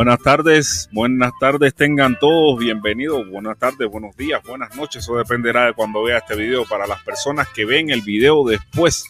[0.00, 5.66] Buenas tardes, buenas tardes tengan todos, bienvenidos, buenas tardes, buenos días, buenas noches, eso dependerá
[5.66, 9.04] de cuando vea este video para las personas que ven el video después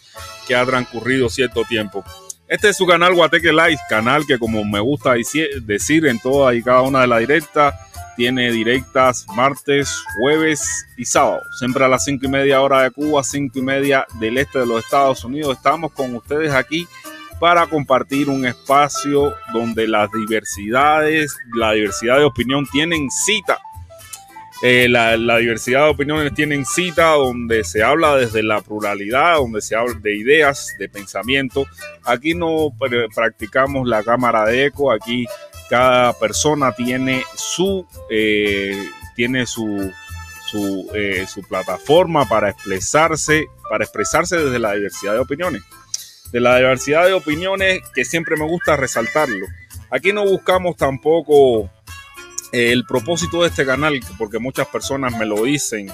[0.48, 2.02] que ha transcurrido cierto tiempo.
[2.48, 6.62] Este es su canal Guateque Live, canal que como me gusta decir en toda y
[6.64, 7.72] cada una de las directas,
[8.16, 13.22] tiene directas martes, jueves y sábado, siempre a las cinco y media hora de Cuba,
[13.22, 15.56] cinco y media del este de los Estados Unidos.
[15.56, 16.88] Estamos con ustedes aquí
[17.40, 23.58] para compartir un espacio donde las diversidades, la diversidad de opinión tienen cita.
[24.62, 29.74] Eh, la, diversidad de opiniones tienen cita donde se habla desde la pluralidad, donde se
[29.74, 31.64] habla de ideas, de pensamiento.
[32.04, 32.74] Aquí no
[33.14, 35.24] practicamos la cámara de eco, aquí
[35.70, 39.90] cada persona tiene su, eh, tiene su,
[40.94, 45.62] eh, su plataforma para expresarse, para expresarse desde la diversidad de opiniones
[46.32, 49.46] de la diversidad de opiniones que siempre me gusta resaltarlo.
[49.90, 51.70] Aquí no buscamos tampoco
[52.52, 55.90] eh, el propósito de este canal, porque muchas personas me lo dicen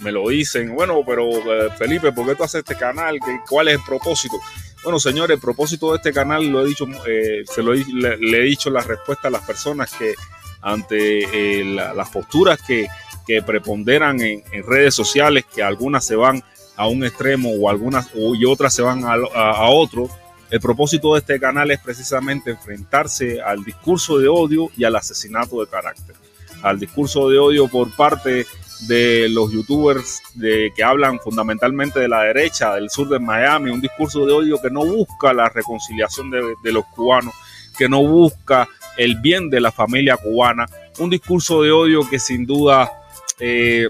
[0.00, 3.18] me lo dicen, bueno, pero eh, Felipe, ¿por qué tú haces este canal?
[3.48, 4.40] ¿Cuál es el propósito?
[4.82, 8.42] Bueno, señores, el propósito de este canal lo he dicho, eh, se lo le, he
[8.42, 10.14] dicho la respuesta a las personas que
[10.62, 12.88] ante las posturas que,
[13.26, 16.42] que preponderan en, en, redes sociales, que algunas se van
[16.80, 20.08] a un extremo o algunas y otras se van a, otro.
[20.50, 25.60] El propósito de este canal es precisamente enfrentarse al discurso de odio y al asesinato
[25.60, 26.16] de carácter.
[26.62, 28.46] Al discurso de odio por parte
[28.88, 33.82] de los youtubers de, que hablan fundamentalmente de la derecha, del sur de Miami, un
[33.82, 37.34] discurso de odio que no busca la reconciliación de, los cubanos,
[37.76, 38.66] que no busca
[38.96, 40.66] el bien de la familia cubana,
[40.98, 42.90] un discurso de odio que sin duda
[43.38, 43.86] eh,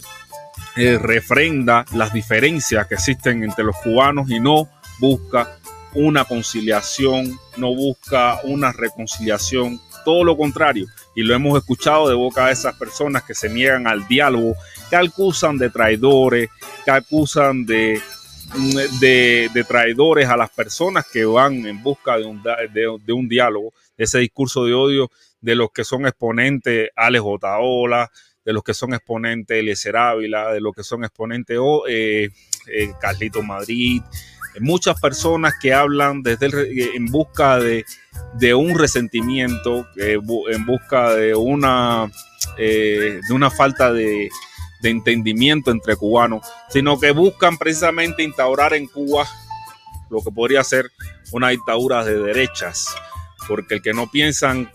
[0.76, 4.68] eh, refrenda las diferencias que existen entre los cubanos y no
[4.98, 5.58] busca
[5.94, 10.86] una conciliación, no busca una reconciliación, todo lo contrario.
[11.14, 14.54] Y lo hemos escuchado de boca de esas personas que se niegan al diálogo,
[14.88, 16.48] que acusan de traidores,
[16.84, 18.00] que acusan de,
[19.00, 24.18] de, traidores a las personas que van en busca de un, de, un diálogo, ese
[24.18, 28.10] discurso de odio de los que son exponentes Alex Otaola,
[28.50, 32.30] de los que son exponentes Eliezer Ávila, de los que son exponentes oh, eh,
[32.66, 34.02] eh, Carlito Madrid,
[34.58, 37.84] muchas personas que hablan desde eh, en busca de,
[38.54, 42.10] un resentimiento, en busca de una,
[42.56, 44.28] de una falta de,
[44.82, 49.28] de entendimiento entre cubanos, sino que buscan precisamente instaurar en Cuba
[50.10, 50.90] lo que podría ser
[51.30, 52.88] una dictadura de derechas,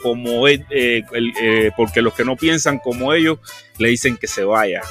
[0.01, 3.39] como eh, eh, porque los que no piensan como ellos
[3.77, 4.83] le dicen que se vayan,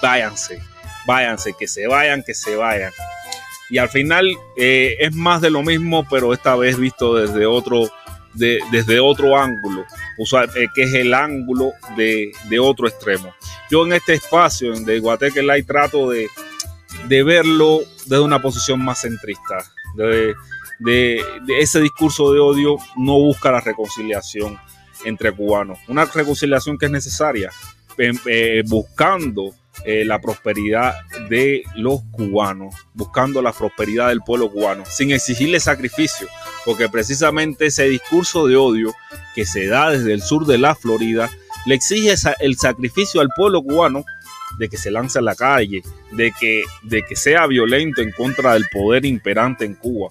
[0.00, 0.60] váyanse,
[1.06, 2.92] váyanse, que se vayan, que se vayan.
[3.70, 7.90] Y al final eh, es más de lo mismo, pero esta vez visto desde otro,
[8.34, 9.84] desde otro ángulo,
[10.74, 13.34] que es el ángulo de, otro extremo.
[13.70, 16.28] Yo en este espacio de Guateque Light trato de,
[17.08, 19.58] de verlo desde una posición más centrista,
[19.96, 20.34] de,
[20.84, 21.22] de,
[21.58, 24.58] ese discurso de odio no busca la reconciliación
[25.04, 25.78] entre cubanos.
[25.88, 27.50] Una reconciliación que es necesaria,
[27.98, 30.94] eh, buscando eh, la prosperidad
[31.28, 36.28] de los cubanos, buscando la prosperidad del pueblo cubano, sin exigirle sacrificio,
[36.64, 38.94] porque precisamente ese discurso de odio
[39.34, 41.30] que se da desde el sur de la Florida
[41.66, 44.04] le exige el sacrificio al pueblo cubano
[44.58, 45.82] de que se lance a la calle,
[46.12, 50.10] de que, de que sea violento en contra del poder imperante en Cuba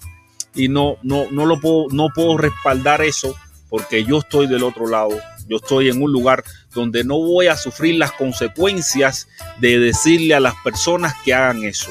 [0.54, 3.34] y no, no, no lo puedo, no puedo respaldar eso
[3.68, 5.18] porque yo estoy del otro lado.
[5.48, 6.44] Yo estoy en un lugar
[6.74, 9.28] donde no voy a sufrir las consecuencias
[9.60, 11.90] de decirle a las personas que hagan eso.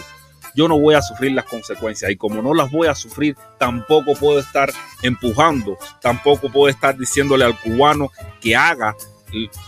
[0.54, 2.12] yo no voy a sufrir las consecuencias.
[2.12, 4.72] Y como no las voy a sufrir, tampoco puedo estar
[5.02, 8.12] empujando, tampoco puedo estar diciéndole al cubano
[8.42, 8.96] que haga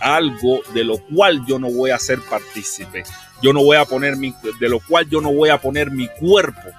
[0.02, 3.04] algo de lo cual yo no voy a ser partícipe.
[3.42, 6.08] Yo no voy a poner mi, de lo cual yo no voy a poner mi
[6.08, 6.70] cuerpo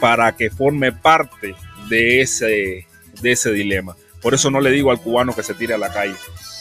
[0.00, 1.54] para que forme parte
[1.88, 2.86] de ese,
[3.20, 3.96] de ese dilema.
[4.20, 6.14] Por eso no le digo al cubano que se tire a la calle.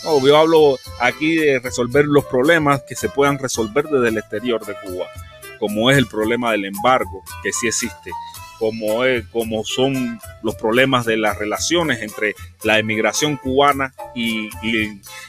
[0.03, 4.65] No, yo hablo aquí de resolver los problemas que se puedan resolver desde el exterior
[4.65, 5.05] de Cuba,
[5.59, 8.11] como es el problema del embargo, que sí existe,
[8.59, 14.49] como, es, como son los problemas de las relaciones entre la emigración cubana y,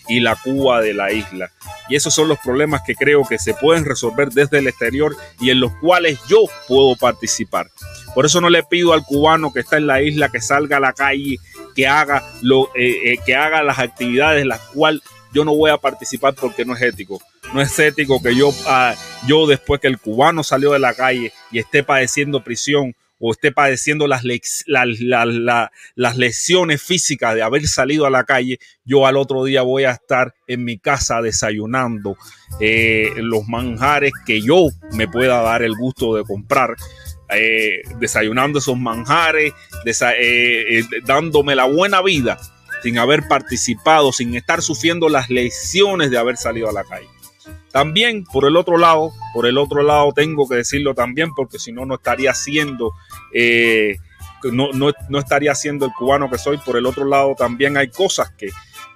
[0.09, 1.51] y, la Cuba de la isla.
[1.89, 5.51] Y esos son los problemas que creo que se pueden resolver desde el exterior y
[5.51, 7.71] en los cuales yo puedo participar.
[8.15, 10.81] Por eso no le pido al cubano que está en la isla que salga a
[10.81, 11.39] la calle,
[11.75, 15.03] que haga, lo, eh, eh, que haga las actividades las cuales
[15.33, 17.21] yo no voy a participar porque no es ético.
[17.53, 18.95] No es ético que yo, ah,
[19.27, 22.95] yo después que el cubano salió de la calle y esté padeciendo prisión
[23.27, 24.23] o esté padeciendo las,
[24.67, 29.93] las lesiones físicas de haber salido a la calle, yo al otro día voy a
[29.93, 32.19] estar en mi casa desayunando
[32.61, 36.75] eh, los manjares que yo me pueda dar el gusto de comprar.
[37.35, 39.55] Eh, desayunando esos manjares,
[39.87, 42.39] eh, dándome la buena vida
[42.83, 47.09] sin haber participado, sin estar sufriendo las lesiones de haber salido a la calle.
[47.75, 51.73] También por el otro lado, por el otro lado tengo que decirlo también porque si
[51.73, 52.93] no, no estaría siendo,
[53.33, 53.97] eh,
[54.45, 56.59] no, no, estaría siendo el cubano que soy.
[56.59, 58.51] Por el otro lado también hay cosas que,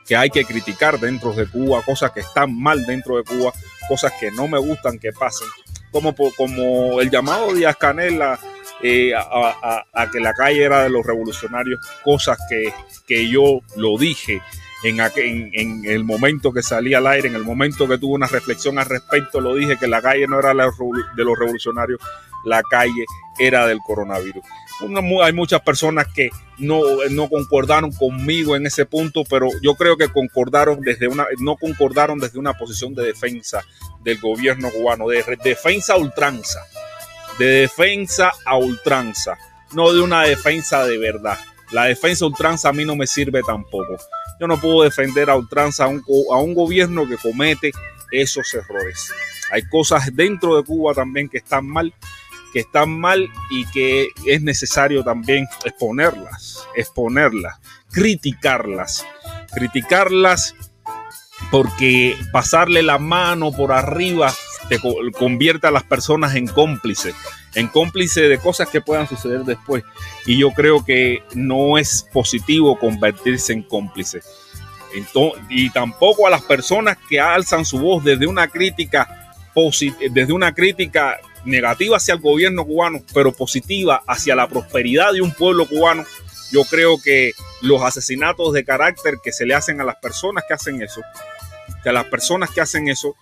[0.06, 3.52] que hay que criticar dentro de Cuba, cosas que están mal dentro de Cuba,
[3.88, 5.48] cosas que no me gustan que pasen,
[5.90, 8.38] como, como el llamado Díaz Canela
[8.80, 12.72] eh, a, a, que la calle era de los revolucionarios, cosas que,
[13.08, 14.40] que yo lo dije
[14.82, 18.86] en, el momento que salí al aire, en el momento que tuve una reflexión al
[18.86, 22.00] respecto, lo dije que la calle no era de los revolucionarios,
[22.44, 23.04] la calle
[23.38, 24.44] era del coronavirus.
[25.22, 26.80] hay muchas personas que no,
[27.10, 32.18] no, concordaron conmigo en ese punto, pero yo creo que concordaron desde una, no concordaron
[32.18, 33.64] desde una posición de defensa
[34.02, 36.60] del gobierno cubano, de defensa a ultranza,
[37.38, 39.36] de defensa a ultranza,
[39.72, 41.38] no de una defensa de verdad.
[41.72, 43.96] La defensa ultranza a mí no me sirve tampoco.
[44.40, 47.72] Yo no puedo defender a ultranza a un, a un gobierno que comete
[48.10, 49.12] esos errores.
[49.50, 51.92] Hay cosas dentro de Cuba también que están mal,
[52.52, 57.58] que están mal y que es necesario también exponerlas, exponerlas,
[57.90, 59.06] criticarlas,
[59.52, 60.54] criticarlas
[61.50, 64.34] porque pasarle la mano por arriba
[64.68, 64.78] te
[65.12, 67.14] convierte a las personas en cómplices,
[67.54, 69.84] en cómplices de cosas que puedan suceder después.
[70.26, 74.20] Y yo creo que no es positivo convertirse en cómplice.
[75.50, 79.28] y tampoco a las personas que alzan su voz desde una crítica
[80.10, 85.32] desde una crítica negativa hacia el gobierno cubano, pero positiva hacia la prosperidad de un
[85.32, 86.04] pueblo cubano.
[86.52, 87.32] Yo creo que
[87.62, 91.02] los asesinatos de carácter que se le hacen a las personas que hacen eso,
[91.82, 93.16] que a las personas que hacen eso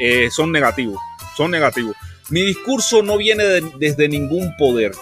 [0.00, 0.98] eh, son negativos,
[1.36, 1.94] son negativos.
[2.30, 3.44] Mi discurso no viene
[3.78, 4.92] desde ningún poder.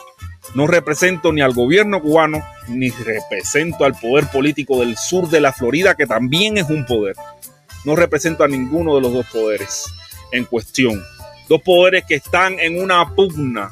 [0.55, 5.53] No represento ni al gobierno cubano, ni represento al poder político del sur de la
[5.53, 7.15] Florida, que también es un poder.
[7.85, 9.85] No represento a ninguno de los dos poderes
[10.33, 11.03] en cuestión.
[11.49, 13.71] Dos poderes que están en una pugna,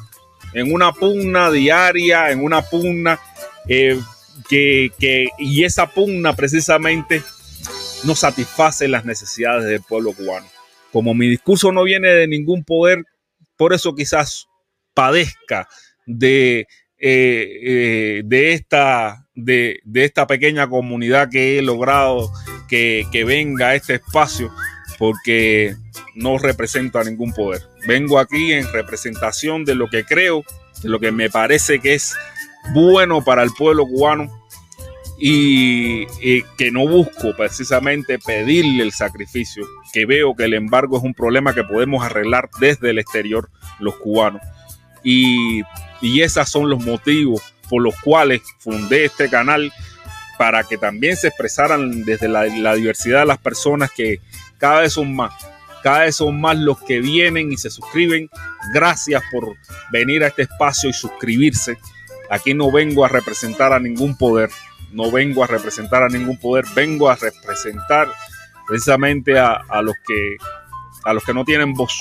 [0.53, 3.19] en una pugna diaria, en una pugna
[3.67, 3.99] eh,
[4.47, 7.21] que, que, y esa pugna precisamente
[8.03, 10.47] no satisface las necesidades del pueblo cubano.
[10.91, 13.03] Como mi discurso no viene de ningún poder,
[13.55, 14.47] por eso quizás
[14.93, 15.67] padezca
[16.05, 16.67] de,
[16.97, 22.31] eh, eh, de, esta, pequeña comunidad que he logrado
[22.67, 24.51] que, que venga a este espacio,
[24.97, 25.75] porque
[26.15, 27.61] no represento a ningún poder.
[27.87, 30.43] Vengo aquí en representación de lo que creo,
[30.81, 32.15] de lo que me parece que es
[32.73, 34.46] bueno para el pueblo cubano
[35.19, 36.05] y,
[36.57, 41.53] que no busco precisamente pedirle el sacrificio, que veo que el embargo es un problema
[41.53, 44.41] que podemos arreglar desde el exterior los cubanos.
[45.03, 45.61] Y,
[46.01, 49.71] y esos son los motivos por los cuales fundé este canal
[50.37, 54.21] para que también se expresaran desde la, la, diversidad de las personas que
[54.57, 55.33] cada vez son más,
[55.81, 58.29] cada vez son más los que vienen y se suscriben.
[58.73, 59.55] Gracias por
[59.91, 61.77] venir a este espacio y suscribirse.
[62.29, 64.49] Aquí no vengo a representar a ningún poder,
[64.97, 68.07] no vengo a representar a ningún poder, vengo a representar
[68.67, 70.37] precisamente a, los, que,
[71.05, 71.93] a los que no tienen voz,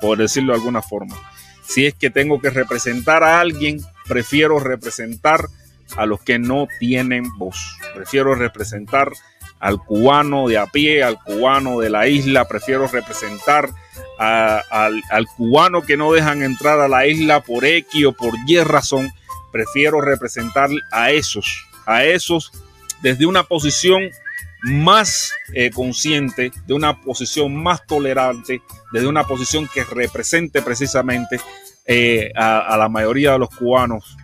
[0.00, 1.16] por decirlo de alguna forma.
[1.62, 5.48] Si es que tengo que representar a alguien, prefiero representar
[5.96, 7.78] a los que no tienen voz.
[7.94, 9.10] Prefiero representar
[9.58, 13.70] al cubano de a pie, al cubano de la isla, prefiero representar
[14.18, 18.58] al, al, cubano que no dejan entrar a la isla por X o por Y
[18.58, 19.10] razón,
[19.50, 22.52] prefiero representar a esos, a esos
[23.02, 24.10] desde una posición
[24.62, 28.62] más eh, consciente, de una posición más tolerante,
[28.92, 31.38] desde una posición que represente precisamente
[31.86, 34.16] eh, a, a la mayoría de los cubanos,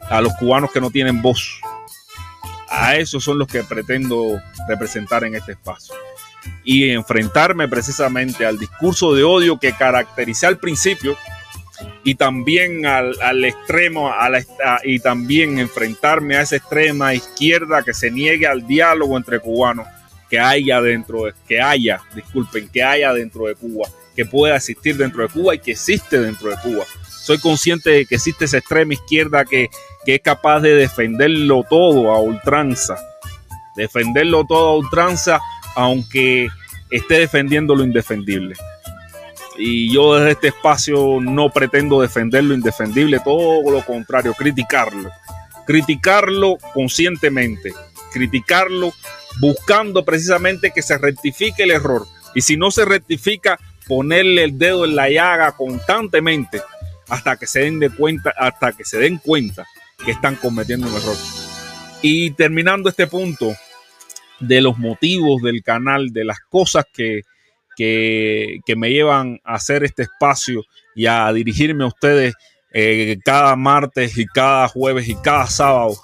[0.00, 1.60] a los cubanos que no tienen voz.
[2.68, 5.94] A esos son los que pretendo representar en este espacio
[6.64, 11.16] y enfrentarme precisamente al discurso de odio que caracteriza al principio
[12.04, 14.44] y también al, al extremo a la,
[14.84, 19.86] y también enfrentarme a esa extrema izquierda que se niegue al diálogo entre cubanos
[20.28, 24.96] que haya dentro de, que haya, disculpen, que haya dentro de Cuba, que pueda existir
[24.96, 26.84] dentro de Cuba y que existe dentro de Cuba.
[27.08, 29.68] Soy consciente de que existe esa extrema izquierda que,
[30.04, 32.96] que es capaz de defenderlo todo a ultranza,
[33.76, 35.40] defenderlo todo a ultranza,
[35.74, 36.48] aunque
[36.90, 38.54] esté defendiendo lo indefendible
[39.56, 45.10] y yo desde este espacio no pretendo defender lo indefendible, todo lo contrario, criticarlo.
[45.66, 47.72] Criticarlo conscientemente,
[48.12, 48.92] criticarlo
[49.40, 52.06] buscando precisamente que se rectifique el error.
[52.34, 56.60] Y si no se rectifica, ponerle el dedo en la llaga constantemente
[57.08, 59.66] hasta que se den de cuenta, hasta que se den cuenta
[60.04, 61.16] que están cometiendo un error.
[62.02, 63.54] Y terminando este punto
[64.40, 67.22] de los motivos del canal, de las cosas que,
[67.76, 70.62] que, me llevan a hacer este espacio
[70.94, 72.34] y a dirigirme a ustedes
[72.72, 75.94] eh, cada martes y cada jueves y cada sábado,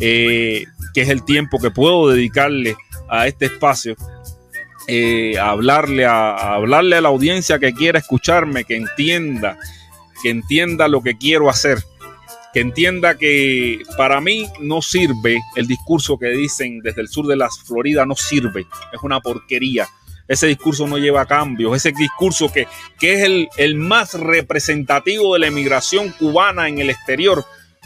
[0.00, 2.76] eh, que es el tiempo que puedo dedicarle
[3.08, 3.96] a este espacio.
[4.88, 9.56] Eh, hablarle, a, hablarle a la audiencia que quiera escucharme, que entienda,
[10.22, 11.78] que entienda lo que quiero hacer,
[12.52, 17.36] que entienda que para mí no sirve el discurso que dicen desde el sur de
[17.36, 19.86] las Florida, no sirve, es una porquería
[20.30, 22.68] ese discurso no lleva cambios, ese discurso que,
[23.00, 27.44] que es el, el más representativo de la emigración cubana en el exterior,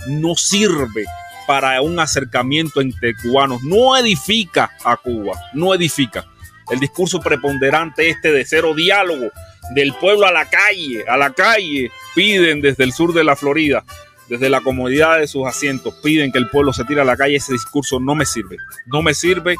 [0.08, 1.06] no sirve
[1.46, 6.26] para un acercamiento entre cubanos, no edifica a Cuba, no edifica.
[6.70, 9.30] El discurso preponderante este de cero diálogo,
[9.74, 13.86] del pueblo a la calle, a la calle, piden desde el sur de la Florida,
[14.28, 17.36] desde la comodidad de sus asientos, piden que el pueblo se tire a la calle,
[17.36, 19.56] ese discurso no me sirve, no me sirve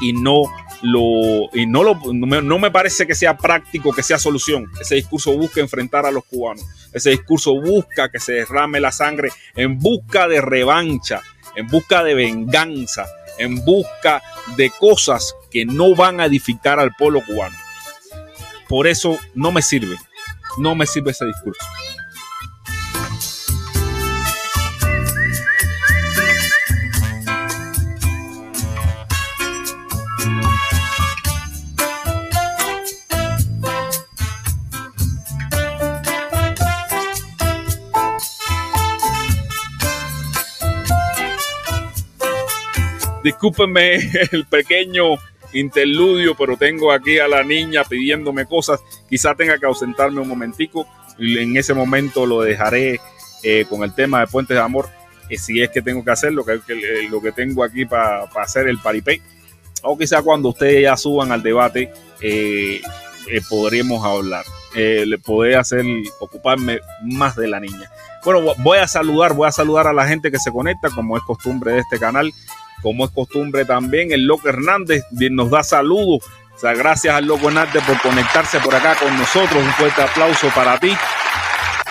[0.00, 0.42] y no
[0.82, 4.70] lo y no lo no me, parece que sea práctico, que sea solución.
[4.80, 6.64] Ese discurso busca enfrentar a los cubanos.
[6.92, 11.22] Ese discurso busca que se derrame la sangre en busca de revancha,
[11.56, 13.06] en busca de venganza,
[13.38, 14.22] en busca
[14.56, 17.56] de cosas que no van a edificar al pueblo cubano.
[18.68, 19.96] Por eso no me sirve.
[20.58, 21.64] No me sirve ese discurso.
[43.28, 43.96] Discúlpenme
[44.32, 45.16] el pequeño
[45.52, 48.80] interludio, pero tengo aquí a la niña pidiéndome cosas.
[49.06, 50.86] Quizá tenga que ausentarme un momentico.
[51.18, 52.98] En ese momento lo dejaré
[53.42, 54.88] eh, con el tema de Puentes de Amor.
[55.28, 56.58] y si es que tengo que hacer lo que,
[57.10, 59.20] lo que tengo aquí para hacer el paripé.
[59.82, 61.92] O quizá cuando ustedes ya suban al debate,
[62.22, 62.80] eh,
[63.30, 64.46] eh, podremos hablar.
[64.74, 65.84] le podré hacer
[66.18, 67.90] ocuparme más de la niña.
[68.24, 71.22] Bueno, voy a saludar, voy a saludar a la gente que se conecta, como es
[71.24, 72.32] costumbre de este canal.
[72.82, 76.24] Como es costumbre también, el Loco Hernández nos da saludos.
[76.54, 79.62] O sea, gracias al Loco Hernández por conectarse por acá con nosotros.
[79.62, 80.92] Un fuerte aplauso para ti.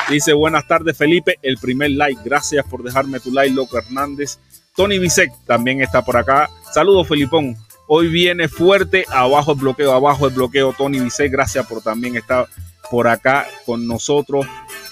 [0.10, 2.22] Dice buenas tardes Felipe, el primer like.
[2.24, 4.39] Gracias por dejarme tu like, Loco Hernández.
[4.75, 6.50] Tony Bisek también está por acá.
[6.74, 7.56] Saludos Felipón.
[7.88, 10.74] Hoy viene fuerte, abajo el bloqueo, abajo el bloqueo.
[10.74, 12.48] Tony Bisek, gracias por también estar
[12.89, 14.46] por acá con nosotros.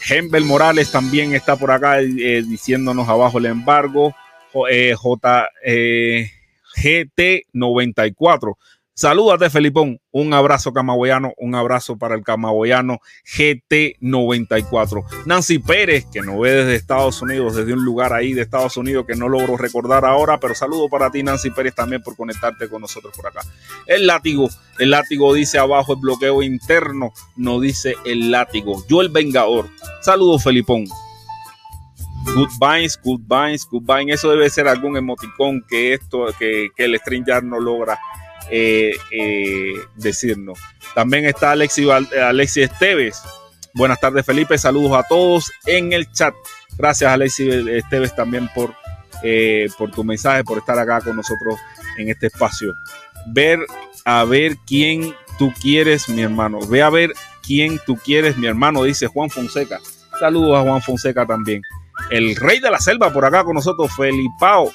[0.09, 4.13] Hembel Morales también está por acá eh, diciéndonos abajo el embargo
[4.69, 6.31] eh, J, eh,
[6.75, 8.55] GT94.
[8.97, 9.99] Salúdate, Felipón.
[10.11, 15.03] Un abrazo camagüeyano, un abrazo para el camagüeyano GT94.
[15.25, 19.05] Nancy Pérez, que nos ve desde Estados Unidos, desde un lugar ahí de Estados Unidos
[19.05, 22.83] que no logro recordar ahora, pero saludo para ti, Nancy Pérez, también por conectarte con
[22.83, 23.41] nosotros por acá.
[23.85, 24.47] El látigo,
[24.79, 28.81] el látigo dice abajo el bloqueo interno, no dice el látigo.
[28.87, 29.67] Yo el vengador.
[29.99, 30.85] Saludos, Felipón.
[32.33, 34.15] Goodbyes, goodbyes, goodbyes.
[34.15, 37.99] Eso debe ser algún emoticón que esto, que, el StreamYard no logra
[38.49, 40.59] eh, eh, decirnos.
[40.93, 43.21] También está Alexi, Alexi Esteves.
[43.73, 44.57] Buenas tardes, Felipe.
[44.57, 46.33] Saludos a todos en el chat.
[46.77, 48.73] Gracias, Alexi Esteves, también por,
[49.23, 51.57] eh, por tu mensaje, por estar acá con nosotros
[51.97, 52.73] en este espacio.
[53.27, 53.59] Ver
[54.03, 56.59] a ver quién tú quieres, mi hermano.
[56.67, 57.13] Ve a ver
[57.45, 59.79] quien tú quieres, mi hermano, dice Juan Fonseca.
[60.19, 61.61] Saludos a Juan Fonseca también.
[62.09, 64.71] El rey de la selva por acá con nosotros, Felipao.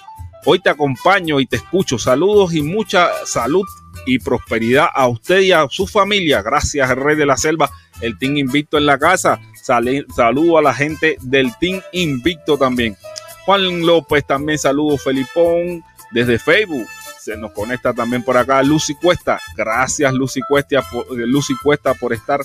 [0.46, 1.98] Hoy te acompaño y te escucho.
[1.98, 3.66] Saludos y mucha salud
[4.06, 6.42] y prosperidad a usted y a su familia.
[6.42, 7.70] Gracias, rey de la selva.
[8.00, 9.40] El Team Invicto en la casa.
[9.62, 12.96] saludo a la gente del Team Invicto también.
[13.44, 16.86] Juan López también saludo Felipón desde Facebook.
[17.20, 19.38] Se nos conecta también por acá Lucy Cuesta.
[19.56, 22.40] Gracias Lucy Cuesta Lucy Cuesta por estar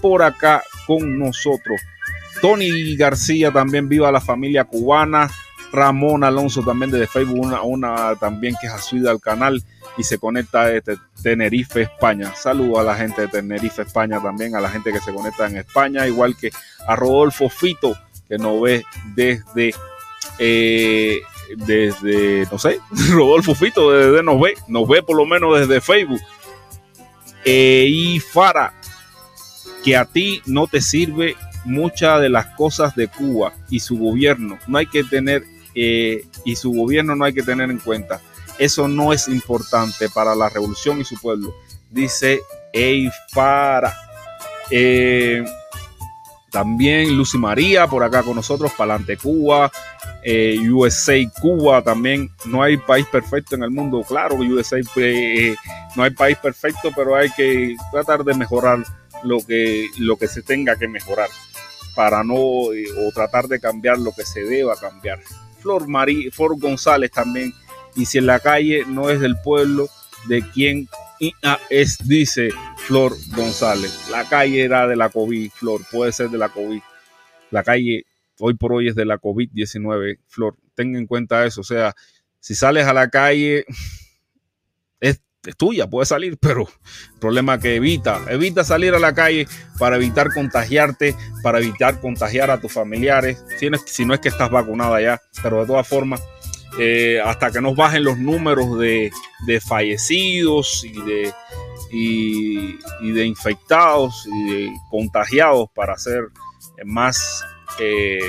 [0.00, 1.80] por acá con nosotros.
[2.40, 5.30] Tony García también viva la familia cubana.
[5.72, 9.62] Ramón Alonso también desde Facebook, una, también que es asuida al canal
[9.98, 12.34] y se conecta desde Tenerife, España.
[12.34, 15.56] Saludo a la gente de Tenerife, España también, a la gente que se conecta en
[15.56, 16.50] España, igual que
[16.86, 17.96] a Rodolfo Fito,
[18.28, 19.74] que nos ve desde,
[20.38, 21.18] eh,
[21.56, 26.20] desde, no sé, Rodolfo Fito desde nos ve, nos ve por lo menos desde Facebook.
[27.44, 28.72] Eh, y Fara,
[29.84, 34.58] que a ti no te sirve muchas de las cosas de Cuba y su gobierno.
[34.66, 35.44] No hay que tener
[35.74, 38.20] eh, y su gobierno no hay que tener en cuenta.
[38.58, 41.54] Eso no es importante para la revolución y su pueblo,
[41.90, 42.40] dice
[42.72, 43.94] Eifara.
[44.70, 45.44] Eh,
[46.50, 49.70] también Lucy María por acá con nosotros, Palante Cuba,
[50.24, 52.30] eh, USA Cuba también.
[52.46, 54.78] No hay país perfecto en el mundo, claro, USA
[55.94, 58.82] no hay país perfecto, pero hay que tratar de mejorar
[59.24, 61.28] lo que, lo que se tenga que mejorar
[61.94, 65.20] para no o tratar de cambiar lo que se deba cambiar.
[65.60, 67.52] Flor, María, Flor González también.
[67.96, 69.88] Y si en la calle no es del pueblo,
[70.28, 70.88] de quien
[71.70, 74.08] es, dice Flor González.
[74.10, 76.80] La calle era de la COVID, Flor, puede ser de la COVID.
[77.50, 78.04] La calle
[78.38, 80.56] hoy por hoy es de la COVID-19, Flor.
[80.74, 81.60] Ten en cuenta eso.
[81.60, 81.94] O sea,
[82.40, 83.64] si sales a la calle,
[85.46, 89.46] es tuya, puede salir, pero el problema que evita, evita salir a la calle
[89.78, 94.20] para evitar contagiarte, para evitar contagiar a tus familiares, si no es, si no es
[94.20, 96.22] que estás vacunada ya, pero de todas formas,
[96.78, 99.10] eh, hasta que nos bajen los números de,
[99.66, 101.32] fallecidos y de,
[101.90, 106.24] y, de infectados y de contagiados para ser
[106.84, 107.44] más,
[107.80, 108.20] eh,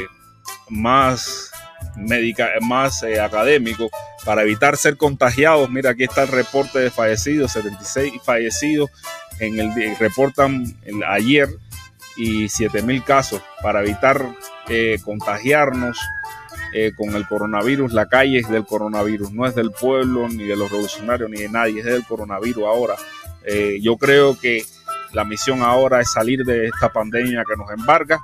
[0.69, 1.51] más,
[1.95, 3.89] médica, más eh, académico,
[4.25, 5.69] para evitar ser contagiados.
[5.69, 8.89] Mira, aquí está el reporte de fallecidos, 76 fallecidos
[9.39, 10.77] en el reportan
[11.07, 11.49] ayer
[12.17, 14.25] y 7000 casos para evitar
[14.67, 15.97] eh, contagiarnos
[16.73, 17.93] eh, con el coronavirus.
[17.93, 21.49] La calle es del coronavirus, no es del pueblo ni de los revolucionarios ni de
[21.49, 22.95] nadie, es del coronavirus ahora.
[23.45, 24.63] Eh, yo creo que
[25.13, 28.19] la misión ahora es salir de esta pandemia que nos embarga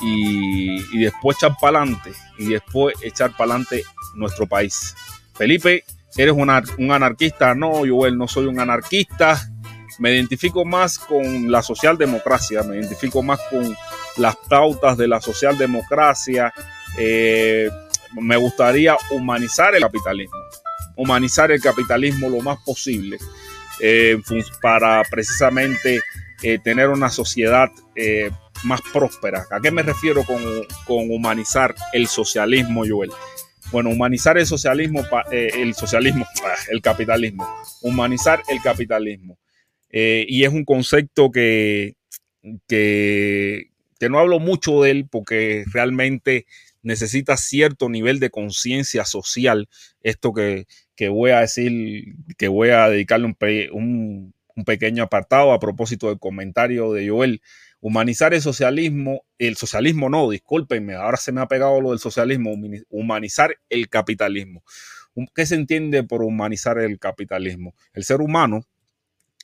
[0.00, 4.94] y, y después echar para adelante y después echar para adelante nuestro país.
[5.34, 5.84] Felipe,
[6.16, 7.54] ¿eres un, anarquista?
[7.54, 9.40] No, yo no soy un anarquista.
[9.98, 13.76] Me identifico más con la socialdemocracia, me identifico más con
[14.16, 16.52] las pautas de la socialdemocracia.
[16.98, 17.70] Eh,
[18.20, 20.38] me gustaría humanizar el capitalismo,
[20.96, 23.18] humanizar el capitalismo lo más posible
[23.80, 24.20] eh,
[24.62, 26.00] para precisamente
[26.42, 27.70] eh, tener una sociedad
[28.64, 29.46] más próspera.
[29.50, 30.42] ¿A qué me refiero con,
[30.86, 33.10] con humanizar el socialismo, Joel?
[33.72, 37.46] Bueno, humanizar el socialismo, eh, el socialismo, ah, el capitalismo,
[37.82, 39.38] humanizar el capitalismo.
[39.90, 41.94] Eh, y es un concepto que,
[42.68, 43.70] que,
[44.10, 46.46] no hablo mucho de él porque realmente
[46.82, 49.68] necesita cierto nivel de conciencia social.
[50.02, 50.66] Esto que,
[51.08, 53.26] voy a decir, que voy a dedicarle
[53.72, 57.40] un, un pequeño apartado a propósito del comentario de Joel
[57.86, 62.54] Humanizar el socialismo, el socialismo no, discúlpenme, ahora se me ha pegado lo del socialismo,
[62.88, 64.64] humanizar el capitalismo.
[65.34, 67.74] ¿Qué se entiende por humanizar el capitalismo?
[67.92, 68.64] El ser humano,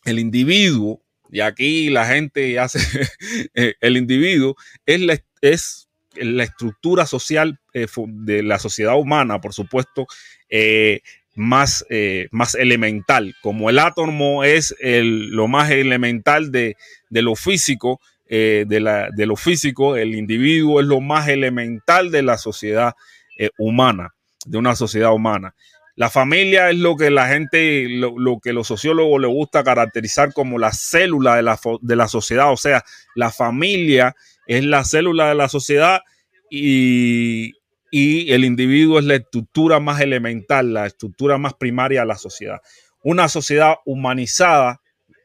[0.07, 2.79] el individuo, y aquí la gente hace,
[3.55, 9.53] eh, el individuo es la, es la estructura social eh, de la sociedad humana, por
[9.53, 10.07] supuesto,
[10.49, 11.03] eh,
[11.35, 11.85] más,
[12.31, 13.35] más elemental.
[13.43, 16.79] Como el átomo es lo más elemental de,
[17.11, 18.01] de lo físico,
[18.33, 22.95] eh, de, la, de, lo físico, el individuo es lo más elemental de la sociedad
[23.37, 24.15] eh, humana,
[24.47, 25.57] de una sociedad humana.
[25.97, 30.61] La familia es lo que la gente, lo, que los sociólogos les gusta caracterizar como
[30.61, 32.53] la célula de la, de la, sociedad.
[32.53, 32.85] O sea,
[33.17, 34.15] la familia
[34.47, 36.03] es la célula de la sociedad
[36.49, 37.55] y,
[37.91, 42.61] y el individuo es la estructura más elemental, la estructura más primaria de la sociedad.
[43.03, 44.80] Una sociedad humanizada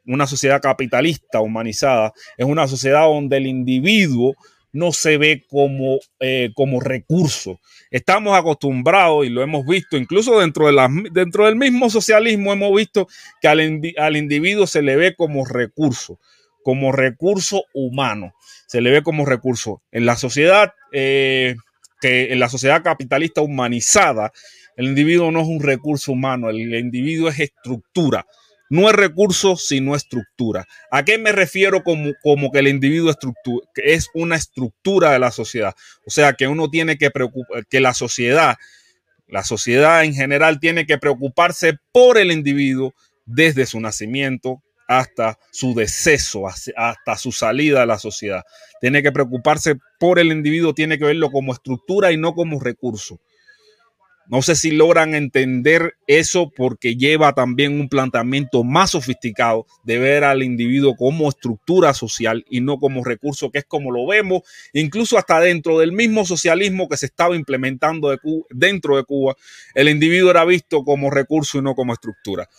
[0.06, 4.36] una sociedad capitalista humanizada, es una sociedad donde el individuo
[4.76, 7.60] no se ve como, eh, como recurso.
[7.91, 10.68] Estamos acostumbrados y lo hemos visto, incluso dentro,
[11.12, 13.08] dentro del mismo socialismo hemos visto
[13.41, 16.20] que al, al individuo se le ve como recurso,
[16.62, 18.34] como recurso humano,
[18.68, 19.82] se le ve como recurso.
[19.94, 21.56] En la sociedad, eh,
[22.02, 24.34] que en la sociedad capitalista humanizada,
[24.76, 28.26] el individuo no es un recurso humano, el individuo es estructura.
[28.69, 30.65] No es recurso, sino estructura.
[30.89, 33.13] ¿A qué me refiero como, como que el individuo
[33.75, 35.75] es una estructura de la sociedad?
[36.06, 38.56] O sea, que uno tiene que preocupar, que la sociedad,
[39.28, 42.93] la sociedad en general tiene que preocuparse por el individuo
[43.25, 48.43] desde su nacimiento hasta su deceso, hasta su salida a la sociedad.
[48.82, 53.19] Tiene que preocuparse por el individuo, tiene que verlo como estructura y no como recurso.
[54.27, 60.23] No sé si logran entender eso porque lleva también un planteamiento más sofisticado de ver
[60.23, 64.41] al individuo como estructura social y no como recurso, que es como lo vemos,
[64.73, 68.15] incluso hasta dentro del mismo socialismo que se estaba implementando
[68.49, 69.35] dentro de Cuba,
[69.75, 72.49] el individuo era visto como recurso y no como estructura.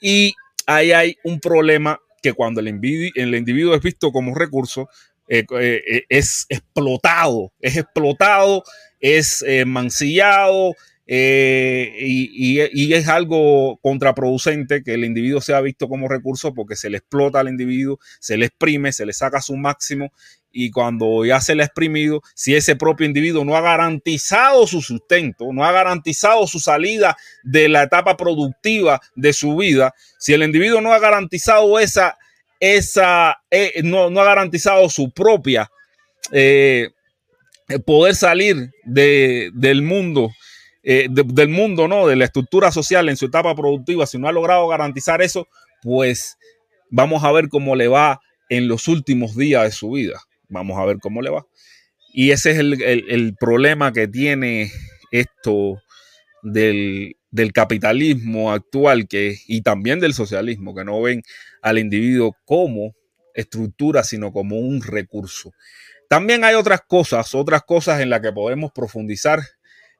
[0.00, 0.34] Y
[0.66, 4.88] ahí hay un problema que cuando el individuo, es visto como recurso,
[5.28, 8.64] eh, eh, es explotado, es explotado,
[9.00, 10.74] es eh, mancillado,
[11.12, 16.98] eh, y, es algo contraproducente que el individuo sea visto como recurso porque se le
[16.98, 20.12] explota al individuo, se le exprime, se le saca su máximo
[20.52, 24.82] y cuando ya se le ha exprimido, si ese propio individuo no ha garantizado su
[24.82, 30.44] sustento, no ha garantizado su salida de la etapa productiva de su vida, si el
[30.44, 32.18] individuo no ha garantizado esa,
[32.60, 35.68] esa, eh, no, ha garantizado su propia
[36.30, 36.90] eh,
[37.84, 40.30] poder salir del mundo
[40.82, 42.06] eh, del mundo, ¿no?
[42.06, 45.46] De la estructura social en su etapa productiva, si no ha logrado garantizar eso,
[45.82, 46.38] pues
[46.90, 50.20] vamos a ver cómo le va en los últimos días de su vida.
[50.48, 51.46] Vamos a ver cómo le va.
[52.12, 54.72] Y ese es el, problema que tiene
[55.12, 55.80] esto
[56.42, 57.14] del,
[57.54, 61.22] capitalismo actual que, y también del socialismo, que no ven
[61.62, 62.94] al individuo como
[63.34, 65.52] estructura, sino como un recurso.
[66.08, 69.40] También hay otras cosas, otras cosas en las que podemos profundizar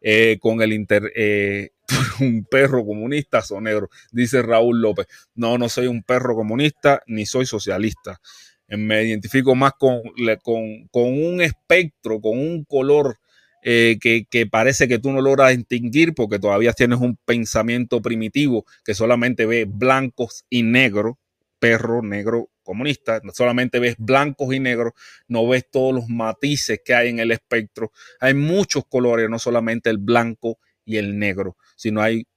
[0.01, 1.71] eh, con el inter, eh,
[2.21, 5.07] un perro comunista o negro, dice Raúl López.
[5.35, 8.21] No, no soy un perro comunista ni soy socialista.
[8.69, 10.01] Eh, me identifico más con,
[10.43, 13.19] con, un espectro, con un color
[13.63, 18.95] que, que, parece que tú no logras distinguir porque todavía tienes un pensamiento primitivo que
[18.95, 21.17] solamente ve blancos y negros,
[21.59, 24.92] perro, negro, comunista, solamente ves blancos y negros,
[25.26, 27.90] no ves todos los matices que hay en el espectro.
[28.20, 32.28] Hay muchos colores, no solamente el blanco y el negro, sino hay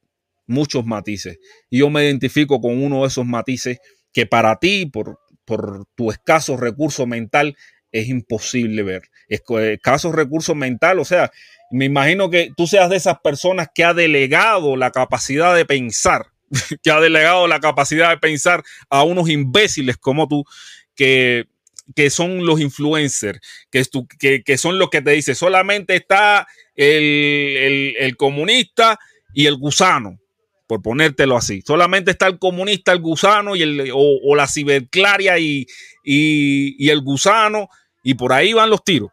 [0.48, 1.38] muchos matices.
[1.70, 3.78] Y yo me identifico con uno de esos matices
[4.12, 7.56] que para ti, por, por tu escaso recurso mental,
[7.92, 9.04] es imposible ver.
[9.28, 11.32] Escaso recurso mental, o sea,
[11.70, 16.33] me imagino que tú seas de esas personas que ha delegado la capacidad de pensar
[16.84, 20.46] que ha delegado la capacidad de pensar a unos imbéciles como tú,
[20.96, 21.48] que,
[21.96, 23.40] que son los influencers,
[23.72, 23.84] que,
[24.20, 29.00] que, que, son los que te dicen, solamente está el, comunista
[29.34, 30.20] y el gusano,
[30.68, 31.62] por ponértelo así.
[31.66, 35.68] Solamente está el comunista, el gusano y el, o, la ciberclaria y,
[36.04, 37.70] y, y el gusano,
[38.04, 39.12] y por ahí van los tiros.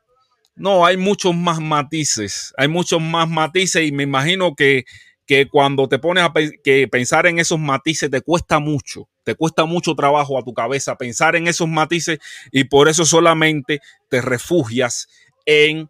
[0.57, 4.85] No, hay muchos más matices, hay muchos más matices y me imagino que
[5.31, 6.33] que cuando te pones a
[6.65, 10.97] que pensar en esos matices te cuesta mucho, te cuesta mucho trabajo a tu cabeza
[10.97, 12.19] pensar en esos matices
[12.51, 15.07] y por eso solamente te refugias
[15.47, 15.87] en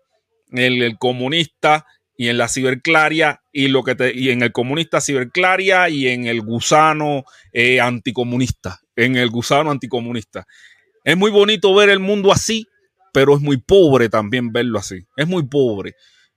[0.52, 1.86] el, comunista
[2.18, 6.26] y en la ciberclaria y lo que te, y en el comunista ciberclaria y en
[6.26, 7.24] el gusano
[7.54, 10.46] eh, anticomunista, en el gusano anticomunista.
[11.02, 12.66] Es muy bonito ver el mundo así,
[13.14, 14.98] pero es muy pobre también verlo así.
[15.16, 15.94] Es muy pobre.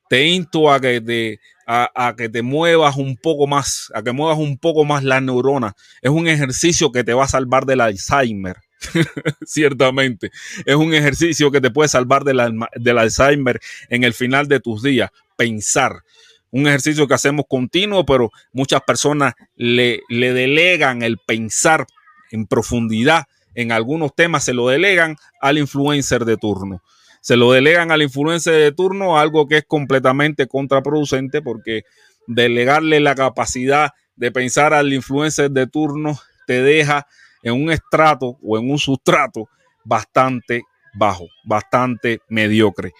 [0.07, 4.37] Te insto a que te, a, que te muevas un poco más, a que muevas
[4.37, 5.75] un poco más la neurona.
[6.01, 8.57] Es un ejercicio que te va a salvar del Alzheimer.
[9.45, 10.31] Ciertamente,
[10.65, 15.09] es un ejercicio que te puede salvar del, Alzheimer en el final de tus días.
[15.37, 16.03] Pensar,
[16.51, 21.87] un ejercicio que hacemos continuo, pero muchas personas le, le, delegan el pensar
[22.31, 23.23] en profundidad
[23.55, 26.81] en algunos temas, se lo delegan al influencer de turno
[27.23, 31.83] se lo delegan al influencer de turno, algo que es completamente contraproducente porque
[32.27, 37.07] delegarle la capacidad de pensar al influencer de turno te deja
[37.41, 39.47] en un estrato o en un sustrato
[39.85, 42.91] bastante bajo, bastante mediocre.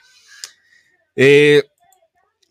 [1.17, 1.63] Eh,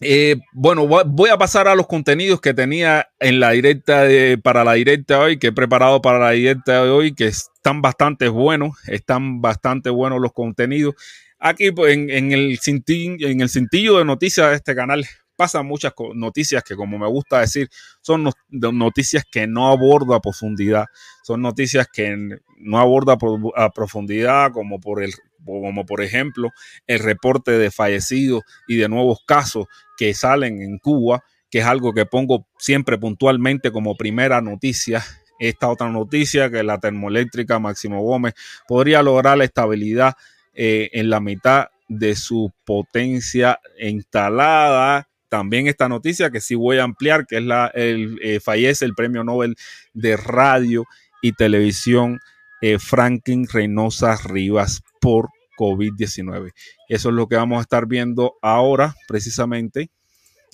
[0.03, 4.05] eh, bueno, voy a pasar a los contenidos que tenía en la directa
[4.43, 7.81] para la directa de hoy, que he preparado para la directa de hoy, que están
[7.81, 10.97] bastante buenos, están bastante buenos los contenidos
[11.43, 15.05] aquí pues, en, el cintillo, de noticias de este canal
[15.37, 17.69] pasan muchas noticias que, como me gusta decir,
[18.01, 20.87] son noticias que no abordo a profundidad.
[21.25, 22.17] Son noticias que
[22.59, 23.17] no aborda
[23.57, 25.13] a profundidad, como por el
[25.45, 26.51] como por ejemplo
[26.87, 31.93] el reporte de fallecidos y de nuevos casos que salen en Cuba, que es algo
[31.93, 35.03] que pongo siempre puntualmente como primera noticia
[35.41, 38.35] esta otra noticia, que la termoeléctrica Máximo Gómez
[38.69, 40.15] podría lograr la estabilidad
[40.55, 45.09] eh, en la mitad de su potencia instalada.
[45.29, 48.95] También esta noticia que sí voy a ampliar, que es la, el, eh, fallece el
[48.95, 49.57] premio Nobel
[49.95, 50.87] de Radio
[51.23, 52.21] y Televisión
[52.61, 56.53] eh, Franklin Reynosa Rivas por COVID-19.
[56.89, 59.91] Eso es lo que vamos a estar viendo ahora, precisamente.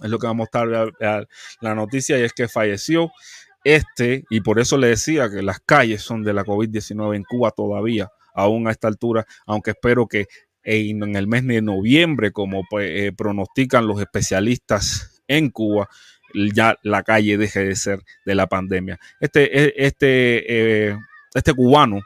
[0.03, 1.29] Es lo que vamos a estar
[1.61, 3.11] la noticia y es que falleció
[3.65, 7.51] este, y por eso le decía que las calles son de la COVID-19 en Cuba
[7.51, 10.27] todavía, aún a esta altura, aunque espero que
[10.62, 15.88] en el mes de noviembre, como pues, eh, pronostican los especialistas en Cuba,
[16.55, 18.98] ya la calle deje de ser de la pandemia.
[19.18, 20.96] Este, e, este, eh,
[21.35, 22.01] este cubano,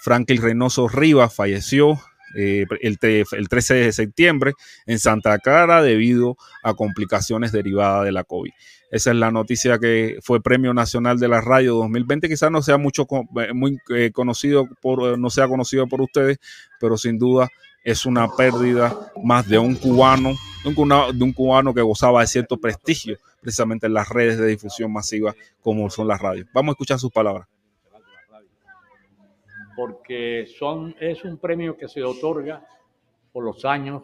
[0.00, 2.00] Franklin Reynoso Rivas, falleció
[2.40, 4.52] eh, el, el, 13 de septiembre
[4.86, 8.52] en Santa Clara debido a complicaciones derivadas de la COVID.
[8.92, 12.28] Esa es la noticia que fue Premio Nacional de la Radio 2020.
[12.28, 13.08] Quizás no sea mucho
[13.40, 16.38] eh, muy eh, conocido por, no sea conocido por ustedes,
[16.78, 17.48] pero sin duda
[17.82, 23.18] es una pérdida más de un cubano, de un cubano que gozaba de cierto prestigio
[23.40, 26.46] precisamente en las redes de difusión masiva como son las radios.
[26.54, 27.48] Vamos a escuchar sus palabras.
[29.78, 32.66] Porque son, es un premio que se otorga
[33.30, 34.02] por los años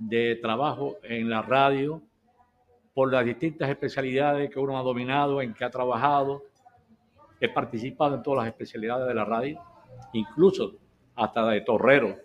[0.00, 2.02] de trabajo en la radio
[2.92, 6.42] por las distintas especialidades que uno ha dominado, en que ha trabajado.
[7.40, 9.60] He participado en todas las especialidades de la radio,
[10.12, 10.72] incluso
[11.14, 12.16] hasta de torrero.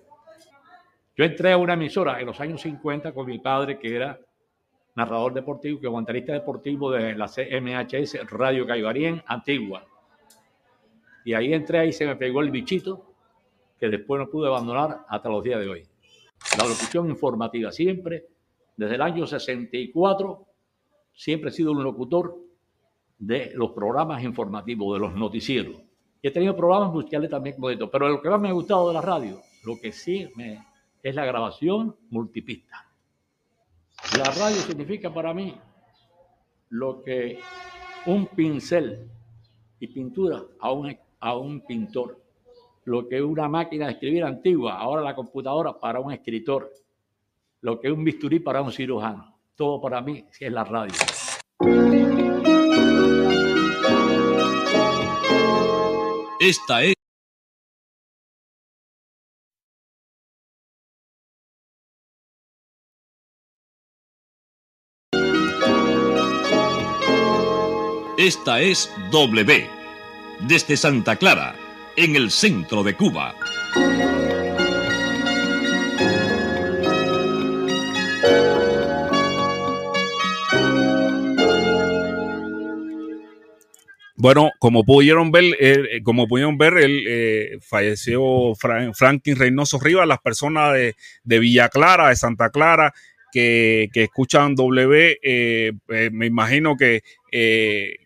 [1.16, 4.20] Yo entré a una emisora en los años 50 con mi padre, que era
[4.96, 9.86] narrador deportivo, que comentarista deportivo de la CMHS Radio Caibarien Antigua.
[11.26, 13.14] Y ahí entré y se me pegó el bichito
[13.80, 15.84] que después no pude abandonar hasta los días de hoy.
[16.58, 18.28] La locución informativa siempre,
[18.78, 20.46] desde el año 64
[21.14, 22.38] siempre he sido un locutor
[23.18, 25.82] de los programas informativos, de los noticieros.
[26.22, 28.94] He tenido programas musicales también como esto, pero lo que más me ha gustado de
[28.94, 30.64] la radio, lo que sí me,
[31.02, 32.88] es la grabación multipista.
[34.18, 35.58] La radio significa para mí
[36.70, 37.40] lo que
[38.06, 39.10] un pincel
[39.80, 42.22] y pintura a un, a un pintor,
[42.84, 46.72] lo que una máquina de escribir antigua, ahora la computadora para un escritor,
[47.62, 49.36] lo que un bisturí para un cirujano.
[49.56, 50.94] Todo para mí es la radio.
[56.40, 56.94] Esta es
[68.18, 69.70] Esta es W,
[70.48, 71.56] desde Santa Clara,
[71.96, 73.34] en el centro de Cuba.
[84.18, 90.20] Bueno, como pudieron ver, eh, como pudieron ver, él eh, falleció Franklin Reynoso Rivas, las
[90.20, 92.94] personas de, Villa Clara, de Santa Clara,
[93.32, 95.74] que, escuchan W, eh,
[96.12, 97.02] me imagino que,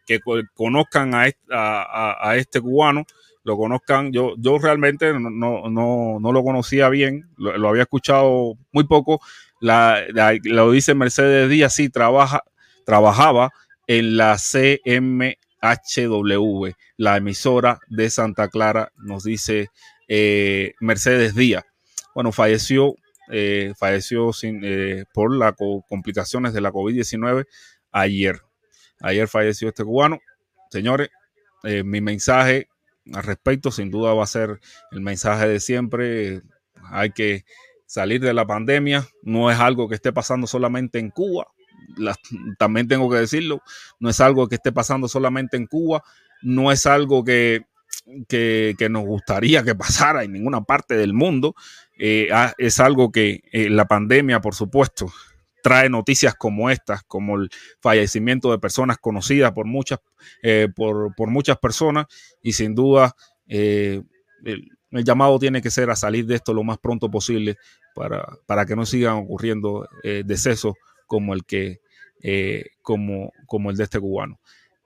[0.05, 0.19] que
[0.53, 3.05] conozcan a, este cubano,
[3.43, 4.11] lo conozcan.
[4.11, 9.21] Yo, yo realmente no, no, no lo conocía bien, lo, había escuchado muy poco.
[9.61, 12.43] Lo dice Mercedes Díaz, sí, trabaja,
[12.85, 13.51] trabajaba
[13.87, 19.69] en la CM HW, la emisora de Santa Clara, nos dice
[20.07, 21.63] eh, Mercedes Díaz.
[22.15, 22.95] Bueno, falleció,
[23.31, 25.53] eh, falleció eh, por las
[25.87, 27.45] complicaciones de la COVID-19
[27.91, 28.41] ayer.
[29.01, 30.19] Ayer falleció este cubano.
[30.69, 31.09] Señores,
[31.63, 32.67] mi mensaje
[33.13, 34.59] al respecto sin duda va a ser
[34.91, 36.41] el mensaje de siempre.
[36.91, 37.43] Hay que
[37.85, 39.07] salir de la pandemia.
[39.23, 41.47] No es algo que esté pasando solamente en Cuba
[42.57, 43.61] también tengo que decirlo,
[43.99, 46.03] no es algo que esté pasando solamente en Cuba,
[46.41, 47.65] no es algo que,
[48.27, 51.55] que, nos gustaría que pasara en ninguna parte del mundo,
[51.97, 55.11] eh, ah, es algo que eh, la pandemia, por supuesto,
[55.61, 57.49] trae noticias como estas, como el
[57.81, 59.99] fallecimiento de personas conocidas por muchas,
[60.43, 62.05] eh, por, muchas personas
[62.41, 63.15] y sin duda
[63.47, 64.05] el,
[64.43, 64.69] el,
[65.03, 67.57] llamado tiene que ser a salir de esto lo más pronto posible
[67.95, 70.73] para, para que no sigan ocurriendo decesos
[71.07, 71.81] como el que
[72.21, 74.41] eh, como, como el de este cubano.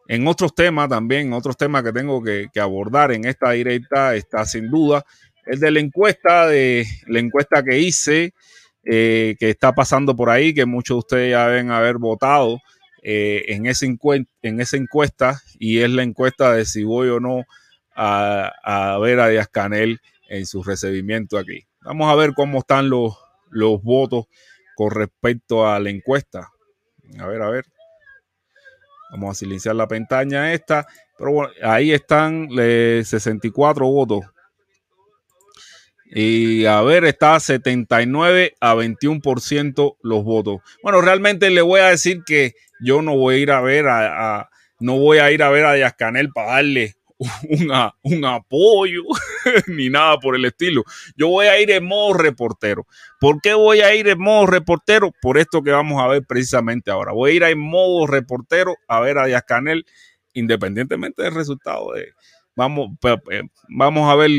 [0.07, 4.69] En otros temas también, otros temas que tengo que, abordar en esta directa está sin
[4.69, 5.03] duda
[5.47, 8.36] el de la encuesta, de la encuesta que hice
[8.85, 12.59] eh, que está pasando por ahí, que muchos de ustedes ya deben haber votado
[13.01, 17.45] eh, en, esa en esa encuesta, y es la encuesta de si voy o no
[17.95, 21.65] a, ver a Díaz Canel en su recibimiento aquí.
[21.81, 23.17] Vamos a ver cómo están los,
[23.49, 24.25] los votos
[24.75, 26.49] con respecto a la encuesta.
[27.19, 27.65] A ver, a ver.
[29.11, 30.87] Vamos a silenciar la pestaña esta.
[31.17, 34.25] Pero bueno, ahí están 64 votos.
[36.15, 40.62] Y a ver, está 79 a 21% los votos.
[40.84, 44.47] Bueno, realmente le voy a decir que yo no voy a ir a ver a,
[44.80, 46.93] no voy a ir a ver a Díaz Canel para darle
[48.04, 49.02] un apoyo
[49.67, 50.84] ni nada por el estilo.
[51.17, 52.86] Yo voy a ir en modo reportero.
[53.19, 55.12] ¿Por qué voy a ir en modo reportero?
[55.19, 57.12] Por esto que vamos a ver precisamente ahora.
[57.12, 59.84] Voy a ir en modo reportero a ver a Díaz Canel,
[60.34, 61.93] independientemente del resultado.
[61.93, 62.13] De,
[62.56, 62.91] vamos,
[63.67, 64.30] vamos a ver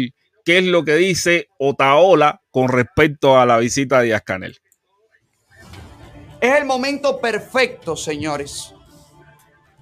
[0.44, 4.60] qué es lo que dice Otaola con respecto a la visita de Díaz Canel.
[6.40, 8.74] Es el momento perfecto, señores,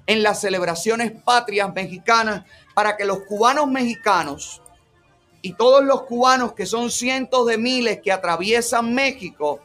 [0.07, 2.45] en las celebraciones patrias mexicanas
[2.75, 4.63] para que los cubanos mexicanos
[5.43, 9.61] y todos los cubanos que son cientos de miles que atraviesan México,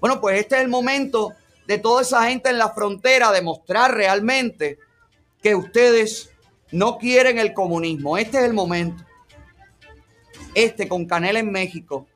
[0.00, 1.34] bueno, pues este es el momento
[1.66, 4.78] de toda esa gente en la frontera demostrar realmente
[5.42, 6.30] que ustedes
[6.72, 8.16] no quieren el comunismo.
[8.16, 9.04] Este es el momento.
[10.54, 12.06] Este con Canela en México.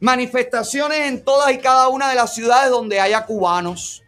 [0.00, 4.02] Manifestaciones en todas y cada una de las ciudades donde haya cubanos.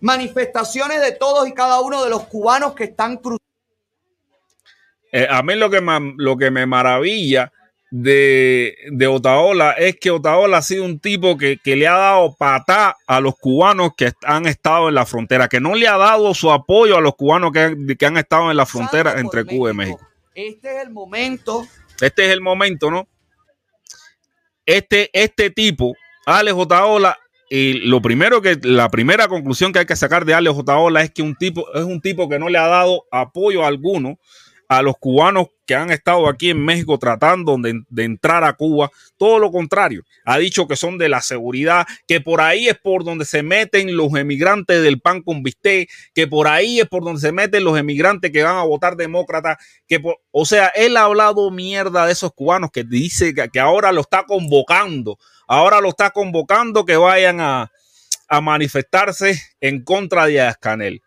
[0.00, 3.42] Manifestaciones de todos y cada uno de los cubanos que están cruzando
[5.12, 5.82] eh, a mí lo que,
[6.16, 7.52] lo que me maravilla
[7.90, 12.96] de, de, Otaola es que Otaola ha sido un tipo que, le ha dado patá
[13.06, 16.50] a los cubanos que han estado en la frontera, que no le ha dado su
[16.50, 20.00] apoyo a los cubanos que, que han estado en la frontera entre Cuba y México.
[20.34, 21.66] Este es el momento.
[22.02, 23.08] Este es el momento, ¿no?
[24.66, 25.94] Este, este tipo,
[26.26, 27.16] Alex Otaola,
[27.48, 31.12] y lo primero que, la primera conclusión que hay que sacar de Alex Otaola es
[31.12, 34.18] que un tipo, es un tipo que no le ha dado apoyo alguno
[34.78, 38.90] a los cubanos que han estado aquí en México tratando de, entrar a Cuba.
[39.16, 43.04] Todo lo contrario, ha dicho que son de la seguridad, que por ahí es por
[43.04, 47.20] donde se meten los emigrantes del pan con bistec, que por ahí es por donde
[47.20, 51.50] se meten los emigrantes que van a votar demócrata, que o sea, él ha hablado
[51.50, 56.84] mierda de esos cubanos que dice que, ahora lo está convocando, ahora lo está convocando
[56.84, 57.70] que vayan a,
[58.40, 61.02] manifestarse en contra de Ascanel.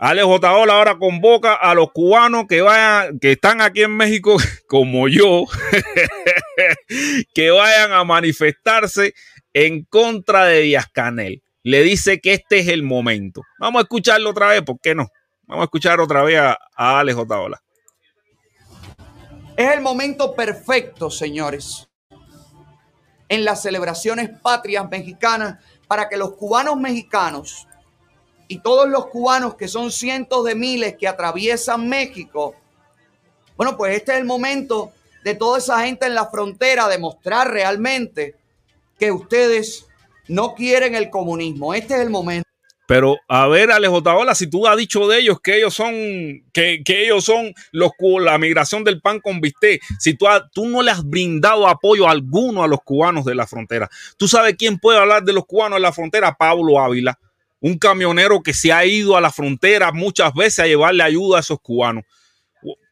[0.00, 4.36] Alex Otaola ahora convoca a los cubanos que vayan, que están aquí en México,
[4.68, 5.44] como yo,
[7.34, 9.14] que vayan a manifestarse
[9.52, 11.42] en contra de Díaz Canel.
[11.64, 13.42] Le dice que este es el momento.
[13.58, 15.08] Vamos a escucharlo otra vez, ¿por qué no?
[15.42, 17.60] Vamos a escuchar otra vez a, a Otaola.
[19.56, 21.88] Es el momento perfecto, señores,
[23.28, 25.56] en las celebraciones patrias mexicanas
[25.88, 27.67] para que los cubanos mexicanos
[28.48, 32.54] y todos los cubanos que son cientos de miles que atraviesan México,
[33.56, 34.92] bueno, pues este es el momento
[35.22, 38.34] de toda esa gente en la frontera demostrar realmente
[38.98, 39.86] que ustedes
[40.28, 41.74] no quieren el comunismo.
[41.74, 42.48] Este es el momento.
[42.86, 45.92] Pero a ver, Alejo Taola, si tú has dicho de ellos que ellos son,
[46.54, 47.90] que, ellos son los,
[48.20, 50.24] la migración del pan con bistec, si tú,
[50.54, 54.54] tú no le has brindado apoyo alguno a los cubanos de la frontera, ¿tú sabes
[54.56, 56.34] quién puede hablar de los cubanos de la frontera?
[56.34, 57.18] Pablo Ávila
[57.60, 61.40] un camionero que se ha ido a la frontera muchas veces a llevarle ayuda a
[61.40, 62.04] esos cubanos.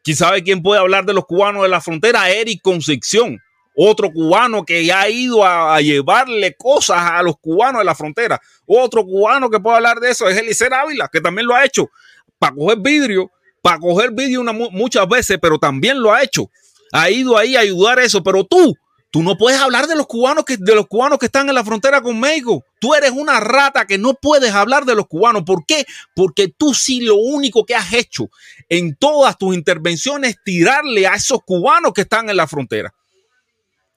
[0.03, 2.31] ¿Quién sabe quién puede hablar de los cubanos de la frontera?
[2.31, 3.41] Eric Concepción,
[3.77, 8.41] otro cubano que ya ha ido a, llevarle cosas a los cubanos de la frontera.
[8.65, 11.91] Otro cubano que puede hablar de eso es Elicer Ávila, que también lo ha hecho
[12.39, 16.51] para coger vidrio, para coger vidrio muchas veces, pero también lo ha hecho.
[16.93, 18.75] Ha ido ahí a ayudar a eso, pero tú,
[19.11, 21.65] Tú no puedes hablar de los cubanos que de los cubanos que están en la
[21.65, 22.65] frontera con México.
[22.81, 25.45] Tú eres una rata que no puedes hablar de los cubanos.
[25.45, 25.87] ¿Por qué?
[26.15, 28.29] Porque tú sí lo único que has hecho
[28.69, 32.93] en todas tus intervenciones es tirarle a esos cubanos que están en la frontera.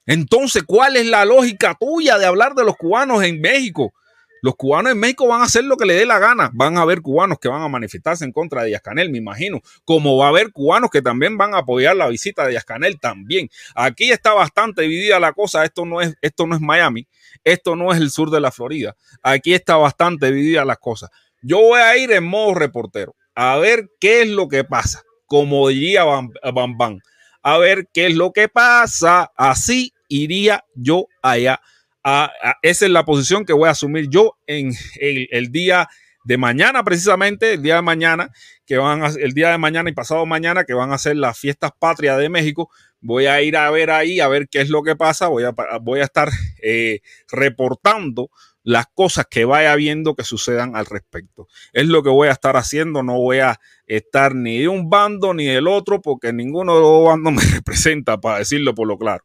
[0.05, 3.93] Entonces, ¿cuál es la lógica tuya de hablar de los cubanos en México?
[4.41, 6.49] Los cubanos en México van a hacer lo que les dé la gana.
[6.53, 9.61] Van a haber cubanos que van a manifestarse en contra de Díaz Canel, me imagino.
[9.85, 12.99] Como va a haber cubanos que también van a apoyar la visita de Díaz Canel
[12.99, 13.49] también.
[13.75, 15.63] Aquí está bastante dividida la cosa.
[15.65, 17.07] Esto no es, esto no es Miami.
[17.43, 18.95] Esto no es el sur de la Florida.
[19.21, 21.09] Aquí está bastante dividida las cosas.
[21.41, 25.03] Yo voy a ir en modo reportero a ver qué es lo que pasa.
[25.25, 26.99] Como diría Bam Bam.
[27.41, 29.31] A ver qué es lo que pasa.
[29.37, 31.61] Así iría yo allá
[32.03, 35.87] esa es la posición que voy a asumir yo en el, día
[36.23, 38.29] de mañana precisamente, el día de mañana,
[38.65, 41.37] que van a, el día de mañana y pasado mañana, que van a ser las
[41.37, 42.69] fiestas patrias de México.
[43.01, 45.27] Voy a ir a ver ahí, a ver qué es lo que pasa.
[45.27, 46.29] Voy a, voy a estar
[46.61, 46.99] eh,
[47.31, 48.29] reportando
[48.63, 51.47] las cosas que vaya viendo que sucedan al respecto.
[51.73, 55.33] Es lo que voy a estar haciendo, no voy a estar ni de un bando
[55.33, 59.23] ni del otro, porque ninguno de los bandos me representa, para decirlo por lo claro.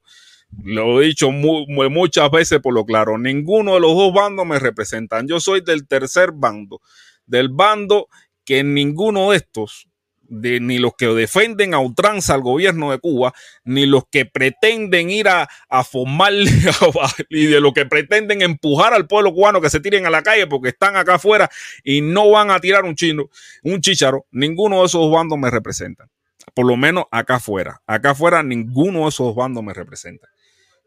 [0.63, 5.27] Lo he dicho muchas veces por lo claro, ninguno de los dos bandos me representan.
[5.27, 6.81] Yo soy del tercer bando,
[7.27, 8.09] del bando
[8.45, 9.89] que ninguno de estos
[10.29, 13.33] ni los que defienden a ultranza al gobierno de Cuba,
[13.65, 15.49] ni los que pretenden ir a,
[15.85, 16.33] formar
[17.29, 20.47] y de los que pretenden empujar al pueblo cubano que se tiren a la calle
[20.47, 21.51] porque están acá afuera
[21.83, 23.29] y no van a tirar un chino,
[23.63, 26.09] un chicharo, ninguno de esos bandos me representa.
[26.55, 27.81] Por lo menos acá afuera.
[27.87, 30.29] Acá afuera ninguno de esos bandos me representa.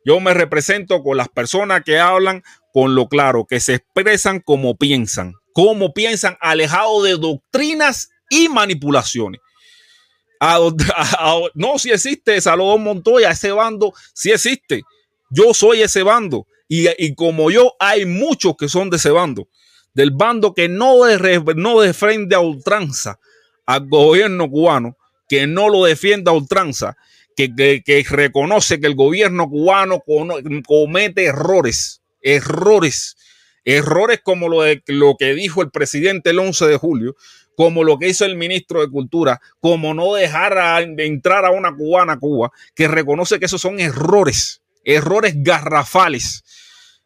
[0.06, 2.44] Yo me represento con las personas que hablan
[2.74, 9.42] con lo claro, que se expresan como piensan, como piensan, alejado de doctrinas y manipulaciones.
[11.56, 14.84] no, si existe Salomón Montoya, ese bando, si existe.
[15.30, 16.48] Yo soy ese bando.
[16.70, 19.48] Y, como yo, hay muchos que son de ese bando.
[19.94, 21.00] Del bando que no,
[21.56, 23.20] no defiende a ultranza
[23.66, 26.96] al gobierno cubano, que no lo defiende a ultranza,
[27.38, 30.04] que, reconoce que el gobierno cubano
[30.66, 33.16] comete errores, errores,
[33.64, 37.16] errores como lo, de, lo que dijo el presidente el 11 de julio,
[37.56, 41.76] como lo que hizo el ministro de Cultura, como no dejar de entrar a una
[41.76, 46.44] cubana a Cuba, que reconoce que esos son errores, errores garrafales,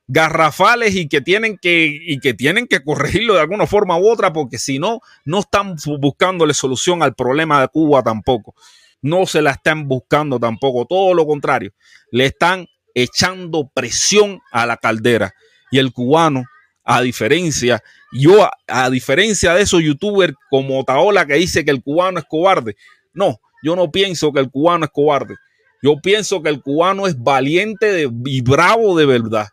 [0.08, 4.32] garrafales y que tienen que, y que, tienen que corregirlo de alguna forma u otra,
[4.32, 8.56] porque si no, no están buscándole solución al problema de Cuba tampoco.
[9.02, 11.72] No se la están buscando tampoco, todo lo contrario,
[12.12, 15.34] le están echando presión a la caldera.
[15.72, 16.43] Y el cubano,
[16.84, 17.82] a diferencia
[18.12, 22.76] yo, a, diferencia de esos youtubers como Taola que dice que el cubano es cobarde,
[23.14, 25.36] no, yo no pienso que el cubano es cobarde.
[25.84, 29.47] Yo pienso que el cubano es valiente y bravo de verdad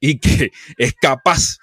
[0.00, 1.58] y que es capaz,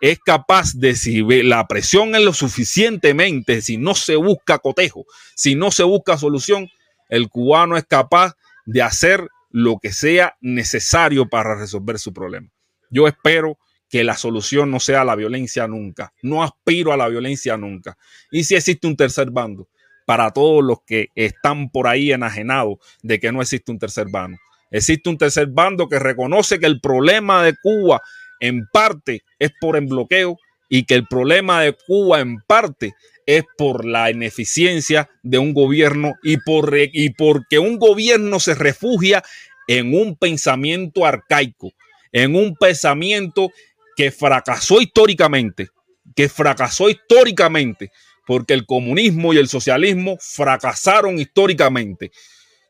[0.00, 5.54] es capaz de si la presión es lo suficientemente, si no se busca cotejo, si
[5.54, 6.68] no se busca solución,
[7.08, 8.34] el cubano es capaz
[8.66, 12.48] de hacer lo que sea necesario para resolver su problema.
[12.90, 16.12] Yo espero que la solución no sea la violencia nunca.
[16.22, 17.96] No aspiro a la violencia nunca.
[18.30, 19.68] Y si existe un tercer bando,
[20.06, 24.38] para todos los que están por ahí enajenados de que no existe un tercer bando.
[24.70, 28.00] Existe un tercer bando que reconoce que el problema de Cuba
[28.40, 33.44] en parte es por el bloqueo y que el problema de Cuba en parte es
[33.56, 39.22] por la ineficiencia de un gobierno y, por, y porque un gobierno se refugia
[39.66, 41.72] en un pensamiento arcaico,
[42.12, 43.50] en un pensamiento
[43.96, 45.68] que fracasó históricamente,
[46.14, 47.90] que fracasó históricamente,
[48.26, 52.12] porque el comunismo y el socialismo fracasaron históricamente.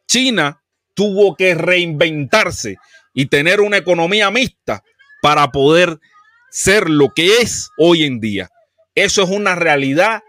[0.07, 0.62] China
[0.95, 2.77] tuvo que reinventarse
[3.12, 4.83] y tener una economía mixta
[5.27, 5.99] para poder
[6.53, 8.49] ser lo que es hoy en día.
[8.95, 10.22] Eso es una realidad,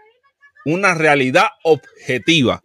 [0.64, 2.64] una realidad objetiva.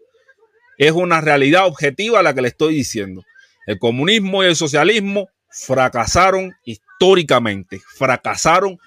[0.79, 3.23] Es una realidad objetiva la que le estoy diciendo.
[3.67, 8.79] El comunismo y el socialismo fracasaron históricamente, fracasaron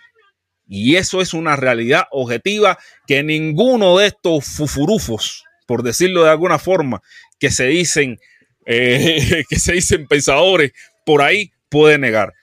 [0.66, 6.58] y eso es una realidad objetiva que ninguno de estos fufurufos, por decirlo de alguna
[6.58, 7.00] forma,
[7.38, 8.18] que se dicen,
[8.66, 10.72] eh, que se dicen pensadores
[11.04, 12.34] por ahí, puede negar.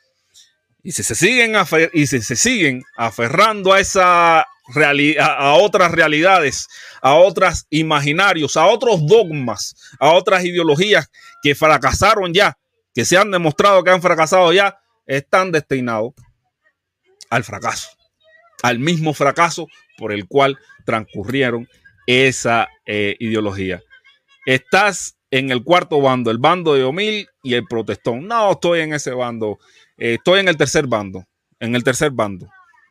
[0.84, 1.56] Y si se siguen,
[1.94, 6.68] y si se siguen aferrando a esa realidad, a otras realidades,
[7.02, 11.10] a otros imaginarios, a otros dogmas, a otras ideologías
[11.42, 12.58] que fracasaron ya,
[12.94, 16.14] que se han demostrado que han fracasado ya, están destinados
[17.30, 17.90] al fracaso,
[18.62, 19.68] al mismo fracaso
[19.98, 21.68] por el cual transcurrieron
[22.08, 23.82] esa eh, ideología.
[24.46, 28.28] Estás en el cuarto bando, el bando de Omil y el protestón.
[28.28, 29.58] No, estoy en ese bando,
[29.98, 31.26] eh, estoy en el tercer bando,
[31.60, 32.50] en el tercer bando,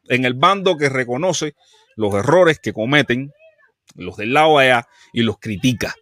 [0.09, 1.55] en el bando que reconoce
[1.97, 3.33] los errores que cometen
[3.95, 5.95] los del lado allá y los critica.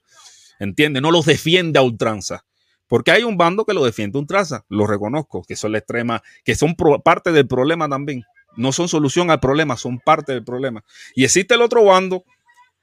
[0.59, 1.01] ¿Entiende?
[1.01, 2.45] No los defiende a ultranza.
[2.87, 6.23] Porque hay un bando que lo defiende un traza, lo reconozco, que son la extrema,
[6.45, 8.25] que son parte del problema también.
[8.57, 10.85] No son solución al problema, son parte del problema.
[11.15, 12.25] Y existe el otro bando,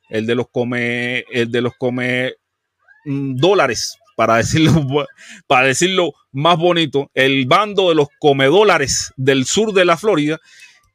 [0.10, 2.36] el de los come, el de los come
[3.04, 4.74] mm, dólares, para decirlo,
[5.46, 10.40] para decirlo más bonito, el bando de los comedólares del sur de la Florida,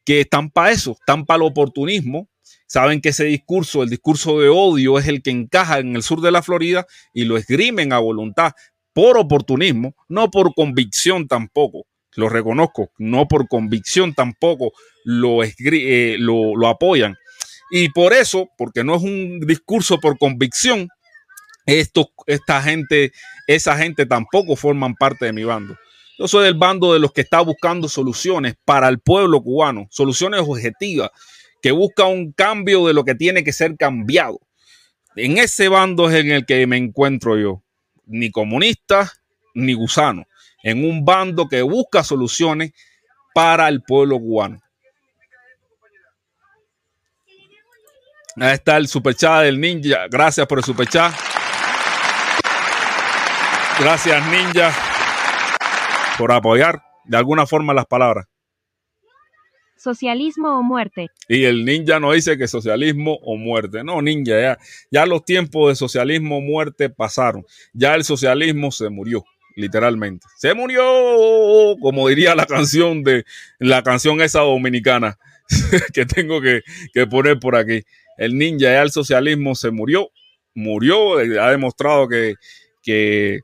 [0.05, 2.29] que están para eso, están para el oportunismo,
[2.67, 6.21] saben que ese discurso, el discurso de odio, es el que encaja en el sur
[6.21, 8.55] de la Florida y lo esgrimen a voluntad
[8.93, 11.87] por oportunismo, no por convicción tampoco.
[12.17, 14.73] Lo reconozco, no por convicción tampoco
[15.05, 17.15] lo, eh, lo, lo apoyan,
[17.71, 20.89] Y por eso, porque no es un discurso por convicción,
[21.67, 23.13] esto, esta gente,
[23.47, 25.77] esa gente tampoco forman parte de mi bando.
[26.19, 30.41] Yo soy del bando de los que está buscando soluciones para el pueblo cubano, soluciones
[30.41, 31.11] objetivas,
[31.63, 34.41] que busca un cambio de lo que tiene que ser cambiado.
[35.17, 37.63] En ese bando es en el que me encuentro yo,
[38.07, 39.13] ni comunista
[39.55, 40.25] ni gusano,
[40.63, 42.73] en un bando que busca soluciones
[43.35, 44.61] para el pueblo cubano.
[48.37, 50.07] Ahí está el superchat del ninja.
[50.09, 51.32] Gracias por el superchat.
[53.83, 54.73] Gracias, ninja,
[56.17, 58.27] por apoyar de alguna forma las palabras.
[59.77, 61.09] Socialismo o muerte.
[61.27, 63.83] Y el ninja no dice que socialismo o muerte.
[63.83, 64.59] No, ninja, ya,
[64.89, 67.45] ya los tiempos de socialismo o muerte pasaron.
[67.73, 69.25] Ya el socialismo se murió,
[69.57, 70.29] literalmente.
[70.37, 73.25] Se murió, como diría la canción de
[73.59, 75.19] la canción esa dominicana
[75.93, 76.63] que tengo que,
[76.95, 77.83] que poner por aquí.
[78.17, 80.13] El ninja, ya el socialismo se murió,
[80.55, 82.37] murió, ha demostrado que,
[82.81, 83.41] que,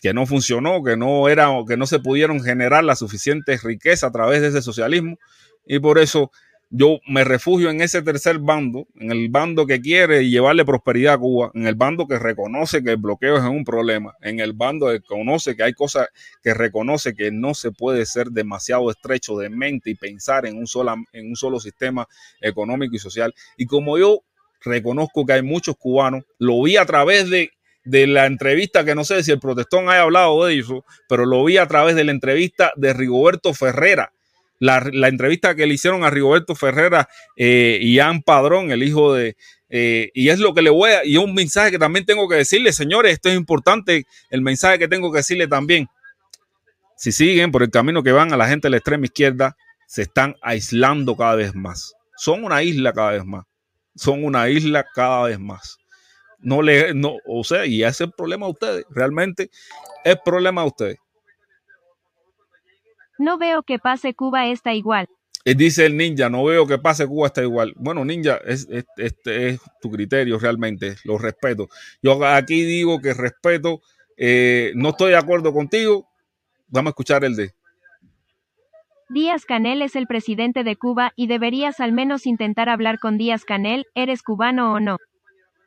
[0.00, 4.12] que no funcionó, que no era, que no se pudieron generar la suficiente riqueza a
[4.12, 5.18] través de ese socialismo
[5.66, 6.30] y por eso
[6.72, 11.18] yo me refugio en ese tercer bando, en el bando que quiere llevarle prosperidad a
[11.18, 14.88] Cuba, en el bando que reconoce que el bloqueo es un problema, en el bando
[14.88, 16.06] que conoce que hay cosas
[16.44, 20.66] que reconoce que no se puede ser demasiado estrecho de mente y pensar en un,
[21.12, 22.06] en un solo sistema
[22.40, 23.34] económico y social.
[23.56, 24.22] Y como yo
[24.60, 27.50] reconozco que hay muchos cubanos, lo vi a través de,
[27.90, 31.44] de la entrevista, que no sé si el protestón haya hablado de eso, pero lo
[31.44, 34.12] vi a través de la entrevista de Rigoberto Ferrera
[34.60, 39.36] la, entrevista que le hicieron a Rigoberto Ferrera eh, y Ian Padrón, el hijo de...
[39.70, 41.04] Eh, y es lo que le voy a...
[41.04, 44.88] Y un mensaje que también tengo que decirle, señores, esto es importante, el mensaje que
[44.88, 45.88] tengo que decirle también.
[46.96, 50.02] Si siguen por el camino que van a la gente de la extrema izquierda, se
[50.02, 51.94] están aislando cada vez más.
[52.16, 53.44] Son una isla cada vez más.
[53.96, 55.78] Son una isla cada vez más.
[56.42, 58.86] No le, no, o sea, y ese es el problema de ustedes.
[58.90, 59.50] Realmente
[60.04, 60.98] es problema de ustedes.
[63.18, 65.06] No veo que pase Cuba está igual.
[65.44, 67.72] Dice el ninja, no veo que pase Cuba está igual.
[67.76, 71.68] Bueno, ninja, este es, tu criterio realmente, lo respeto.
[72.02, 73.80] Yo aquí digo que respeto,
[74.16, 76.08] eh, no estoy de acuerdo contigo,
[76.68, 77.54] vamos a escuchar el de.
[79.08, 83.44] Díaz Canel es el presidente de Cuba y deberías al menos intentar hablar con Díaz
[83.44, 84.98] Canel, eres cubano o no.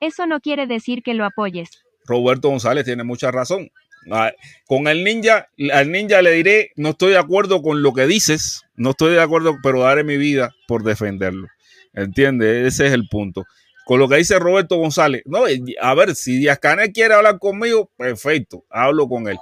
[0.03, 1.69] Eso no quiere decir que lo apoyes.
[2.05, 3.71] Roberto González tiene mucha razón.
[4.11, 4.33] Ah,
[4.67, 8.63] con el ninja, al ninja le diré, no estoy de acuerdo con lo que dices,
[8.75, 11.47] no estoy de acuerdo, pero daré mi vida por defenderlo.
[11.93, 12.73] ¿Entiendes?
[12.73, 13.45] Ese es el punto.
[13.85, 15.45] Con lo que dice Roberto González, no,
[15.81, 19.37] a ver, si Díaz Canel quiere hablar conmigo, perfecto, hablo con él,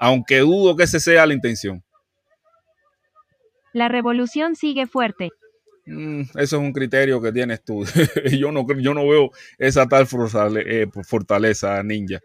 [0.00, 1.82] aunque dudo que ese sea la intención.
[3.74, 5.28] La revolución sigue fuerte.
[5.86, 7.84] Mm, eso es un criterio que tienes tú.
[8.38, 10.06] yo, no, yo no veo esa tal
[10.66, 12.20] eh, fortaleza ninja.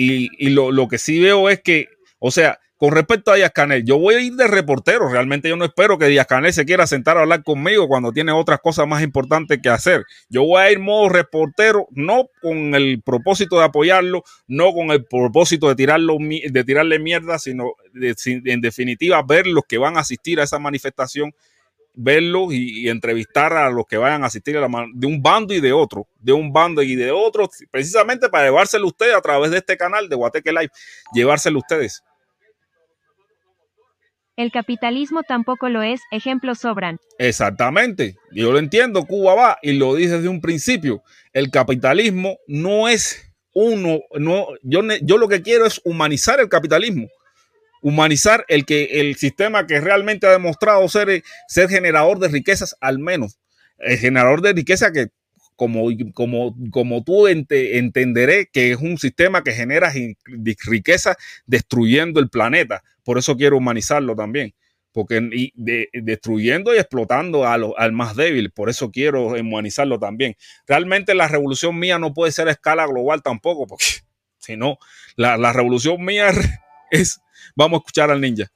[0.00, 1.88] Y, lo, que sí veo es que,
[2.20, 5.08] o sea, con respecto a Díaz Canel, yo voy a ir de reportero.
[5.08, 8.30] Realmente yo no espero que Díaz Canel se quiera sentar a hablar conmigo cuando tiene
[8.30, 10.04] otras cosas más importantes que hacer.
[10.28, 15.04] Yo voy a ir modo reportero, no con el propósito de apoyarlo, no con el
[15.04, 20.38] propósito de, tirarlo, de tirarle mierda, sino en definitiva ver los que van a asistir
[20.38, 21.34] a esa manifestación
[21.98, 25.60] verlos y, entrevistar a los que vayan a asistir a la de un bando y
[25.60, 29.58] de otro, de un bando y de otro, precisamente para llevárselo ustedes a través de
[29.58, 30.70] este canal de Guateque Live,
[31.12, 32.02] llevárselo ustedes.
[34.36, 37.00] El capitalismo tampoco lo es, ejemplos sobran.
[37.18, 42.88] Exactamente, yo lo entiendo, Cuba va y lo dije desde un principio, el capitalismo no
[42.88, 47.08] es uno, no, yo, yo lo que quiero es humanizar el capitalismo
[47.82, 52.98] humanizar el que el sistema que realmente ha demostrado ser, ser generador de riquezas al
[52.98, 53.38] menos
[53.78, 55.08] el generador de riqueza que
[55.56, 59.92] como, como, como tú entenderé que es un sistema que genera
[60.66, 61.16] riqueza
[61.46, 62.84] destruyendo el planeta.
[63.02, 64.54] Por eso quiero humanizarlo también.
[64.92, 65.20] Porque
[65.92, 68.52] destruyendo y explotando a al más débil.
[68.52, 70.36] Por eso quiero humanizarlo también.
[70.66, 73.66] Realmente la revolución mía no puede ser a escala global tampoco.
[73.66, 73.84] Porque
[74.38, 74.78] si no,
[75.16, 76.30] la, la revolución mía
[76.90, 77.20] es
[77.56, 78.46] Vamos a escuchar al ninja.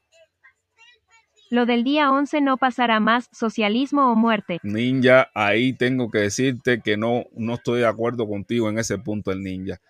[1.51, 4.59] Lo del día 11 no pasará más, socialismo o muerte.
[4.63, 9.33] Ninja, ahí tengo que decirte que no, no estoy de acuerdo contigo en ese punto
[9.33, 9.81] el ninja.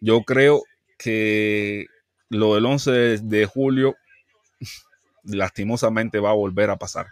[0.00, 0.62] Yo creo
[0.96, 1.86] que
[2.30, 3.94] lo del 11 de, julio
[5.24, 7.08] lastimosamente va a volver a pasar.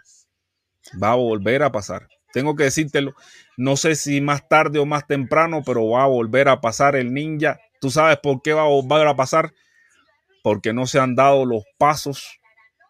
[1.01, 2.07] Va a volver a pasar.
[2.33, 3.13] Tengo que decírtelo.
[3.55, 7.13] No sé si más tarde o más temprano, pero va a volver a pasar el
[7.13, 7.59] ninja.
[7.79, 9.53] ¿Tú sabes por qué va a volver a pasar?
[10.43, 12.39] Porque no se han dado los pasos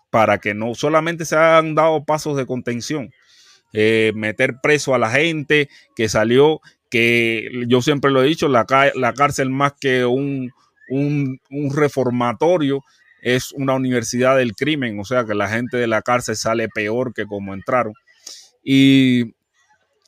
[0.10, 3.12] para que no solamente se han dado pasos de contención,
[3.74, 8.66] eh, meter preso a la gente que salió, que yo siempre lo he dicho, la,
[8.96, 10.52] la cárcel más que un,
[10.90, 11.40] un,
[11.74, 12.84] reformatorio
[13.22, 17.14] es una universidad del crimen, o sea que la gente de la cárcel sale peor
[17.14, 17.94] que como entraron.
[18.64, 19.34] Y,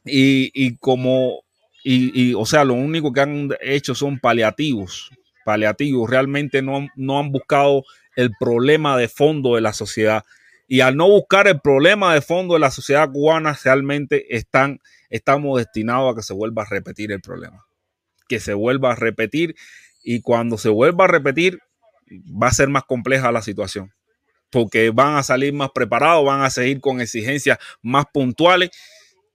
[0.06, 1.44] y, como,
[1.84, 5.10] y, o sea, lo único que han hecho son paliativos,
[5.44, 7.84] paliativos, realmente no, no han buscado
[8.16, 10.24] el problema de fondo de la sociedad.
[10.68, 14.80] Y al no buscar el problema de fondo de la sociedad cubana, realmente están,
[15.10, 17.66] estamos destinados a que se vuelva a repetir el problema.
[18.28, 19.56] Que se vuelva a repetir
[20.04, 21.60] y cuando se vuelva a repetir
[22.10, 23.94] va a ser más compleja la situación.
[24.50, 28.70] Porque van a salir más preparados, van a seguir con exigencias más puntuales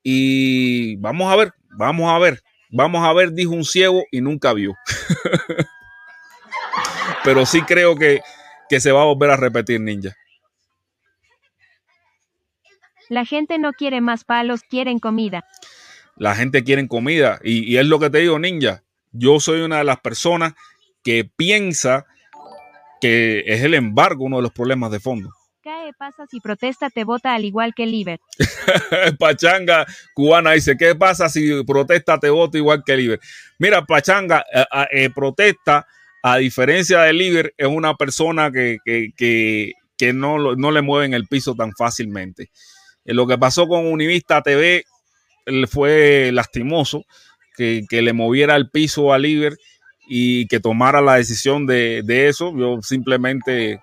[0.03, 4.53] y vamos a ver, vamos a ver, vamos a ver, dijo un ciego y nunca
[4.53, 4.75] vio.
[7.25, 8.21] Pero sí creo que,
[8.69, 10.17] que se va a volver a repetir, ninja.
[13.09, 15.47] La gente no quiere más palos, quieren comida.
[16.17, 17.39] La gente quiere comida.
[17.43, 18.83] Y, es lo que te digo, ninja.
[19.13, 20.55] Yo soy una de las personas
[21.03, 22.07] que piensa
[23.01, 25.31] que es el embargo uno de los problemas de fondo.
[25.63, 28.21] ¿Qué pasa si protesta te vota al igual que Liber?
[29.19, 33.21] Pachanga cubana dice, ¿qué pasa si protesta te vota igual que Liber?
[33.59, 35.87] Mira, Pachanga eh, eh, protesta,
[36.23, 41.55] a diferencia de Liber, es una persona que, que, no, no le mueven el piso
[41.55, 42.51] tan fácilmente.
[43.05, 44.85] Eh, lo que pasó con Univista TV
[45.69, 47.05] fue lastimoso,
[47.57, 49.57] que, le moviera el piso a Liber
[50.09, 52.57] y que tomara la decisión de, eso.
[52.57, 53.81] Yo simplemente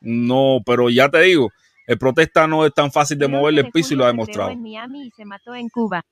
[0.00, 1.50] no, pero ya te digo,
[1.86, 4.50] el protesta no es tan fácil de moverle el piso y lo ha demostrado.
[4.50, 6.04] En Miami y se mató en Cuba.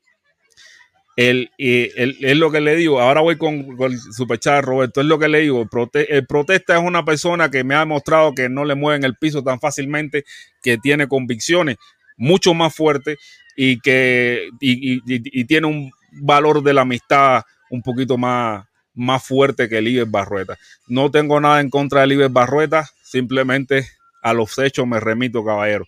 [1.17, 3.01] El, es lo que le digo.
[3.01, 5.01] Ahora voy con, con el superchat Roberto.
[5.01, 5.69] Es lo que le digo.
[5.93, 9.43] el, protesta es una persona que me ha demostrado que no le mueven el piso
[9.43, 10.25] tan fácilmente,
[10.63, 11.77] que tiene convicciones
[12.17, 13.17] mucho más fuerte
[13.57, 19.79] y que y, tiene un valor de la amistad un poquito más, más fuerte que
[19.79, 20.59] el Iber Barrueta.
[20.89, 23.89] No tengo nada en contra del Iber Barrueta, simplemente
[24.23, 25.87] a los hechos me remito, caballero.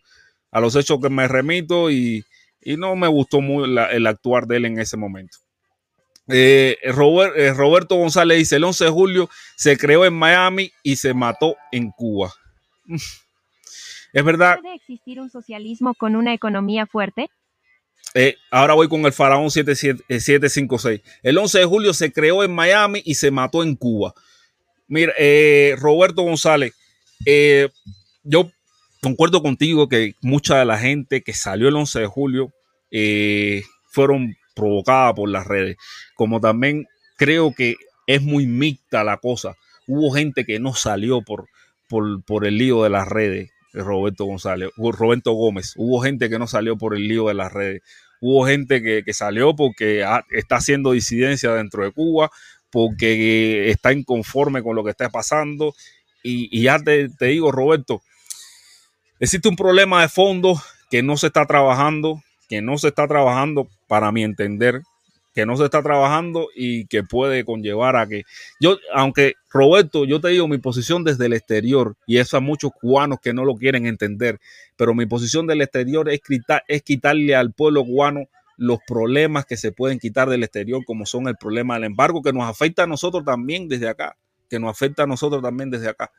[0.50, 2.24] A los hechos que me remito y,
[2.76, 5.38] no me gustó muy el actuar de él en ese momento.
[6.28, 10.96] Eh, Robert, eh, Roberto González dice, el 11 de julio se creó en Miami y
[10.96, 12.32] se mató en Cuba.
[14.12, 14.60] Es verdad.
[14.62, 17.28] ¿Puede existir un socialismo con una economía fuerte?
[18.14, 21.00] Eh, ahora voy con el Faraón 756.
[21.00, 24.14] Eh, el 11 de julio se creó en Miami y se mató en Cuba.
[24.88, 25.12] Mira,
[25.76, 26.72] Roberto González,
[28.22, 28.50] yo
[29.06, 32.52] concuerdo contigo que mucha de la gente que salió el 11 de julio
[33.92, 35.76] fueron provocadas por las redes.
[36.16, 37.76] Como también creo que
[38.08, 39.54] es muy mixta la cosa.
[39.86, 41.46] Hubo gente que no salió por,
[41.88, 43.52] por, el lío de las redes.
[43.72, 45.74] Roberto González, Roberto Gómez.
[45.76, 47.82] Hubo gente que no salió por el lío de las redes.
[48.20, 52.28] Hubo gente que, salió porque está haciendo disidencia dentro de Cuba,
[52.70, 55.74] porque está inconforme con lo que está pasando.
[56.24, 58.02] Y, ya te digo, Roberto,
[59.20, 60.60] existe un problema de fondo
[60.90, 64.82] que no se está trabajando, que no se está trabajando para mi entender,
[65.34, 68.22] que no se está trabajando y que puede conllevar a que
[68.60, 72.72] yo, aunque Roberto, yo te digo mi posición desde el exterior y eso a muchos
[72.72, 74.38] cubanos que no lo quieren entender,
[74.76, 76.20] pero mi posición del exterior es,
[76.68, 81.28] es quitarle al pueblo cubano los problemas que se pueden quitar del exterior, como son
[81.28, 84.16] el problema del embargo, que nos afecta a nosotros también desde acá,
[84.48, 86.10] que nos afecta a nosotros también desde acá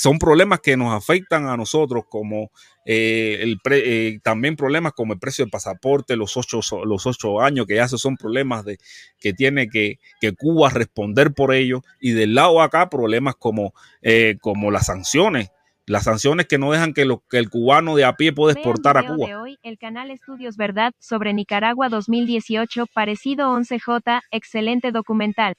[0.00, 2.50] son problemas que nos afectan a nosotros, como
[2.86, 7.66] eh, el eh, también problemas como el precio del pasaporte, los ocho, los ocho años,
[7.66, 8.78] que ya son problemas de,
[9.18, 9.98] que tiene que,
[10.38, 11.82] Cuba responder por ello.
[12.00, 15.50] Y del lado acá, problemas como, eh, como las sanciones.
[15.84, 18.96] Las sanciones que no dejan que, lo, que el cubano de a pie pueda exportar
[18.96, 19.26] a Cuba.
[19.26, 25.56] De hoy, el canal Estudios Verdad sobre Nicaragua 2018, parecido 11J, excelente documental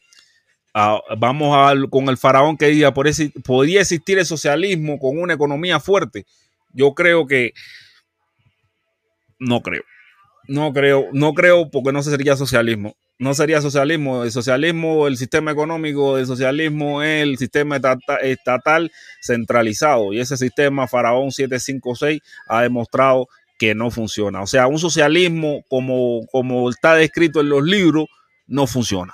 [0.73, 3.07] vamos con el faraón que diga, por
[3.43, 6.25] podría existir el socialismo con una economía fuerte.
[6.73, 7.53] Yo creo que
[9.39, 9.83] no creo.
[10.47, 12.95] No creo, no creo porque no sería socialismo.
[13.19, 14.23] No sería socialismo.
[14.23, 17.79] El socialismo, el sistema económico del socialismo es el sistema
[18.21, 18.91] estatal
[19.21, 20.13] centralizado.
[20.13, 23.27] Y ese sistema Faraón 756 ha demostrado
[23.59, 24.41] que no funciona.
[24.41, 28.07] O sea, un socialismo como, como está descrito en los libros
[28.47, 29.13] no funciona.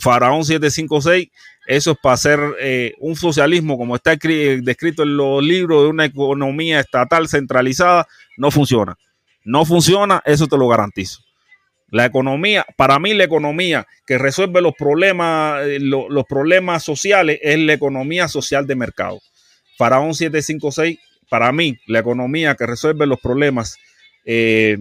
[0.00, 1.28] Faraón 756,
[1.66, 6.04] eso es para hacer eh, un socialismo como está descrito en los libros de una
[6.04, 8.96] economía estatal centralizada, no funciona.
[9.44, 11.20] No funciona, eso te lo garantizo.
[11.90, 17.58] La economía, para mí la economía que resuelve los problemas, eh, los problemas sociales es
[17.58, 19.20] la economía social de mercado.
[19.78, 20.98] Faraón 756,
[21.30, 23.76] para mí la economía que resuelve los problemas
[24.26, 24.78] eh,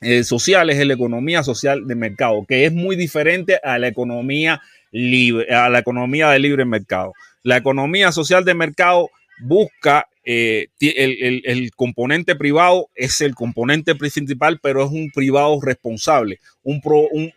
[0.00, 4.60] eh, social es la economía social de mercado, que es muy diferente a la economía
[4.92, 7.12] libre, a la economía de libre mercado.
[7.42, 14.84] La economía social de mercado busca eh, el, componente privado es el componente principal, pero
[14.84, 16.80] es un privado responsable, un,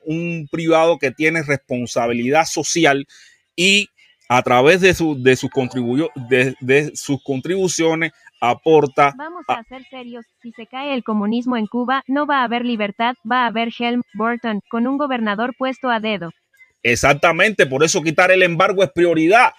[0.06, 3.08] un, privado que tiene responsabilidad social
[3.56, 3.90] y
[4.30, 5.50] a través de, su, de, sus,
[6.30, 9.14] de, de sus contribuciones aporta.
[9.18, 12.64] Vamos a, ser serios, si se cae el comunismo en Cuba, no va a haber
[12.64, 16.32] libertad, va a haber Helm Burton con un gobernador puesto a dedo.
[16.84, 19.52] Exactamente, por eso quitar el embargo es prioridad.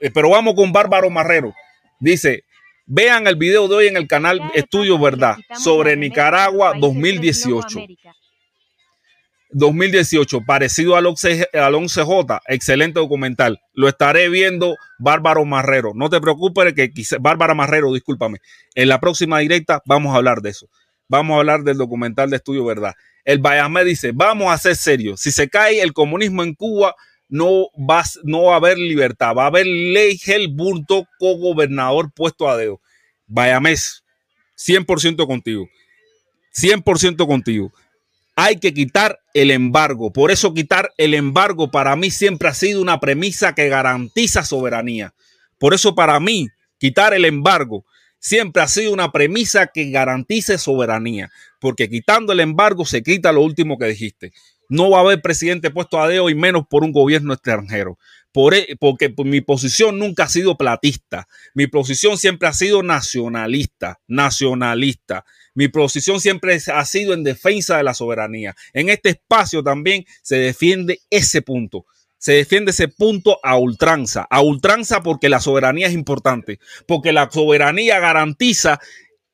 [0.00, 1.54] Eh, pero vamos con Bárbaro Marrero.
[2.00, 2.44] Dice,
[2.86, 7.80] vean el video de hoy en el canal Estudio Verdad sobre Nicaragua 2018.
[9.52, 13.60] 2018, parecido al 11J, excelente documental.
[13.72, 15.92] Lo estaré viendo Bárbaro Marrero.
[15.94, 16.90] No te preocupes que
[17.20, 18.38] Bárbara Marrero, discúlpame.
[18.74, 20.68] En la próxima directa vamos a hablar de eso.
[21.08, 22.94] Vamos a hablar del documental de Estudio Verdad.
[23.24, 25.20] El Bayamé dice, vamos a ser serios.
[25.20, 26.94] Si se cae el comunismo en Cuba,
[27.28, 29.34] no va, no va a haber libertad.
[29.36, 32.80] Va a haber ley Helburto, co-gobernador puesto a dedo.
[33.26, 34.04] Bayamés,
[34.56, 35.68] 100% contigo.
[36.54, 37.72] 100% contigo
[38.42, 40.14] hay que quitar el embargo.
[40.14, 45.12] Por eso quitar el embargo para mí siempre ha sido una premisa que garantiza soberanía.
[45.58, 47.84] Por eso para mí quitar el embargo
[48.18, 51.30] siempre ha sido una premisa que garantice soberanía.
[51.60, 54.32] Porque quitando el embargo se quita lo último que dijiste.
[54.70, 57.98] No va a haber presidente puesto a dedo y menos por un gobierno extranjero.
[58.52, 61.26] E, porque mi posición nunca ha sido platista.
[61.54, 64.00] Mi posición siempre ha sido nacionalista.
[64.06, 65.24] Nacionalista.
[65.54, 68.54] Mi posición siempre ha sido en defensa de la soberanía.
[68.72, 71.86] En este espacio también se defiende ese punto.
[72.18, 74.26] Se defiende ese punto a ultranza.
[74.30, 76.60] A ultranza porque la soberanía es importante.
[76.86, 78.78] Porque la soberanía garantiza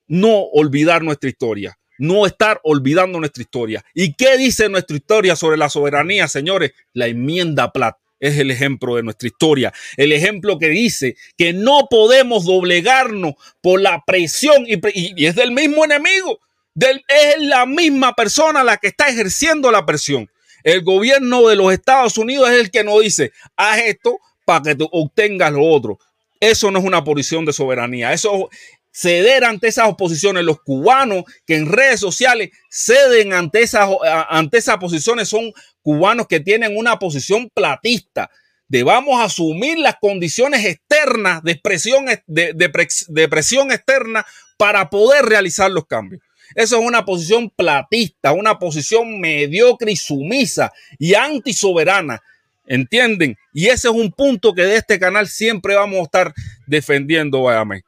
[0.08, 3.82] no olvidar nuestra historia no estar olvidando nuestra historia.
[3.94, 6.72] ¿Y qué dice nuestra historia sobre la soberanía, señores?
[6.92, 11.86] La enmienda Platt es el ejemplo de nuestra historia, el ejemplo que dice que no
[11.90, 16.38] podemos doblegarnos por la presión y, es del mismo enemigo,
[16.78, 20.30] es la misma persona la que está ejerciendo la presión.
[20.62, 24.74] El gobierno de los Estados Unidos es el que nos dice, haz esto para que
[24.74, 25.98] tú obtengas lo otro.
[26.40, 28.12] Eso no es una posición de soberanía.
[28.12, 28.50] Eso
[28.96, 30.42] ceder ante esas oposiciones.
[30.42, 33.90] Los cubanos que en redes sociales ceden ante esas,
[34.30, 38.30] ante esas posiciones son cubanos que tienen una posición platista.
[38.68, 44.26] Debamos asumir las condiciones externas de, expresión, de, de presión externa
[44.56, 46.22] para poder realizar los cambios.
[46.54, 52.22] Eso es una posición platista, una posición mediocre y sumisa y antisoberana.
[52.68, 53.36] ¿Entienden?
[53.52, 56.34] Y ese es un punto que de este canal siempre vamos a estar
[56.66, 57.84] defendiendo, váyame.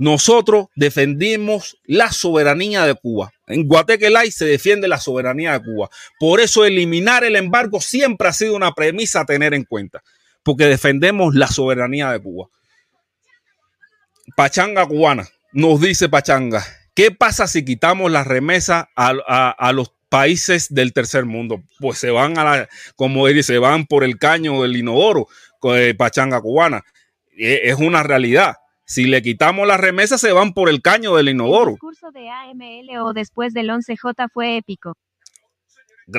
[0.00, 3.34] Nosotros defendimos la soberanía de Cuba.
[3.46, 5.90] En Guatequelay se defiende la soberanía de Cuba.
[6.18, 10.02] Por eso eliminar el embargo siempre ha sido una premisa a tener en cuenta,
[10.42, 12.48] porque defendemos la soberanía de Cuba.
[14.34, 20.94] Pachanga cubana, nos dice Pachanga, ¿qué pasa si quitamos las remesas a, los países del
[20.94, 21.62] tercer mundo?
[21.78, 25.28] Pues se van a la, como dice, se van por el caño del inodoro,
[25.74, 26.86] eh, Pachanga cubana.
[27.36, 28.54] E, es una realidad.
[28.90, 31.68] Si le quitamos las remesas, se van por el caño del inodoro.
[31.68, 34.96] El discurso de AML o después del 11J fue épico.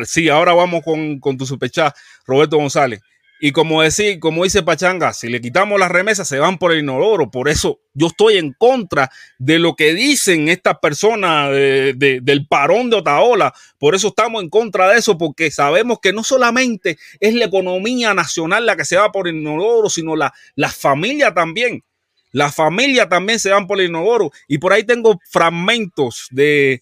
[0.05, 1.93] Sí, ahora vamos con, tu superchat,
[2.25, 3.01] Roberto González.
[3.41, 6.79] Y como, decir, como dice Pachanga, si le quitamos las remesas, se van por el
[6.79, 7.29] inodoro.
[7.29, 12.95] Por eso yo estoy en contra de lo que dicen estas personas del parón de
[12.95, 13.53] Otaola.
[13.79, 18.13] Por eso estamos en contra de eso, porque sabemos que no solamente es la economía
[18.13, 21.83] nacional la que se va por el inodoro, sino la, la familia también.
[22.31, 24.31] La familia también se van por el inodoro.
[24.47, 26.81] Y por ahí tengo fragmentos de,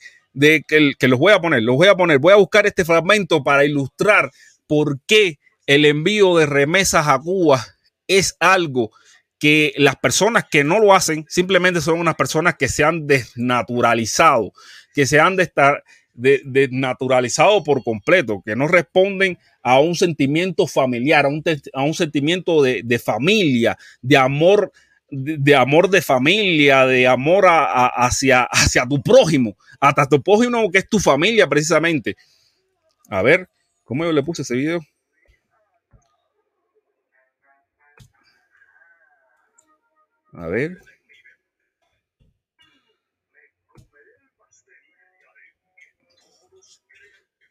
[0.67, 1.63] que, que, los voy a poner.
[1.63, 2.19] Los voy a poner.
[2.19, 4.31] Voy a buscar este fragmento para ilustrar
[4.67, 7.65] por qué el envío de remesas a Cuba
[8.07, 8.91] es algo
[9.39, 14.51] que las personas que no lo hacen simplemente son unas personas que se han desnaturalizado,
[14.93, 15.37] que se han
[16.13, 21.41] desnaturalizado por completo, que no responden a un sentimiento familiar, a un,
[21.73, 24.71] a un sentimiento de, de familia, de amor
[25.11, 30.89] de, amor de familia, de amor hacia, hacia tu prójimo, hasta tu prójimo que es
[30.89, 32.15] tu familia precisamente.
[33.09, 33.49] A ver,
[33.83, 34.81] ¿cómo yo le puse ese video?
[40.33, 40.77] A ver.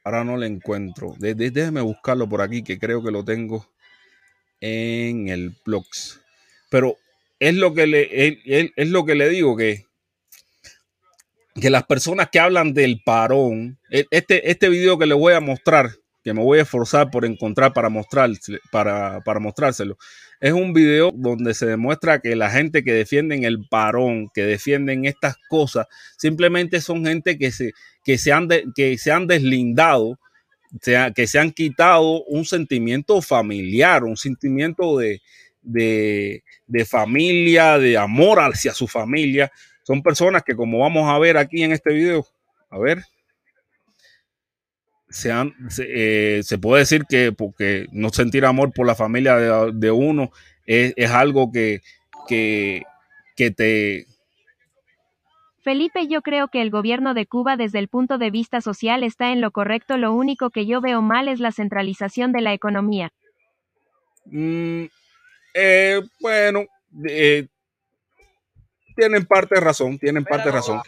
[0.05, 1.15] Ahora no le encuentro.
[1.19, 3.69] déjeme buscarlo por aquí, que creo que lo tengo
[4.61, 6.21] en el blogs.
[6.71, 6.97] Pero
[7.39, 9.89] es lo que le, es lo que le digo, que
[11.61, 15.41] que las personas que hablan del parón, e, este, este video que les voy a
[15.41, 15.91] mostrar,
[16.23, 18.31] que me voy a esforzar por encontrar para, mostrar,
[18.71, 19.97] para, para mostrárselo,
[20.41, 25.05] es un video donde se demuestra que la gente que defienden el parón, que defienden
[25.05, 25.87] estas cosas,
[26.17, 27.73] simplemente son gente que se,
[28.05, 30.19] que se, han, que se han deslindado,
[31.15, 35.23] que se han quitado un sentimiento familiar, un sentimiento de,
[35.69, 39.53] de, de familia, de amor hacia su familia.
[39.83, 42.27] Son personas que, como vamos a ver aquí en este video,
[42.71, 43.03] a ver,
[45.09, 45.33] se,
[45.79, 50.31] eh, se, puede decir que porque no sentir amor por la familia de, uno
[50.67, 51.81] es, algo que,
[52.27, 52.83] que,
[53.37, 54.07] que te...
[55.63, 59.33] Felipe, yo creo que el gobierno de Cuba desde el punto de vista social está
[59.33, 59.97] en lo correcto.
[59.99, 63.13] Lo único que yo veo mal es la centralización de la economía.
[64.27, 64.85] Mm,
[65.59, 66.65] eh, bueno,
[67.09, 67.47] eh,
[68.95, 70.81] tienen parte de razón, tienen parte de razón.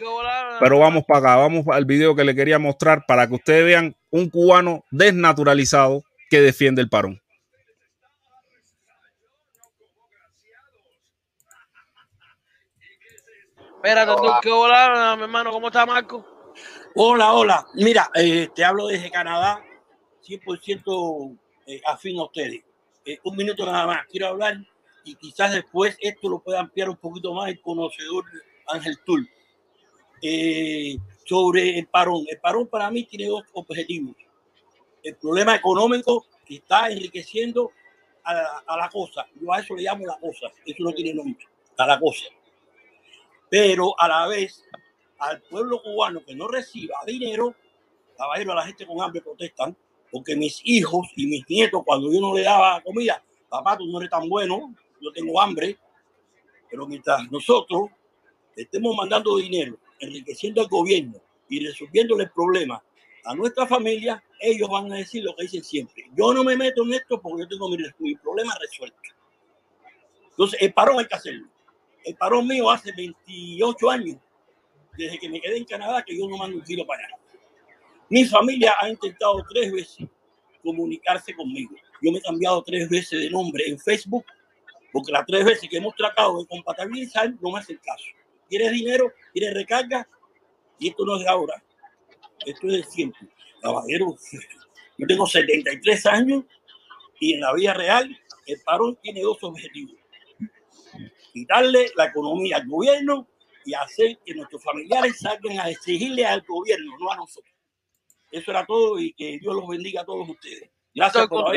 [0.59, 3.95] Pero vamos para acá, vamos al video que le quería mostrar para que ustedes vean
[4.09, 7.21] un cubano desnaturalizado que defiende el parón.
[13.75, 16.53] Espérate, tú que hola, mi hermano, ¿cómo está Marco?
[16.95, 17.65] Hola, hola.
[17.73, 19.63] Mira, eh, te hablo desde Canadá,
[20.21, 22.61] 100% eh, afín a ustedes.
[23.05, 24.07] Eh, un minuto nada más.
[24.07, 24.57] Quiero hablar
[25.03, 28.25] y quizás después esto lo pueda ampliar un poquito más el conocedor
[28.67, 29.29] Ángel Tull.
[30.21, 32.25] Eh, sobre el parón.
[32.29, 34.15] El parón para mí tiene dos objetivos.
[35.03, 37.71] El problema económico que está enriqueciendo
[38.23, 39.25] a la, a la cosa.
[39.39, 40.51] Yo a eso le llamo la cosa.
[40.65, 41.43] Eso no tiene nombre.
[41.77, 42.25] A la cosa.
[43.49, 44.63] Pero a la vez,
[45.17, 47.55] al pueblo cubano que no reciba dinero,
[48.17, 49.75] caballero, a la gente con hambre protestan,
[50.11, 53.99] porque mis hijos y mis nietos, cuando yo no le daba comida, papá, tú no
[53.99, 55.77] eres tan bueno, yo tengo hambre,
[56.69, 57.89] pero mientras nosotros
[58.55, 62.83] estemos mandando dinero, enriqueciendo al gobierno y resolviéndole el problema
[63.23, 66.05] a nuestra familia, ellos van a decir lo que dicen siempre.
[66.15, 68.97] Yo no me meto en esto porque yo tengo mi, problema resuelto.
[70.29, 71.47] Entonces, el parón hay que hacerlo.
[72.03, 74.17] El parón mío hace 28 años,
[74.97, 77.20] desde que me quedé en Canadá, que yo no mando un kilo para allá.
[78.11, 80.05] Mi familia ha intentado tres veces
[80.61, 81.73] comunicarse conmigo.
[82.01, 84.25] Yo me he cambiado tres veces de nombre en Facebook
[84.91, 88.03] porque las tres veces que hemos tratado de compatibilizar no me hacen caso.
[88.49, 89.13] ¿Quieres dinero?
[89.31, 90.05] ¿Quieres recarga?
[90.77, 91.63] Y esto no es de ahora.
[92.45, 93.29] Esto es de siempre.
[93.61, 94.17] Caballero,
[94.97, 96.43] yo tengo 73 años
[97.17, 98.13] y en la vida real
[98.45, 99.95] el parón tiene dos objetivos.
[101.31, 103.25] Quitarle la economía al gobierno
[103.63, 107.50] y hacer que nuestros familiares salgan a exigirle al gobierno, no a nosotros.
[108.31, 110.69] Eso era todo y que Dios los bendiga a todos ustedes.
[110.93, 111.53] Gracias por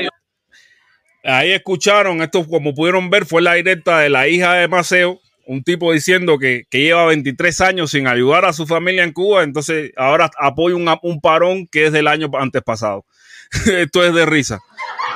[1.27, 5.63] Ahí escucharon, esto como pudieron ver, fue la directa de la hija de Maceo, un
[5.63, 10.31] tipo diciendo que, lleva 23 años sin ayudar a su familia en Cuba, entonces ahora
[10.39, 13.07] apoya un, un parón que es del año antes pasado.
[13.67, 14.61] esto es de risa.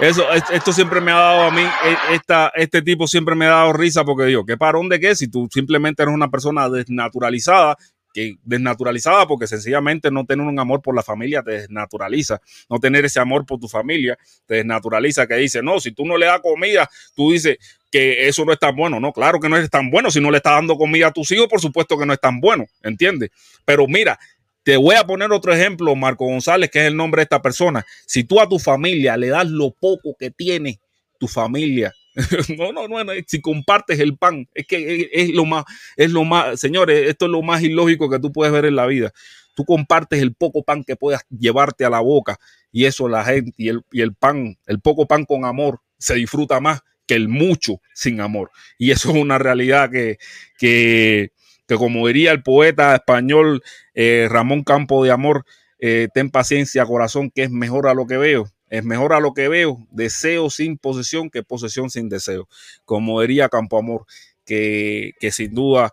[0.00, 3.50] Eso, esto siempre me ha dado a mí, e, esta, este tipo siempre me ha
[3.50, 5.14] dado risa porque digo, ¿qué parón de qué?
[5.14, 7.76] Si tú simplemente eres una persona desnaturalizada
[8.12, 13.04] que desnaturalizada porque sencillamente no tener un amor por la familia te desnaturaliza, no tener
[13.04, 16.40] ese amor por tu familia te desnaturaliza, que dice, no, si tú no le das
[16.40, 17.58] comida, tú dices
[17.90, 20.30] que eso no es tan bueno, no, claro que no es tan bueno, si no
[20.30, 23.30] le estás dando comida a tus hijos, por supuesto que no es tan bueno, ¿entiendes?
[23.64, 24.18] Pero mira,
[24.62, 27.86] te voy a poner otro ejemplo, Marco González, que es el nombre de esta persona.
[28.06, 30.78] Si tú a tu familia le das lo poco que tiene
[31.18, 31.94] tu familia,
[32.58, 35.64] no, no, no, si compartes el pan, es que es, lo más,
[35.96, 38.86] es lo más, señores, esto es lo más ilógico que tú puedes ver en la
[38.86, 39.12] vida.
[39.54, 42.38] Tú compartes el poco pan que puedas llevarte a la boca
[42.72, 46.14] y eso la gente y el, y el pan, el poco pan con amor se
[46.14, 48.50] disfruta más que el mucho sin amor.
[48.78, 50.18] Y eso es una realidad que,
[50.58, 51.32] que,
[51.66, 53.62] que como diría el poeta español
[53.94, 55.44] eh, Ramón Campo de Amor,
[55.80, 58.50] eh, ten paciencia, corazón, que es mejor a lo que veo.
[58.70, 62.48] Es mejor a lo que veo, deseo sin posesión que posesión sin deseo.
[62.84, 64.06] Como diría Campo Amor,
[64.44, 65.92] que, sin duda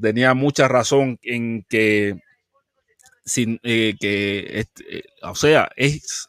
[0.00, 2.18] tenía mucha razón en que,
[3.24, 6.28] sin, eh, que eh, o sea, es,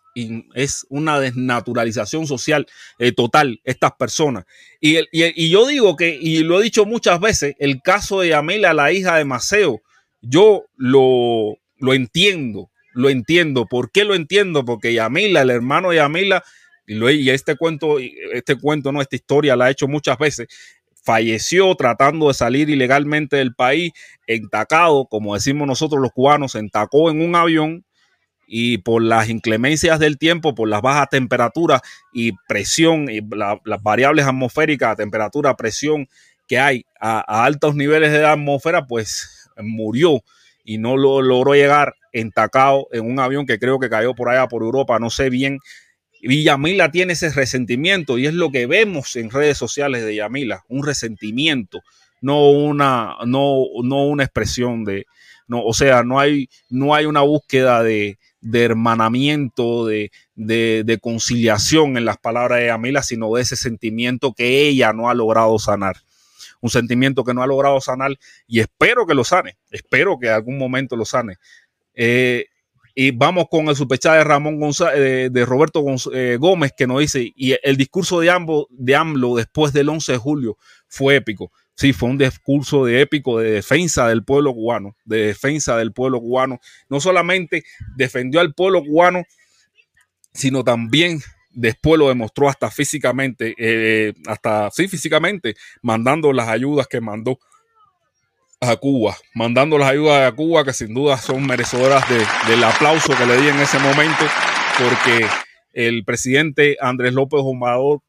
[0.53, 2.67] es una desnaturalización social
[2.99, 4.45] eh, total estas personas.
[4.79, 8.73] Y, y, yo digo que, y lo he dicho muchas veces, el caso de Amelia,
[8.73, 9.81] la hija de Maceo,
[10.21, 13.65] yo lo, lo entiendo lo entiendo.
[13.65, 14.65] ¿Por qué lo entiendo?
[14.65, 16.43] Porque Yamila, el hermano de Yamila,
[16.87, 20.47] y, este cuento, este cuento, no, esta historia la ha hecho muchas veces,
[21.03, 23.91] falleció tratando de salir ilegalmente del país,
[24.27, 27.85] entacado, como decimos nosotros los cubanos, entacó en un avión
[28.47, 31.81] y por las inclemencias del tiempo, por las bajas temperaturas
[32.13, 36.07] y presión, y las variables atmosféricas, temperatura, presión
[36.47, 40.21] que hay a, a altos niveles de la atmósfera, pues murió
[40.63, 44.47] y no lo logró llegar entacado en un avión que creo que cayó por allá
[44.47, 45.59] por Europa, no sé bien.
[46.21, 50.63] Y Yamila tiene ese resentimiento y es lo que vemos en redes sociales de Yamila,
[50.69, 51.81] un resentimiento,
[52.21, 55.05] no una, no, no una expresión de,
[55.47, 60.97] no, o sea, no hay, no hay una búsqueda de, de hermanamiento, de, de, de,
[60.99, 65.59] conciliación en las palabras de Yamila, sino de ese sentimiento que ella no ha logrado
[65.59, 65.97] sanar.
[66.61, 68.11] Un sentimiento que no ha logrado sanar
[68.47, 71.35] y espero que lo sane, espero que algún momento lo sane.
[71.95, 72.45] Eh,
[72.95, 75.83] y vamos con el superchat de Ramón González, de, Roberto
[76.13, 80.11] eh, Gómez, que nos dice, y el discurso de, ambos, de AMLO después del 11
[80.11, 81.51] de julio fue épico.
[81.75, 86.19] Sí, fue un discurso de épico de defensa del pueblo cubano, de defensa del pueblo
[86.19, 86.59] cubano.
[86.87, 87.63] No solamente
[87.95, 89.23] defendió al pueblo cubano,
[90.31, 91.19] sino también
[91.49, 97.39] después lo demostró hasta físicamente, eh, hasta sí, físicamente, mandando las ayudas que mandó
[98.69, 102.03] a Cuba, mandando las ayudas a Cuba que sin duda son merecedoras
[102.47, 104.25] del aplauso que le di en ese momento,
[104.77, 105.27] porque
[105.73, 108.01] el presidente Andrés López Obrador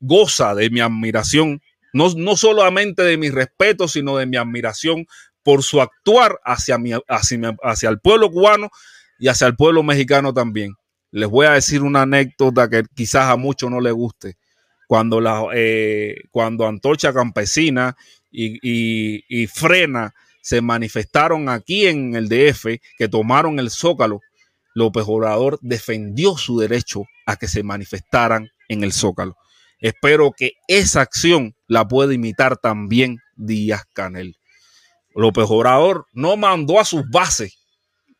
[0.00, 1.60] goza de mi admiración,
[1.92, 5.06] no, no solamente de mi respeto, sino de mi admiración
[5.42, 8.70] por su actuar hacia, mi, hacia, hacia el pueblo cubano
[9.18, 10.74] y hacia el pueblo mexicano también.
[11.10, 14.36] Les voy a decir una anécdota que quizás a muchos no les guste.
[14.86, 17.96] Cuando, la, eh, cuando Antorcha Campesina
[18.30, 24.20] y, Frena se manifestaron aquí en el DF, que tomaron el Zócalo,
[24.74, 29.36] López Obrador defendió su derecho a que se manifestaran en el Zócalo.
[29.80, 34.36] Espero que esa acción la pueda imitar también Díaz Canel.
[35.14, 37.58] López Obrador no mandó a sus bases,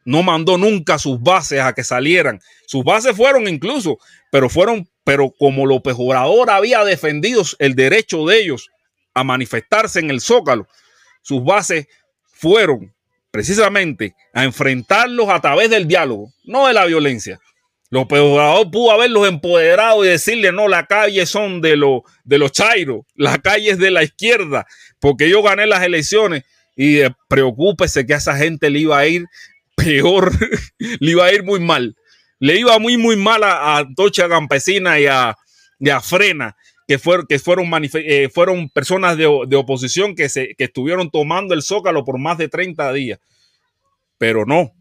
[0.05, 2.41] no mandó nunca a sus bases a que salieran.
[2.67, 3.99] Sus bases fueron incluso,
[4.33, 8.71] pero fueron, pero como López Obrador había defendido el derecho de ellos
[9.15, 10.67] a manifestarse en el Zócalo,
[11.23, 11.87] sus bases
[12.33, 12.95] fueron
[13.31, 17.39] precisamente a enfrentarlos a través del diálogo, no de la violencia.
[17.91, 22.53] López Obrador pudo haberlos empoderado y decirle, no, la calle son de, lo, de los
[22.53, 24.67] chairos, la calle es de la izquierda,
[25.01, 26.45] porque yo gané las elecciones
[26.77, 29.27] y eh, preocúpese que a esa gente le iba a ir
[29.75, 30.33] peor,
[30.79, 31.97] le iba a ir muy mal.
[32.39, 35.37] Le iba muy, muy mal a, a Tocha Campesina y a,
[35.79, 36.57] y a Frena
[36.91, 38.29] que, fueron, que fueron, eh,
[38.75, 43.21] personas de, oposición que, se, que estuvieron tomando el zócalo por más de 30 días.
[44.19, 44.73] Pero no,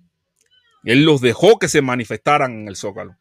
[0.85, 3.15] él los dejó que se manifestaran en el zócalo.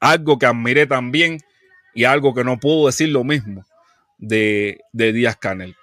[0.00, 1.42] Algo que admiré también
[1.94, 3.66] y algo que no puedo decir lo mismo
[4.16, 5.76] de, de Díaz Canel.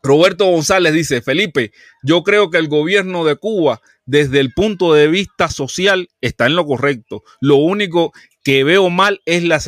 [0.00, 1.72] Roberto González dice, Felipe,
[2.04, 6.54] yo creo que el gobierno de Cuba, desde el punto de vista social, está en
[6.54, 7.24] lo correcto.
[7.40, 8.12] Lo único
[8.42, 9.60] que veo mal es la,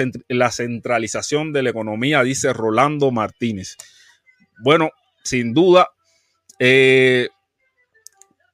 [0.51, 3.77] centralización de la economía, dice Rolando Martínez.
[4.63, 4.91] Bueno,
[5.23, 5.89] sin duda,
[6.59, 7.29] eh,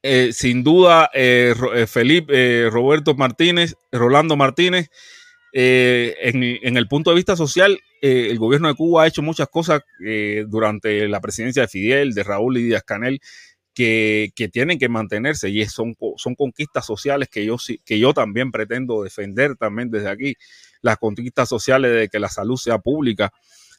[0.03, 1.55] eh, sin duda, eh,
[1.89, 4.91] Felipe, Roberto Martínez, Rolando Martínez,
[5.53, 9.81] en, en, el punto de vista social, el gobierno de Cuba ha hecho muchas cosas
[10.47, 13.21] durante la presidencia de Fidel, de Raúl y Díaz Canel,
[14.35, 19.03] que, tienen que mantenerse y son, son conquistas sociales que yo, que yo también pretendo
[19.03, 20.35] defender también desde aquí.
[20.83, 23.33] Las conquistas sociales de que la salud sea pública,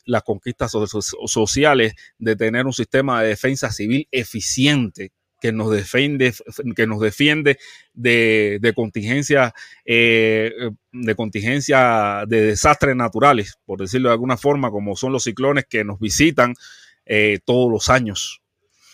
[0.06, 6.34] las conquistas sociales de tener un sistema de defensa civil eficiente que nos defiende,
[6.76, 7.58] que nos defiende
[7.94, 9.54] de, de contingencia,
[9.86, 10.52] eh,
[10.92, 15.84] de contingencia de desastres naturales, por decirlo de alguna forma, como son los ciclones que
[15.84, 16.54] nos visitan
[17.06, 18.41] eh, todos los años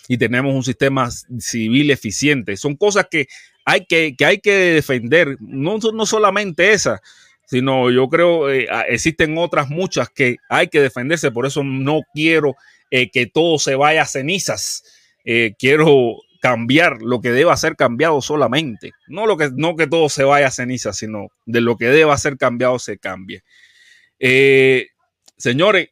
[0.07, 2.57] y tenemos un sistema civil eficiente.
[2.57, 3.27] Son cosas que
[3.65, 7.01] hay que, que, hay que defender, no, no solamente esas,
[7.45, 12.55] sino yo creo eh, existen otras muchas que hay que defenderse, por eso no quiero
[12.91, 14.83] eh, que todo se vaya a cenizas,
[15.25, 20.07] eh, quiero cambiar lo que deba ser cambiado solamente, no, lo que, no que todo
[20.07, 23.43] se vaya a cenizas, sino de lo que deba ser cambiado se cambie.
[25.37, 25.89] señores,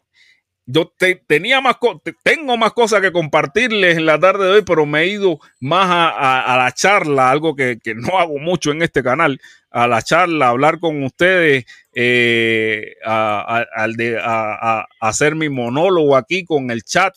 [0.67, 0.91] yo
[1.27, 1.75] tenía más
[2.23, 5.87] tengo más cosas que compartirles en la tarde de hoy, pero me he ido más
[5.89, 9.39] a, la charla, algo que, no hago mucho en este canal,
[9.69, 16.83] a la charla, a hablar con ustedes, eh, a, hacer mi monólogo aquí con el
[16.83, 17.13] chat.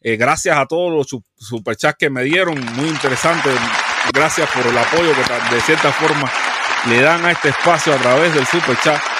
[0.00, 3.50] Eh, gracias a todos los superchats que me dieron, muy interesante.
[4.14, 6.30] Gracias por el apoyo que de cierta forma
[6.88, 9.15] le dan a este espacio a través del superchat.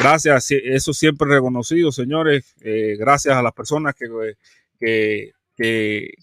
[0.00, 2.54] Gracias, eso siempre reconocido, señores.
[2.62, 4.06] Eh, gracias a las personas que,
[4.78, 6.14] que, que,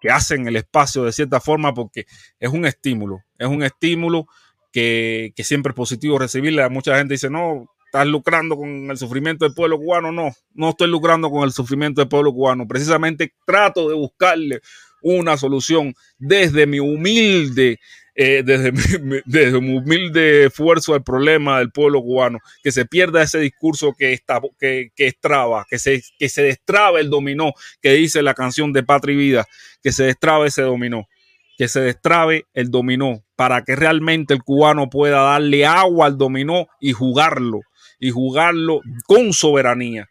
[0.00, 2.06] que, hacen el espacio de cierta forma, porque
[2.38, 4.26] es un estímulo, es un estímulo
[4.72, 6.68] que, siempre es positivo recibirle.
[6.68, 10.12] Mucha gente dice, no, estás lucrando con el sufrimiento del pueblo cubano.
[10.12, 12.68] No, no estoy lucrando con el sufrimiento del pueblo cubano.
[12.68, 14.60] Precisamente trato de buscarle
[15.02, 17.80] una solución desde mi humilde
[18.14, 23.22] eh, desde, mi, desde, mi, humilde esfuerzo al problema del pueblo cubano, que se pierda
[23.22, 27.92] ese discurso que, está, que, que estraba, que se, que se destraba el dominó que
[27.92, 29.46] dice la canción de Patria y Vida,
[29.82, 31.08] que se destraba ese dominó,
[31.56, 36.68] que se destrabe el dominó para que realmente el cubano pueda darle agua al dominó
[36.80, 37.60] y jugarlo,
[37.98, 40.08] y jugarlo con soberanía,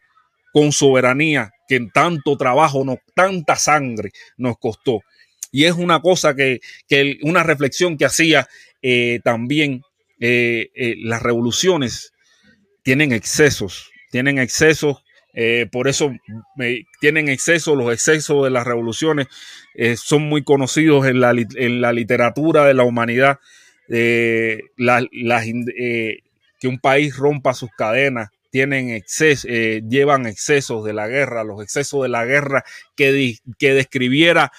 [0.53, 5.01] con soberanía que en tanto trabajo, no, tanta sangre nos costó
[5.51, 8.47] y es una cosa que, que una reflexión que hacía
[8.81, 9.83] eh, también
[10.23, 12.13] eh, eh, las revoluciones
[12.83, 16.11] tienen excesos, tienen excesos, eh, por eso
[16.99, 19.25] tienen excesos, los excesos de las revoluciones
[19.73, 23.39] eh, son muy conocidos en la, en la, literatura de la humanidad,
[23.87, 24.61] que
[26.65, 32.09] un país rompa sus cadenas, tienen exceso, llevan excesos de la guerra, los excesos de
[32.09, 32.63] la guerra
[32.95, 34.51] que, que describiera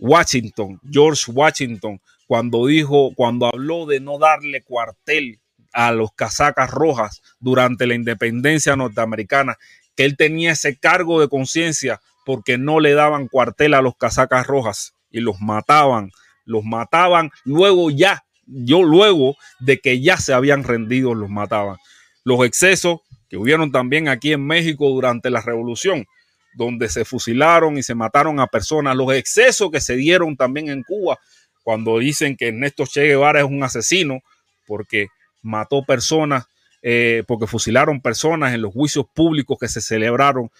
[0.00, 5.40] Washington, George Washington, cuando dijo, cuando habló de no darle cuartel
[5.72, 9.56] a los casacas rojas durante la independencia norteamericana,
[9.94, 14.46] que él tenía ese cargo de conciencia porque no le daban cuartel a los casacas
[14.46, 16.10] rojas y los mataban,
[16.44, 21.76] los mataban luego ya, yo luego de que ya se habían rendido, los mataban.
[22.24, 26.06] Los excesos que hubieron también aquí en México durante la revolución,
[26.54, 30.82] donde se fusilaron y se mataron a personas, los excesos que se dieron también en
[30.82, 31.18] Cuba,
[31.62, 34.20] cuando dicen que Ernesto Che Guevara es un asesino
[34.66, 35.08] porque
[35.42, 36.46] mató personas,
[36.82, 40.50] eh, porque fusilaron personas en los juicios públicos que se celebraron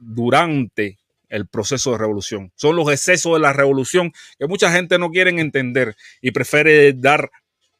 [0.00, 0.98] durante
[1.28, 2.52] el proceso de revolución.
[2.56, 7.30] Son los excesos de la revolución que mucha gente no quiere entender y prefiere dar,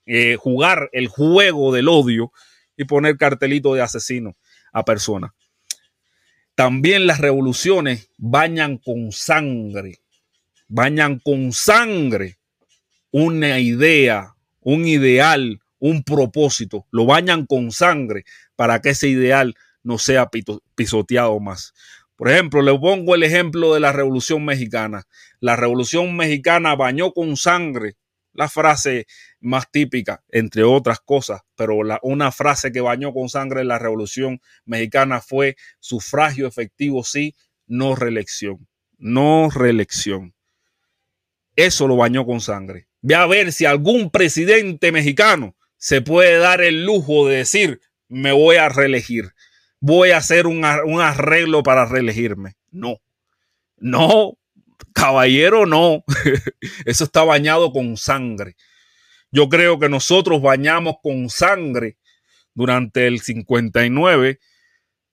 [0.06, 2.32] eh, jugar el juego del odio
[2.76, 4.36] y poner cartelito de asesino
[4.72, 5.32] a personas.
[6.60, 10.00] También las revoluciones bañan con sangre,
[10.68, 12.36] bañan con sangre
[13.10, 18.26] una idea, un ideal, un propósito, lo bañan con sangre
[18.56, 20.28] para que ese ideal no sea
[20.74, 21.72] pisoteado más.
[22.14, 25.04] Por ejemplo, le pongo el ejemplo de la Revolución Mexicana.
[25.40, 27.96] La Revolución Mexicana bañó con sangre
[28.32, 29.06] la frase
[29.40, 34.40] más típica, entre otras cosas, pero la, una frase que bañó con sangre la Revolución
[34.64, 37.34] Mexicana fue sufragio efectivo sí,
[37.66, 40.34] no reelección, no reelección.
[41.56, 42.88] Eso lo bañó con sangre.
[43.02, 48.32] Ve a ver si algún presidente mexicano se puede dar el lujo de decir, me
[48.32, 49.32] voy a reelegir,
[49.80, 52.56] voy a hacer un, un arreglo para reelegirme.
[52.70, 53.00] No,
[53.78, 54.38] no,
[54.92, 56.04] caballero, no.
[56.84, 58.56] Eso está bañado con sangre.
[59.30, 61.98] Yo creo que nosotros bañamos con sangre
[62.54, 64.40] durante el 59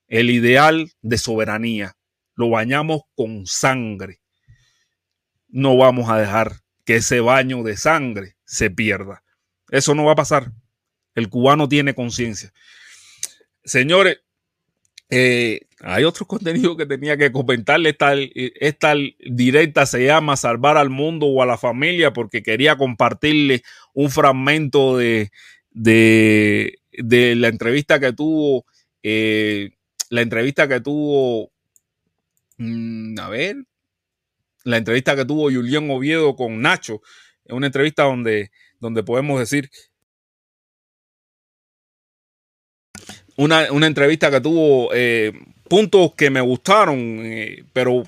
[0.08, 1.96] el ideal de soberanía.
[2.34, 4.20] Lo bañamos con sangre.
[5.48, 9.22] No vamos a dejar que ese baño de sangre se pierda.
[9.70, 10.52] Eso no va a pasar.
[11.14, 12.52] El cubano tiene conciencia.
[13.64, 14.18] Señores,
[15.10, 17.90] eh, hay otro contenido que tenía que comentarle.
[17.90, 23.62] Esta, esta directa se llama Salvar al mundo o a la familia porque quería compartirle
[23.94, 25.30] un fragmento de,
[25.72, 26.78] de,
[27.36, 28.66] la entrevista que tuvo,
[29.02, 29.70] eh,
[30.10, 31.50] la entrevista que tuvo,
[32.58, 33.56] mmm, a ver,
[34.64, 37.00] la entrevista que tuvo Julián Oviedo con Nacho.
[37.44, 39.70] Es una entrevista donde, donde podemos decir
[43.38, 45.32] una, una entrevista que tuvo eh,
[45.68, 48.02] puntos que me gustaron, eh, pero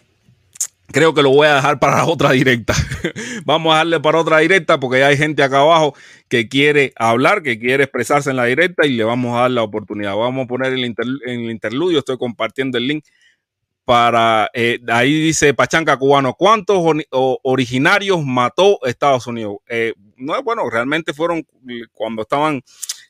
[0.88, 2.74] creo que lo voy a dejar para otra directa.
[3.44, 5.94] Vamos a darle para otra directa porque ya hay gente acá abajo
[6.28, 9.62] que quiere hablar, que quiere expresarse en la directa y le vamos a dar la
[9.62, 10.16] oportunidad.
[10.16, 13.04] Vamos a poner el, inter, el interludio, estoy compartiendo el link
[13.84, 16.78] para, eh, ahí dice Pachanca Cubano, ¿cuántos
[17.10, 19.56] originarios mató Estados Unidos?
[19.68, 21.44] Eh, no, bueno, realmente fueron
[21.92, 22.62] cuando estaban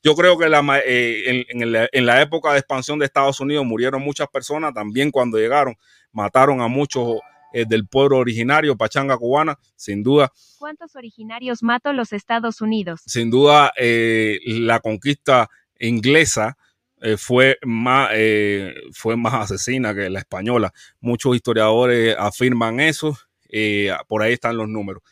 [0.02, 3.40] yo creo que la, eh, en, en, la, en, la, época de expansión de Estados
[3.40, 5.76] Unidos murieron muchas personas, también cuando llegaron
[6.12, 7.20] mataron a muchos
[7.52, 10.32] eh, del pueblo originario, pachanga cubana, sin duda.
[10.58, 13.02] ¿Cuántos originarios mató los Estados Unidos?
[13.06, 15.48] Sin duda, eh, la conquista
[15.78, 16.56] inglesa
[17.02, 20.72] eh, fue, más, eh, fue más asesina que la española.
[21.00, 23.16] Muchos historiadores afirman eso,
[23.48, 25.02] eh, por ahí están los números.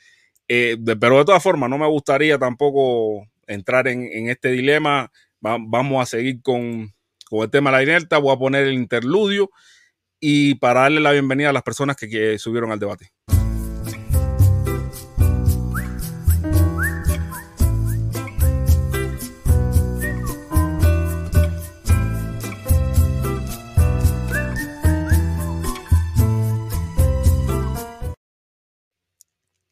[0.47, 5.11] De, pero de todas formas, no me gustaría tampoco entrar en, este dilema.
[5.45, 6.95] Va, vamos a seguir con,
[7.29, 8.19] con, el tema de la inerta.
[8.19, 9.51] Voy a poner el interludio
[10.21, 13.13] y para darle la bienvenida a las personas que, que subieron al debate.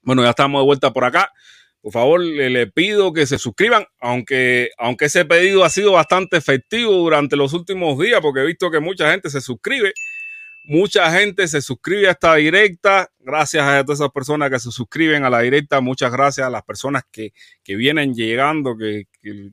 [0.07, 1.32] Bueno, ya estamos de vuelta por acá.
[1.87, 6.91] Por favor, le, pido que se suscriban, aunque, aunque ese pedido ha sido bastante efectivo
[6.91, 9.93] durante los últimos días, porque he visto que mucha gente se suscribe.
[10.65, 13.09] Mucha gente se suscribe a esta directa.
[13.21, 15.81] Gracias a todas esas personas que se suscriben a la directa.
[15.81, 17.33] Muchas gracias a las personas que,
[17.63, 19.05] que vienen llegando, que,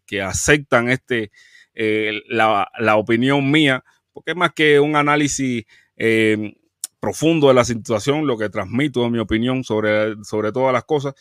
[0.04, 1.30] que, aceptan este,
[1.76, 5.66] eh, la, la, opinión mía, porque es más que un análisis
[5.98, 6.56] eh,
[7.00, 11.14] profundo de la situación, lo que transmito, mi opinión sobre, sobre todas las cosas.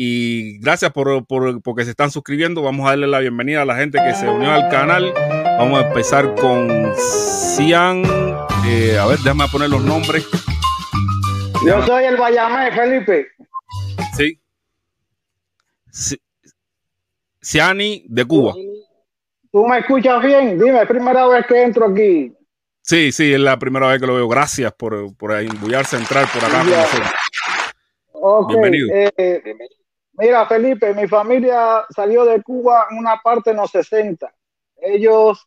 [0.00, 2.62] Y gracias por, por, porque se están suscribiendo.
[2.62, 5.12] Vamos a darle la bienvenida a la gente que se unió al canal.
[5.58, 8.04] Vamos a empezar con Cian.
[8.64, 10.24] Eh, a ver, déjame poner los nombres.
[11.66, 13.26] Yo soy el Bayamé, Felipe.
[14.16, 14.40] Sí.
[17.42, 18.54] Ciani de Cuba.
[19.50, 20.60] ¿Tú me escuchas bien?
[20.60, 22.32] Dime, es primera vez que entro aquí.
[22.82, 24.28] Sí, sí, es la primera vez que lo veo.
[24.28, 26.64] Gracias por, por a entrar por acá.
[28.12, 28.54] Okay.
[28.54, 28.88] Bienvenido.
[28.94, 29.42] Eh,
[30.18, 34.32] mira, Felipe, mi familia salió de Cuba en una parte en los 60.
[34.76, 35.46] Ellos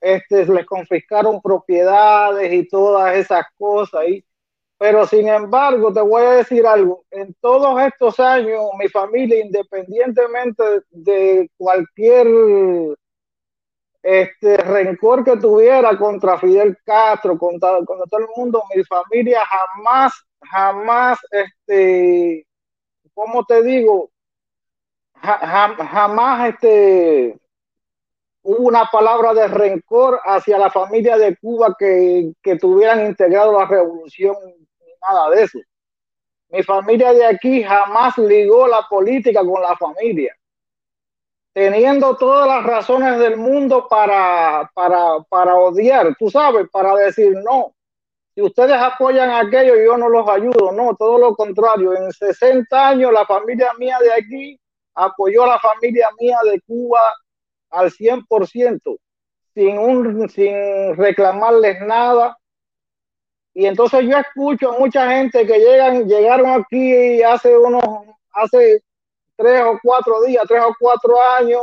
[0.00, 4.08] este, les confiscaron propiedades y todas esas cosas.
[4.08, 4.24] Y,
[4.78, 7.04] pero sin embargo, te voy a decir algo.
[7.10, 12.26] En todos estos años, mi familia, independientemente de cualquier
[14.02, 20.12] este rencor que tuviera contra Fidel Castro, contra, contra todo el mundo, mi familia jamás,
[20.50, 22.46] jamás, este,
[23.20, 24.10] ¿cómo te digo?
[25.14, 27.38] Ja, jamás este,
[28.42, 33.66] hubo una palabra de rencor hacia la familia de Cuba que, que tuvieran integrado la
[33.66, 35.58] revolución, ni nada de eso.
[36.48, 40.34] Mi familia de aquí jamás ligó la política con la familia
[41.52, 47.74] teniendo todas las razones del mundo para, para, para odiar, tú sabes, para decir no.
[48.34, 51.96] Si ustedes apoyan aquello, yo no los ayudo, no, todo lo contrario.
[51.96, 54.60] En 60 años la familia mía de aquí
[54.94, 57.00] apoyó a la familia mía de Cuba
[57.70, 58.98] al 100%,
[59.54, 62.36] sin, un, sin reclamarles nada.
[63.52, 67.82] Y entonces yo escucho a mucha gente que llegan, llegaron aquí hace unos,
[68.32, 68.82] hace
[69.36, 71.62] tres o cuatro días, tres o cuatro años,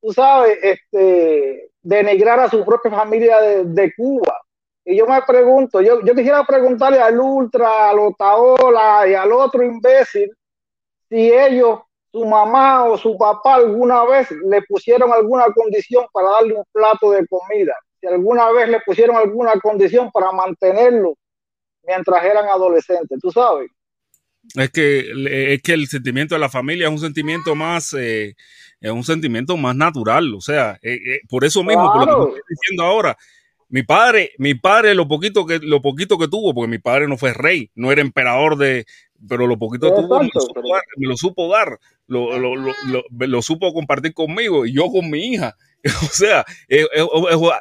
[0.00, 4.40] tú sabes, este, denigrar a su propia familia de, de Cuba.
[4.90, 9.62] Y yo me pregunto, yo, yo, quisiera preguntarle al Ultra, al Otaola y al otro
[9.62, 10.28] imbécil
[11.08, 11.78] si ellos,
[12.10, 17.12] su mamá o su papá alguna vez le pusieron alguna condición para darle un plato
[17.12, 21.14] de comida, si alguna vez le pusieron alguna condición para mantenerlo
[21.84, 23.70] mientras eran adolescentes, tú sabes.
[24.56, 28.34] Es que, es que el sentimiento de la familia es un sentimiento más, eh,
[28.80, 30.34] es un sentimiento más natural.
[30.34, 31.98] O sea, eh, eh, por eso mismo, claro.
[31.98, 33.16] por lo que estoy diciendo ahora,
[33.70, 37.16] mi padre, mi padre, lo poquito que, lo poquito que tuvo, porque mi padre no
[37.16, 38.84] fue rey, no era emperador de,
[39.28, 41.78] pero lo poquito que tuvo, me lo supo dar, me lo, supo, dar
[42.08, 45.56] lo, lo, lo, lo, supo compartir conmigo y yo con mi hija.
[46.02, 47.06] O sea, es, es,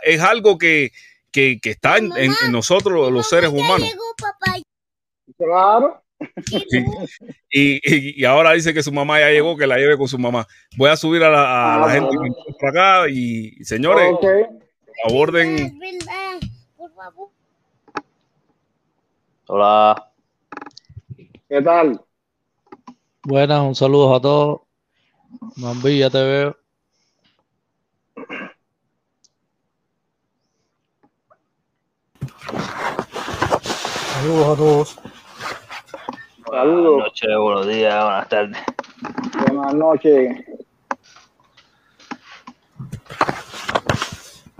[0.03, 0.91] es algo que,
[1.31, 3.89] que, que está en, en, en, nosotros, los seres humanos.
[5.37, 6.03] Claro.
[6.69, 6.83] Sí.
[7.49, 10.19] Y, y, y, ahora dice que su mamá ya llegó, que la lleve con su
[10.19, 10.45] mamá.
[10.75, 12.09] Voy a subir a la, a ah, la gente
[12.59, 14.43] por acá y, señores, okay.
[15.03, 15.79] Aborden.
[19.47, 20.11] Hola.
[21.47, 22.01] ¿Qué tal?
[23.23, 24.61] Buenas, un saludo a todos.
[25.55, 26.57] Mambi, ya te veo.
[34.13, 34.99] Saludos a todos.
[36.45, 36.93] Saludos.
[36.93, 38.57] Buenas noches, buenos días, buenas tardes.
[39.47, 40.48] Buenas noches.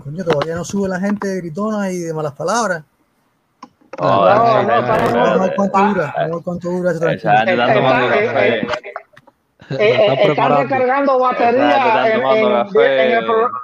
[0.02, 2.82] Coño, todavía no sube la gente gritona y de malas palabras.
[3.98, 7.46] Oh, no, no, no, no, cuánto dura, no cuánto dura ese Están
[10.56, 13.60] recargando batería en, en el programa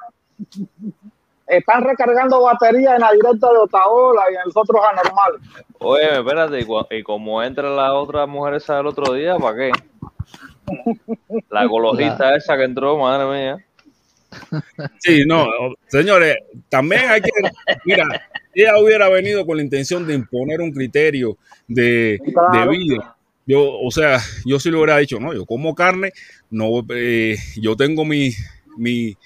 [1.46, 5.40] están recargando batería en la directa de Otaola y en los otros anormales.
[5.78, 9.70] Oye, espérate, y, y como entra la otra mujer esa del otro día, ¿para qué?
[11.50, 13.65] La ecologista esa que entró, madre mía.
[14.98, 15.48] Sí, no,
[15.88, 16.36] señores,
[16.68, 17.30] también hay que,
[17.84, 18.04] mira,
[18.54, 21.38] ella hubiera venido con la intención de imponer un criterio
[21.68, 22.70] de, claro.
[22.70, 23.16] de vida.
[23.46, 26.12] Yo, o sea, yo sí le hubiera dicho, no, yo como carne,
[26.50, 28.32] no, eh, yo tengo mi,
[28.76, 29.16] mi,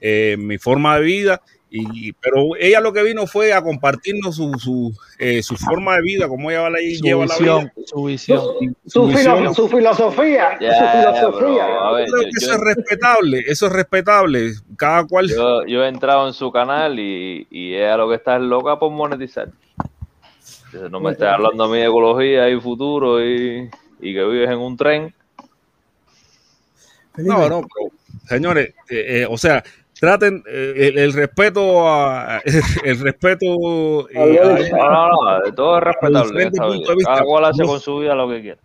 [0.00, 4.52] eh, mi forma de vida y, pero ella lo que vino fue a compartirnos su,
[4.58, 7.72] su, eh, su forma de vida, cómo ella la, su lleva visión, la vida.
[7.86, 8.40] Su visión.
[8.40, 9.54] Su, su, visión.
[9.54, 10.58] su filosofía.
[10.58, 11.66] Yeah, su filosofía.
[11.66, 14.52] Bro, ver, yo creo yo, que yo, eso es respetable, eso es respetable.
[14.76, 15.28] Cada cual.
[15.28, 18.78] Yo, yo he entrado en su canal y, y ella lo que está es loca
[18.78, 19.48] por monetizar.
[20.90, 23.68] No me está hablando a mí de ecología y futuro y
[24.00, 25.14] y que vives en un tren.
[27.16, 27.92] No, no, pero,
[28.26, 29.62] señores, eh, eh, o sea,
[30.00, 32.40] traten eh, el, el respeto a
[32.84, 36.50] el respeto eh, a- No, no, no, todo es respetable.
[37.04, 38.60] Cada cual hace no- con su vida lo que quiera.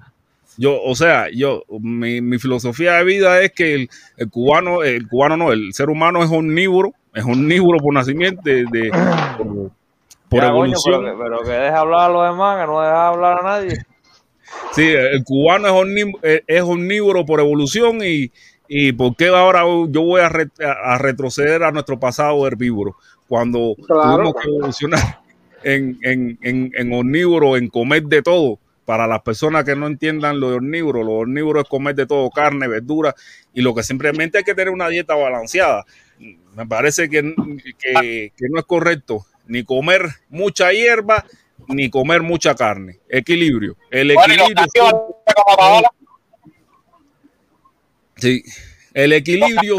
[0.58, 5.08] yo, o sea, yo, mi, mi filosofía de vida es que el, el cubano, el
[5.08, 8.90] cubano no, el ser humano es omnívoro, es omnívoro por nacimiento, de, de-
[9.38, 9.72] por,
[10.30, 11.02] por Ya, coño, evolución.
[11.04, 13.78] pero, que, pero que deje hablar a los demás, que no deje hablar a nadie.
[14.72, 18.32] Sí, el cubano es omnívoro, es omnívoro por evolución y,
[18.68, 22.96] y por qué ahora yo voy a, re- a retroceder a nuestro pasado herbívoro
[23.28, 24.16] cuando Claro.
[24.18, 25.20] tuvimos que evolucionar
[25.64, 28.60] en, en, en, en omnívoro, en comer de todo.
[28.86, 32.30] Para las personas que no entiendan lo de omnívoro, lo omnívoro es comer de todo,
[32.30, 33.16] carne, verdura
[33.52, 35.84] y lo que simplemente hay que tener una dieta balanceada.
[36.56, 37.34] Me parece que,
[37.80, 41.26] que, que no es correcto ni comer mucha hierba
[41.68, 43.00] ni comer mucha carne.
[43.10, 43.76] Equilibrio.
[43.90, 44.54] El equilibrio.
[48.18, 48.44] Sí,
[48.94, 49.78] el equilibrio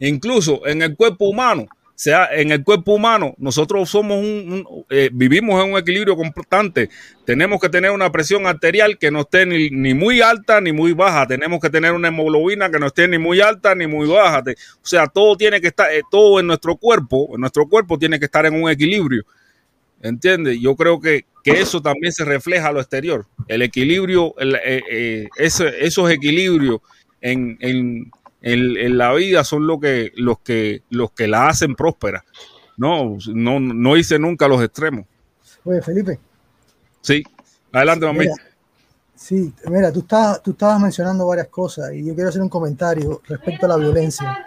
[0.00, 5.10] incluso en el cuerpo humano, sea en el cuerpo humano, nosotros somos un, un- eh,
[5.12, 6.88] vivimos en un equilibrio constante.
[7.24, 10.92] Tenemos que tener una presión arterial que no esté ni, ni muy alta ni muy
[10.92, 11.26] baja.
[11.26, 14.42] Tenemos que tener una hemoglobina que no esté ni muy alta ni muy baja.
[14.82, 18.18] O sea, todo tiene que estar, eh, todo en nuestro cuerpo, en nuestro cuerpo tiene
[18.18, 19.22] que estar en un equilibrio.
[20.02, 20.58] ¿Entiendes?
[20.60, 23.26] Yo creo que, que eso también se refleja a lo exterior.
[23.48, 26.80] El equilibrio, el, eh, eh, ese- esos equilibrios
[27.20, 28.10] en, en-
[28.42, 32.24] en- en la vida son lo que, los, que, los que la hacen próspera.
[32.76, 35.06] No, no, no hice nunca los extremos.
[35.64, 36.18] Oye, Felipe,
[37.00, 37.22] Sí,
[37.72, 38.18] adelante, mami.
[38.20, 38.34] Mira,
[39.14, 43.20] sí, mira, tú estabas, tú estabas mencionando varias cosas y yo quiero hacer un comentario
[43.28, 44.44] respecto a la violencia.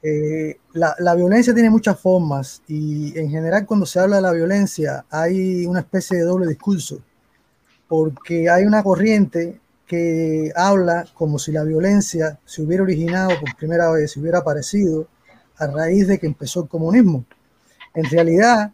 [0.00, 4.32] Eh, la, la violencia tiene muchas formas y en general cuando se habla de la
[4.32, 7.00] violencia hay una especie de doble discurso,
[7.88, 13.90] porque hay una corriente que habla como si la violencia se hubiera originado por primera
[13.90, 15.08] vez, se hubiera aparecido
[15.56, 17.24] a raíz de que empezó el comunismo.
[17.94, 18.70] En realidad,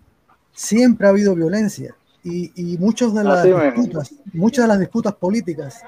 [0.52, 5.80] siempre ha habido violencia y, y muchas de las disputas, muchas de las disputas políticas,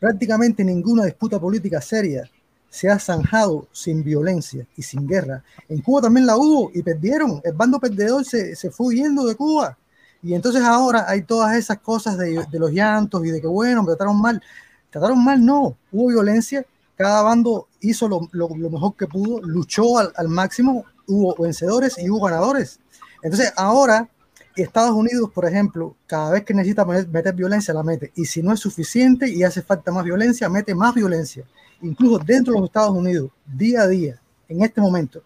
[0.00, 2.28] prácticamente ninguna disputa política seria
[2.72, 5.44] se ha zanjado sin violencia y sin guerra.
[5.68, 7.40] En Cuba también la hubo y perdieron.
[7.44, 9.76] El bando perdedor se, se fue huyendo de Cuba.
[10.22, 13.82] Y entonces ahora hay todas esas cosas de, de los llantos y de que, bueno,
[13.82, 14.42] me trataron mal.
[14.90, 15.76] Trataron mal, no.
[15.90, 16.64] Hubo violencia.
[16.96, 20.84] Cada bando hizo lo, lo- lo mejor que pudo, luchó al, al máximo.
[21.06, 22.80] Hubo vencedores y hubo ganadores.
[23.22, 24.08] Entonces ahora
[24.56, 28.12] Estados Unidos, por ejemplo, cada vez que necesita meter, meter violencia, la mete.
[28.14, 31.44] Y si no es suficiente y hace falta más violencia, mete más violencia.
[31.82, 35.22] Incluso dentro de los Estados Unidos, día a día, en este momento,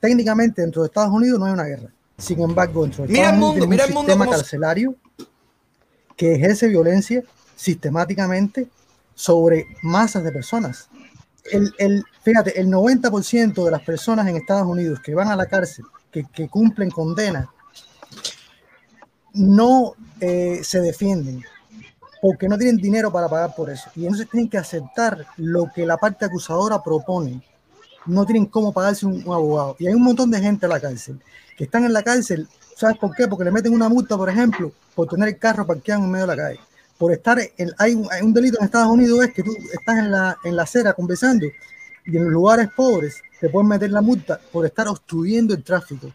[0.00, 1.90] técnicamente dentro de Estados Unidos no hay una guerra.
[2.18, 4.94] Sin embargo, dentro de Mira Estados el mundo, mira un el sistema carcelario
[6.16, 7.22] que ejerce violencia
[7.56, 8.68] sistemáticamente
[9.14, 10.88] sobre masas de personas.
[11.50, 15.46] El, el- fíjate, el 90% de las personas en Estados Unidos que van a la
[15.46, 17.48] cárcel, que, que cumplen condena,
[19.32, 21.42] no eh, se defienden
[22.20, 23.90] porque no tienen dinero para pagar por eso.
[23.96, 27.42] Y entonces tienen que aceptar lo que la parte acusadora propone.
[28.06, 29.76] No tienen cómo pagarse un, abogado.
[29.78, 31.20] Y hay un montón de gente en la cárcel
[31.56, 32.48] que están en la cárcel.
[32.76, 33.28] ¿Sabes por qué?
[33.28, 36.36] Porque le meten una multa, por ejemplo, por tener el carro parqueado en medio de
[36.36, 36.60] la calle.
[36.98, 39.98] Por estar en, hay, un, hay un delito en Estados Unidos es que tú estás
[39.98, 41.46] en la, en la acera conversando
[42.04, 46.12] y en los lugares pobres te pueden meter la multa por estar obstruyendo el tráfico.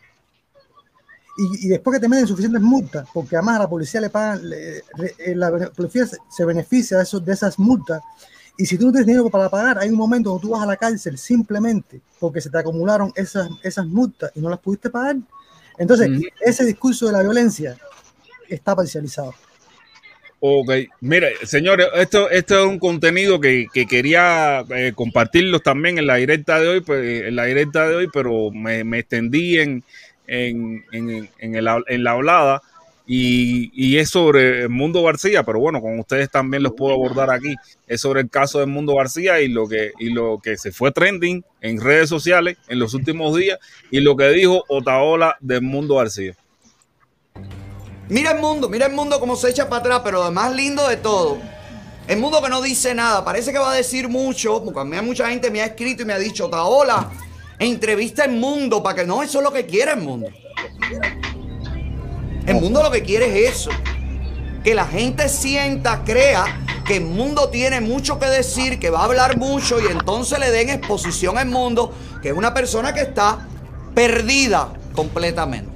[1.37, 4.47] Y, y después que te meten suficientes multas, porque además a la policía le pagan,
[4.49, 8.01] le- re- eh, la policía se, se beneficia de, esos, de esas multas.
[8.57, 10.65] Y si tú no tienes dinero para pagar, hay un momento donde tú vas a
[10.65, 15.17] la cárcel simplemente porque se te acumularon esas, esas multas y no las pudiste pagar.
[15.77, 16.21] Entonces, Ujú.
[16.39, 17.77] ese discurso de la violencia
[18.49, 19.33] está parcializado.
[20.39, 20.69] Ok,
[21.01, 26.15] mire, señores, esto, esto es un contenido que, que quería eh, compartirlos también en la
[26.15, 29.83] directa de hoy, pues, en la directa de hoy, pero me, me extendí en,
[30.27, 32.61] en, en, en el en la hablada
[33.07, 37.29] y, y es sobre el Mundo García, pero bueno, con ustedes también los puedo abordar
[37.29, 37.53] aquí.
[37.87, 40.91] Es sobre el caso del Mundo García y lo que, y lo que se fue
[40.91, 43.59] trending en redes sociales en los últimos días
[43.91, 46.35] y lo que dijo Otaola del Mundo García.
[48.09, 50.87] Mira el mundo, mira el mundo como se echa para atrás, pero lo más lindo
[50.87, 51.39] de todo,
[52.07, 54.95] el mundo que no dice nada, parece que va a decir mucho, porque a mí
[55.01, 57.09] mucha gente me ha escrito y me ha dicho, Taola,
[57.59, 60.27] entrevista el mundo, para que no, eso es lo que quiere el mundo.
[62.45, 63.71] El mundo lo que quiere es eso,
[64.63, 69.05] que la gente sienta, crea que el mundo tiene mucho que decir, que va a
[69.05, 71.91] hablar mucho y entonces le den exposición al mundo,
[72.21, 73.47] que es una persona que está
[73.95, 75.75] perdida completamente.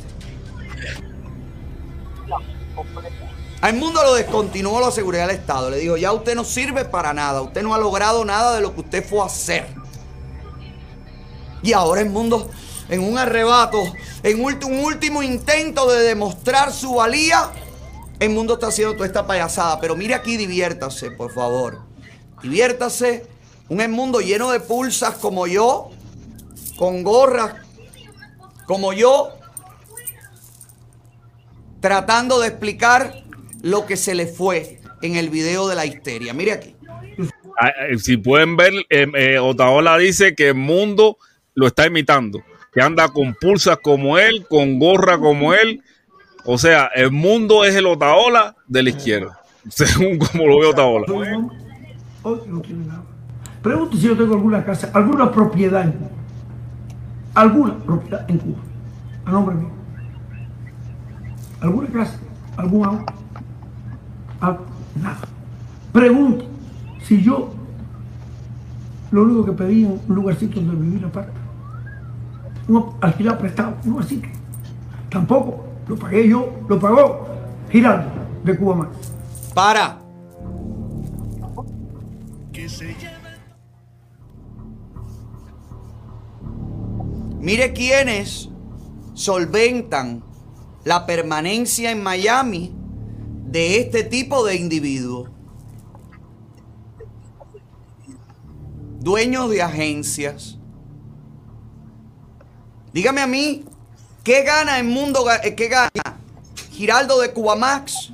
[3.61, 5.69] Al mundo lo descontinuó la seguridad del Estado.
[5.69, 7.41] Le dijo, ya usted no sirve para nada.
[7.41, 9.67] Usted no ha logrado nada de lo que usted fue a hacer.
[11.61, 12.49] Y ahora el mundo,
[12.89, 13.81] en un arrebato,
[14.23, 17.49] en un último intento de demostrar su valía,
[18.19, 19.79] el mundo está haciendo toda esta payasada.
[19.79, 21.81] Pero mire aquí, diviértase, por favor.
[22.41, 23.27] Diviértase.
[23.69, 25.91] Un mundo lleno de pulsas como yo,
[26.75, 27.53] con gorras
[28.65, 29.29] como yo,
[31.79, 33.23] tratando de explicar
[33.61, 36.33] lo que se le fue en el video de la histeria.
[36.33, 36.75] Mire aquí.
[37.59, 41.17] Ah, eh, Si pueden ver, eh, eh, Otaola dice que el mundo
[41.59, 42.41] lo está imitando,
[42.71, 45.83] que anda con pulsas como él, con gorra como él.
[46.45, 51.05] O sea, el mundo es el Otaola de la izquierda, según como lo ve Otaola.
[53.61, 56.09] Pregunto si yo tengo alguna casa, alguna propiedad en Cuba.
[57.35, 58.59] Alguna propiedad en Cuba.
[59.25, 59.69] A nombre mío.
[61.59, 62.19] ¿Alguna casa?
[62.55, 63.13] ¿Algún auto?
[64.39, 64.65] Algo.
[64.95, 65.19] Nada.
[65.91, 66.45] Pregunto
[67.03, 67.53] si yo
[69.11, 71.38] lo único que pedí es un lugarcito donde vivir aparte.
[72.69, 74.29] Un alquiler prestado, un lugarcito.
[75.09, 75.65] Tampoco.
[75.87, 77.25] Lo pagué yo, lo pagó
[77.71, 78.11] Giraldo
[78.43, 78.89] de Cuba Más.
[79.55, 79.99] Para.
[87.39, 88.49] Mire quiénes
[89.15, 90.23] solventan
[90.83, 92.71] la permanencia en Miami
[93.45, 95.31] de este tipo de individuos.
[98.99, 100.58] Dueños de agencias.
[102.93, 103.63] Dígame a mí,
[104.23, 105.25] ¿qué gana el mundo?
[105.43, 105.89] eh, ¿Qué gana
[106.71, 108.11] Giraldo de Cubamax?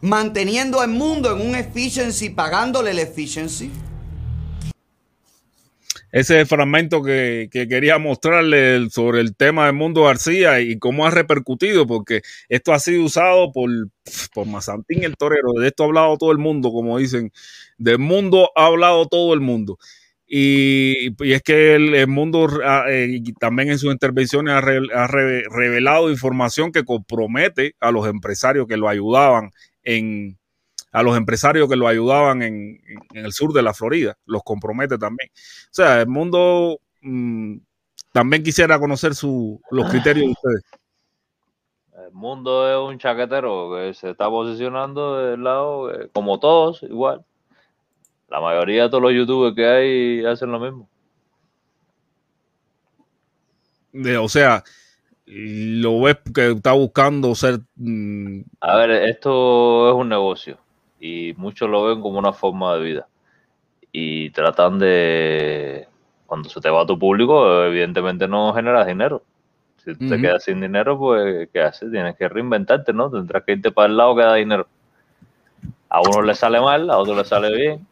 [0.00, 3.70] Manteniendo al mundo en un efficiency, pagándole el efficiency.
[6.10, 11.10] Ese fragmento que, que quería mostrarle sobre el tema de Mundo García y cómo ha
[11.10, 13.70] repercutido, porque esto ha sido usado por,
[14.32, 15.52] por Mazantín el Torero.
[15.52, 17.30] De esto ha hablado todo el mundo, como dicen.
[17.76, 19.78] Del mundo ha hablado todo el mundo.
[20.30, 24.94] Y, y es que el, el mundo ah, eh, también en sus intervenciones ha, re-
[24.94, 29.52] ha re- revelado información que compromete a los empresarios que lo ayudaban
[29.82, 30.36] en
[30.92, 32.80] a los empresarios que lo ayudaban en,
[33.12, 35.30] el sur de la Florida, los compromete también.
[35.34, 37.56] O sea, el mundo mm,
[38.12, 40.62] también quisiera conocer su, los criterios de ustedes.
[42.06, 47.22] El mundo es un chaquetero que se está posicionando del lado, eh, como todos, igual.
[48.28, 50.88] La mayoría de todos los youtubers que hay hacen lo mismo.
[53.92, 54.62] De- o sea,
[55.26, 60.58] lo ves que está buscando ser mm, A ver, esto es un negocio
[61.00, 63.08] y muchos lo ven como una forma de vida.
[63.92, 65.88] Y tratan de,
[66.26, 69.22] cuando se te va tu público, evidentemente no generas dinero.
[69.78, 71.90] Si te quedas sin dinero, pues ¿qué haces?
[71.90, 73.10] Tienes que reinventarte, ¿no?
[73.10, 74.66] Tendrás que irte para el lado que da dinero.
[75.88, 77.86] A uno le sale mal, a otro le sale bien.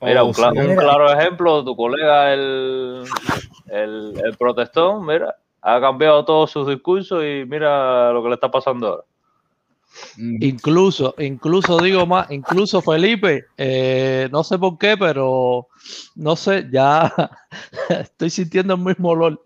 [0.00, 0.58] Mira, un, cla- sí.
[0.58, 3.04] un claro ejemplo, tu colega, el,
[3.66, 8.50] el, el protestón, mira, ha cambiado todos sus discursos y mira lo que le está
[8.50, 9.04] pasando ahora.
[10.40, 15.68] Incluso, incluso digo más, incluso Felipe, eh, no sé por qué, pero
[16.16, 17.12] no sé, ya
[17.88, 19.40] estoy sintiendo el mismo olor.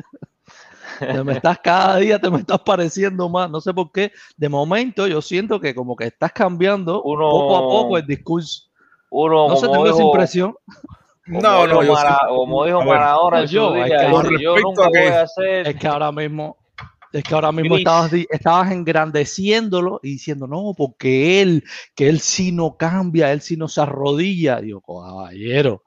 [0.98, 4.12] Te me estás cada día, te me estás pareciendo más, no sé por qué.
[4.36, 8.64] De momento yo siento que como que estás cambiando Uno- poco a poco el discurso.
[9.10, 10.54] Uno, No sé, tengo esa impresión.
[11.26, 12.26] Como No, no, dijo yo Mara- sí.
[12.28, 15.68] como dijo Maradona yo, es que con yo respecto nunca a que- voy a hacer
[15.68, 16.56] Es que ahora mismo,
[17.12, 21.64] es que ahora mismo estabas, estabas engrandeciéndolo y diciendo, no, porque él,
[21.94, 24.60] que él sí no cambia, él sí no se arrodilla.
[24.60, 25.82] Digo, caballero,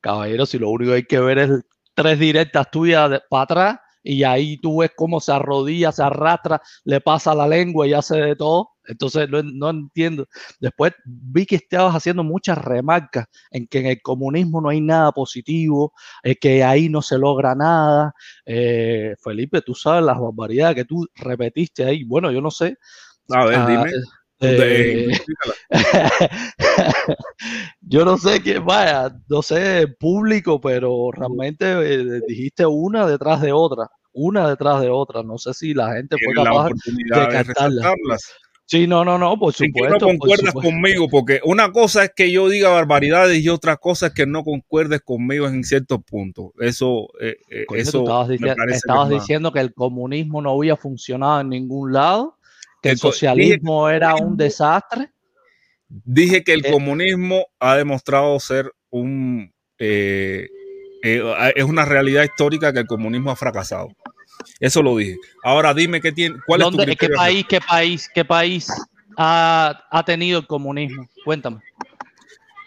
[0.00, 1.50] caballero, si lo único que hay que ver es
[1.94, 7.00] tres directas tuyas para atrás y ahí tú ves cómo se arrodilla, se arrastra, le
[7.00, 8.70] pasa la lengua y hace de todo.
[8.86, 10.28] Entonces no, no entiendo.
[10.60, 15.10] Después vi que estabas haciendo muchas remarcas en que en el comunismo no hay nada
[15.10, 15.92] positivo,
[16.22, 18.14] eh, que ahí no se logra nada.
[18.44, 22.04] Eh, Felipe, tú sabes las barbaridades que tú repetiste ahí.
[22.04, 22.78] Bueno, yo no sé.
[23.30, 23.90] A ver, Ah, dime.
[24.40, 25.08] Eh,
[27.80, 33.52] yo no sé quién vaya, no sé público, pero realmente eh, dijiste una detrás de
[33.52, 35.22] otra, una detrás de otra.
[35.22, 38.22] No sé si la gente fue capaz de resaltarlas.
[38.68, 39.98] Sí, no, no, no, por ¿En qué no supuesto.
[40.06, 40.60] por concuerdas supuesto.
[40.72, 41.08] conmigo?
[41.08, 45.02] Porque una cosa es que yo diga barbaridades y otra cosa es que no concuerdes
[45.02, 46.46] conmigo en ciertos puntos.
[46.58, 50.74] Eso, eh, eh, eso estabas, me dici- que estabas diciendo que el comunismo no había
[50.74, 52.35] funcionado en ningún lado,
[52.82, 55.10] que el El socialismo era un desastre.
[55.88, 59.52] Dije que el Eh, comunismo ha demostrado ser un...
[59.78, 60.48] eh,
[61.02, 61.22] eh,
[61.54, 63.88] es una realidad histórica que el comunismo ha fracasado.
[64.60, 65.16] Eso lo dije.
[65.44, 68.68] Ahora dime qué tiene, cuál es tu ¿Dónde- ¿Qué país, qué país, qué país
[69.16, 71.08] ha, ha tenido el comunismo?
[71.24, 71.56] Cuéntame.
[71.56, 71.62] El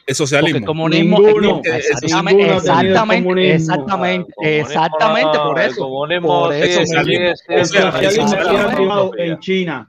[0.06, 0.58] Porque socialismo.
[0.60, 1.62] el comunismo Ninguno.
[1.66, 3.54] es exactamente, exactamente, comunismo.
[3.56, 5.80] exactamente, El comunismo exactamente no, por el eso.
[5.82, 8.12] comunismo por eso el socialismo exactamente.
[8.12, 9.88] sigue privado en China.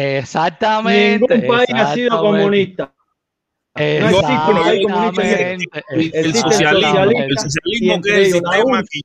[0.00, 1.36] Exactamente.
[1.36, 2.38] Ningún país ha sido exactamente.
[2.40, 2.94] comunista.
[3.74, 5.22] No existe un país comunista.
[5.22, 5.84] Exactamente.
[5.90, 9.00] El, el socialismo, el socialismo que es el sistema que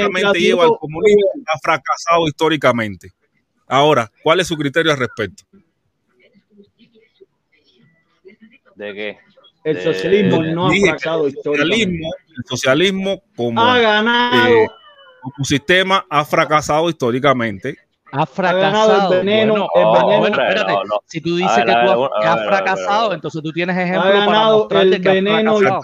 [0.00, 3.10] entre lleva al comunismo ha fracasado históricamente.
[3.66, 5.44] Ahora, ¿cuál es su criterio al respecto?
[8.74, 9.18] ¿De qué?
[9.64, 11.76] El De- socialismo no ha fracasado el históricamente.
[11.76, 14.46] socialismo, el socialismo como, Ha ganado.
[14.48, 14.68] eh,
[15.20, 17.76] como sistema ha fracasado históricamente.
[18.10, 19.10] Ha ganado el fracasado.
[19.10, 20.18] veneno, bueno, el oh, veneno.
[20.20, 20.72] bueno, espérate.
[20.72, 21.00] No, no.
[21.06, 24.58] Si tú dices ver, que tú has, fracasado, entonces tú tienes Ha ejemplos para ganado
[24.60, 25.82] mostrarte el que veneno fracasado.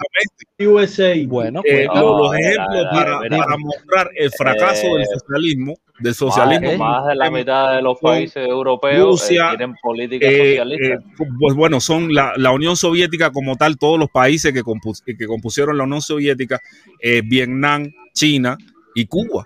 [0.59, 1.13] USA.
[1.27, 6.09] Bueno, Eh, pues, lo- los ejemplos para, para mostrar el fracaso del Eh, socialismo, del
[6.11, 10.99] Más, socialismo más de la mitad de los países europeos eh, tienen políticas eh, socialistas.
[11.03, 15.03] eh, pues bueno, son la, la Unión Soviética como tal, todos los países que, compus-
[15.03, 16.59] que compusieron la Unión Soviética,
[17.01, 18.57] eh, Vietnam, China
[18.95, 19.43] y Cuba.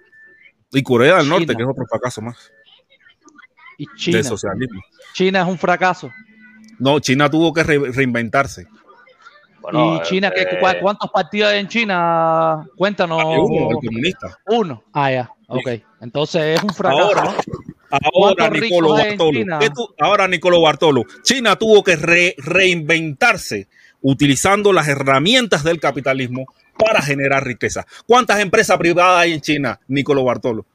[0.72, 1.58] Y Corea del Norte, China.
[1.58, 2.52] que es otro fracaso más
[3.80, 4.18] y China.
[4.18, 4.80] del socialismo.
[5.14, 6.12] China es un fracaso.
[6.78, 8.68] No, China tuvo que re- reinventarse.
[9.62, 12.66] Bueno, ¿Y China eh, cuántos partidos hay en China?
[12.78, 13.20] Cuéntanos.
[13.20, 14.38] Hay uno, el comunista.
[14.46, 14.84] Uno.
[14.94, 15.32] Ah, ya.
[15.48, 15.70] Ok.
[16.00, 17.04] Entonces es un fracaso.
[17.04, 17.32] Ahora, ¿no?
[17.92, 19.40] Ahora, ¿Cuántos Nicolo Bartolo,
[20.00, 23.68] ahora, Nicolo Bartolo, China tuvo que re- reinventarse
[24.02, 26.46] utilizando las herramientas del capitalismo
[26.78, 27.86] para generar riqueza.
[28.06, 30.66] ¿Cuántas empresas privadas hay en China, Nicolo Bartolo?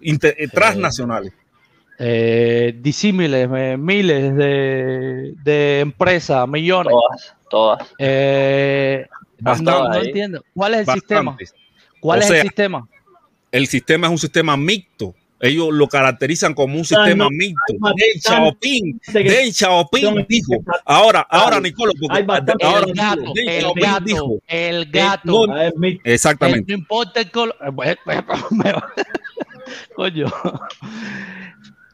[0.00, 1.32] Inter- eh, transnacionales.
[1.98, 6.92] Eh, disímiles, eh, miles de, de empresas, millones.
[6.92, 7.94] Todas, todas.
[7.98, 9.06] Eh,
[9.60, 10.42] no, entiendo.
[10.54, 11.36] ¿Cuál es el sistema?
[12.00, 12.88] ¿Cuál O es sea, el sistema?
[13.50, 15.14] El sistema es un sistema mixto.
[15.38, 17.72] Ellos lo caracterizan como un sistema no, mixto.
[17.72, 20.52] Deng Xiaoping, Deng Xiaoping dijo.
[20.84, 22.24] Ahora, ahora, Nicolo, porque
[22.62, 25.52] ahora el gato, el Xiaoping gato, dijo, el gato.
[25.52, 25.70] Ah,
[26.04, 26.72] exactamente.
[26.72, 27.56] No importa el color.
[29.96, 30.26] Coño.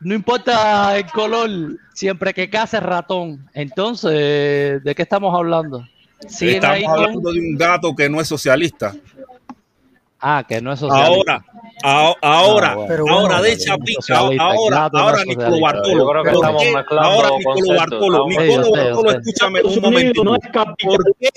[0.00, 1.50] No importa el color,
[1.92, 3.48] siempre que case ratón.
[3.52, 5.78] Entonces, ¿de qué estamos hablando?
[6.40, 8.94] Ahí Estamos con- hablando de un gato que no es socialista.
[10.20, 11.14] Ah, que no es socialista.
[11.14, 11.44] Ahora,
[11.84, 12.88] a- ahora, Ah, bueno.
[12.88, 15.60] Pero ahora bueno, de es socialista, ahora, ahora es Nicolo.
[15.60, 16.02] Bartolo.
[16.08, 16.22] Ahora
[17.38, 20.24] Nicolo Bartolo, Nicolo Bartolo, escúchame un momentito.
[20.24, 20.40] no es.
[20.82, 21.30] ¿Por qué,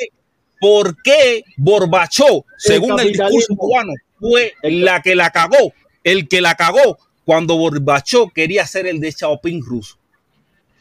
[0.59, 5.73] por qué Gorbachov, según el discurso cubano, fue El- la que la cagó?
[6.03, 10.00] El que la cagó cuando Gorbachov quería ser el de Xiaoping ruso.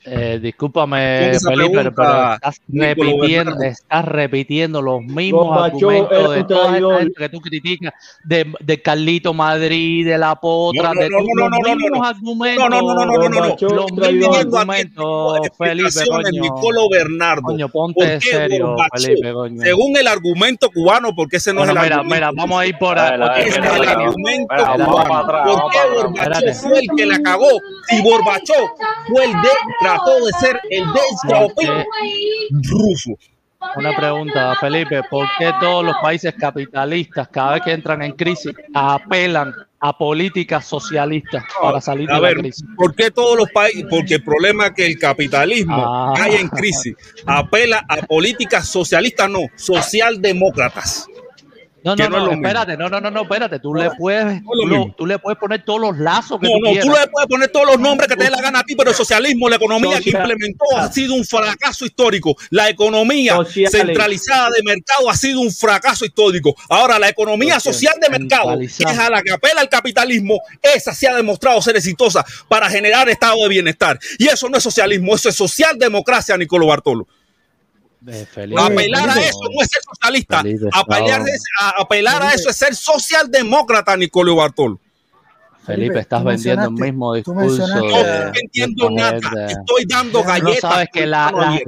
[0.02, 6.98] Eh, discúlpame, Felipe, pero- pero estás repitiendo, estás repitiendo los mismos argumentos de toda esta
[7.00, 7.92] gente que tú criticas,
[8.24, 11.98] de, de Carlito Madrid, de la potra, No, no, de no, los no, no, mismos
[12.00, 12.04] no.
[12.04, 12.68] argumentos.
[12.70, 13.40] No, no, no, no, no, no, no.
[13.40, 16.40] Gorbachov Los mismos argumentos, Felipe, coño.
[16.40, 17.42] Nicolo Bernardo.
[17.42, 18.76] Coño, ¿Por ponte serio?
[18.96, 19.60] Felipe, coño.
[19.62, 22.14] Según el argumento cubano, porque ese no Bueno, es el mira, argumento.
[22.16, 23.20] mira, vamos a ir por ahí.
[23.42, 25.44] Ese es el argumento cubano.
[25.44, 27.48] ¿Por qué fue el que la cagó?
[27.88, 28.70] Si Gorbachov
[29.08, 29.48] fue el de,
[29.96, 31.84] trató de ser el de Xiaoping
[32.68, 33.10] ruso.
[33.76, 38.52] Una pregunta, Felipe, ¿por qué todos los países capitalistas, cada vez que entran en crisis,
[38.74, 42.64] apelan a políticas socialistas para salir de A la crisis?
[42.74, 43.84] ¿por qué todos los países?
[43.88, 46.14] Porque el problema es que el capitalismo Ah.
[46.16, 46.94] cae en crisis.
[47.26, 51.06] Apela a políticas socialistas, no, socialdemócratas.
[51.82, 54.94] No, no, no no, espérate, no, no, no, no, espérate, tú le puedes, lo tú,
[54.98, 57.00] tú le puedes poner todos los lazos que No, tú no, tú quieras.
[57.00, 58.96] le puedes poner todos los nombres que te dé la gana a ti, pero el
[58.96, 62.36] socialismo, la economía que implementó ha sido un fracaso histórico.
[62.50, 63.38] La economía
[63.70, 66.54] centralizada de mercado ha sido un fracaso histórico.
[66.68, 70.94] Ahora, la economía social de mercado, que es a la que apela el capitalismo, esa
[70.94, 73.98] sí ha demostrado ser exitosa para generar estado de bienestar.
[74.18, 77.06] Y eso no es socialismo, eso es socialdemocracia, Nicolò Bartolo.
[78.32, 80.42] Felipe, Apelar a eso no es ser socialista.
[80.42, 81.26] Felipe, Apelar, no.
[81.60, 84.80] a, apelar a eso es ser socialdemócrata, Nicolò Bartolo.
[85.66, 87.66] Felipe, estás vendiendo el mismo discurso.
[87.68, 89.18] No estoy entiendo de nada.
[89.48, 90.60] Estoy dando No galletas.
[90.60, 91.58] sabes que la-.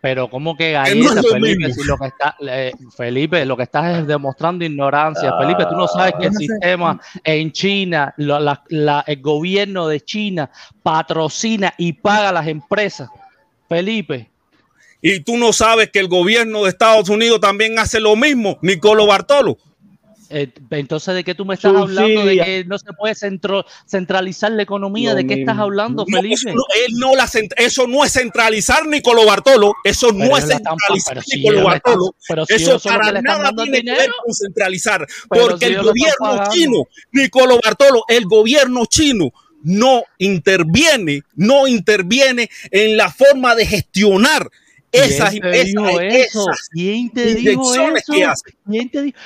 [0.00, 3.98] Pero como que no galletas, Felipe, si lo que está, eh, Felipe, lo que estás
[3.98, 5.30] es demostrando ignorancia.
[5.30, 5.38] Ah.
[5.40, 6.46] Felipe, tú no sabes que el no sé.
[6.46, 10.50] sistema en China, lo- la- la- el gobierno de China
[10.82, 13.08] patrocina y paga a las empresas.
[13.68, 14.27] Felipe,
[15.00, 19.06] Y tú no sabes que el gobierno de Estados Unidos también hace lo mismo, Nicolo
[19.06, 19.56] Bartolo.
[20.30, 22.24] Eh, entonces, ¿de qué tú me estás hablando?
[22.26, 25.14] De que no se puede centro- centralizar la economía.
[25.14, 26.34] ¿De qué estás hablando, No, Felipe?
[26.34, 30.44] eso, no, él no la eso no es centralizar Nicolò Bartolo, eso Pero no es
[30.46, 32.14] centralizar si están- Bartolo,
[32.46, 36.82] si eso para nada tiene que ver con centralizar, Pero porque si el gobierno chino,
[37.12, 39.30] Nicolò Bartolo, el gobierno chino
[39.62, 44.50] no interviene, no interviene en la forma de gestionar
[44.92, 46.46] esas, ¿Quién te esas, dijo eso?
[46.50, 48.12] esas ¿Quién te dijo eso?
[48.12, 48.57] que hace.
[48.68, 49.18] ¿Quién te dijo?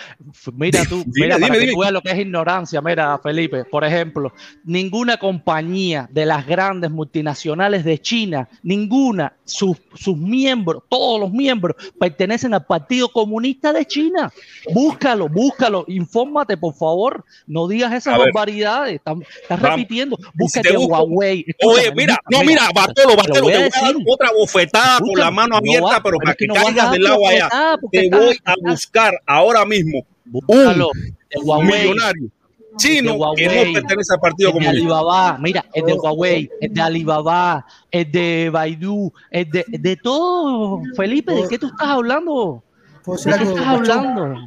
[0.55, 1.73] Mira tú, mira, dime, para que dime.
[1.73, 2.81] tú veas lo que es ignorancia.
[2.81, 4.33] Mira, Felipe, por ejemplo,
[4.65, 11.77] ninguna compañía de las grandes multinacionales de China, ninguna, sus, sus miembros, todos los miembros,
[11.99, 14.33] pertenecen al Partido Comunista de China.
[14.73, 17.25] Búscalo, búscalo, infórmate, por favor.
[17.47, 18.95] No digas esas barbaridades.
[18.97, 20.17] Estás, repitiendo.
[20.17, 21.45] Si Búscate busco- Huawei.
[21.65, 25.19] Oye, mira, no, mira, Bartolo, te Bartolo, voy te voy a dar otra bofetada con
[25.19, 27.49] la mano no abierta, va- pero para que no caigas del lado allá.
[27.91, 31.83] Te voy a buscar ahora mismo Búscalo, un de Huawei.
[31.83, 32.29] millonario
[32.77, 34.81] chino de que Huawei, no pertenece al Partido es de Comunista.
[34.97, 40.81] Alibaba, mira, es de Huawei, es de Alibaba, es de Baidu, es de, de todo,
[40.97, 42.63] Felipe, ¿de qué tú estás hablando?
[43.05, 44.41] ¿Puedo ¿De decir qué de estás hablando?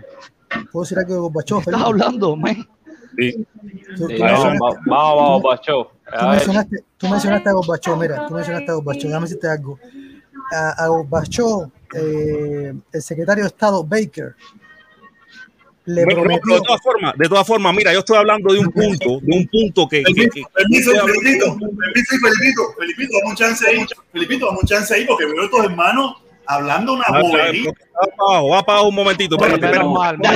[0.71, 2.67] ¿Puedo decir algo de Gorbachev, ¿Qué estás hablando, man?
[3.17, 3.45] Sí.
[3.95, 5.91] Tú, Sí, tú vamos, mencionaste, vamos, vamos, Bacho.
[6.19, 9.79] tú mencionaste, tú mencionaste a Gorbachev, mira, tú mencionaste a Gorbachev, déjame decirte algo.
[10.51, 14.35] A, a Gorbachev, eh, el secretario de Estado Baker,
[15.85, 18.71] le Bueno, prometió, de todas formas, de todas formas, mira, yo estoy hablando de un
[18.71, 23.35] punto, de un punto que, que- que- Permiso, hablando- Felipito, permiso, Felipito, Felipito, dame un
[23.35, 26.15] chance ahí, Felipito, dame un chance ahí porque veo a estos hermanos
[26.47, 27.69] hablando una Ah, bobería.
[27.69, 29.85] Va para abajo, va para abajo un momentito, espérate, espérate.
[29.85, 30.29] Un momento,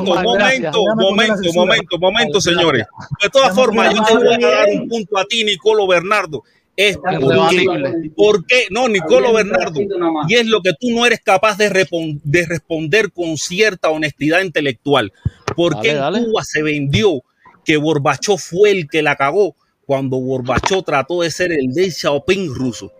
[0.00, 2.86] momento, momento, momento, momento, señores.
[3.22, 6.42] De todas formas, yo te voy a dar un punto a ti, Nicolo Bernardo.
[6.76, 8.10] Es porque, Irrebatible.
[8.16, 8.66] ¿por qué?
[8.70, 9.80] No, Nicolo Bernardo.
[10.28, 15.12] Y es lo que tú no eres capaz de, de responder con cierta honestidad intelectual.
[15.54, 16.30] ¿Por qué Dale, en dale.
[16.30, 17.22] Cuba se vendió
[17.64, 19.54] que Gorbachov fue el que la cagó
[19.86, 22.92] cuando Gorbachov trató de ser el Deng Xiaoping ruso?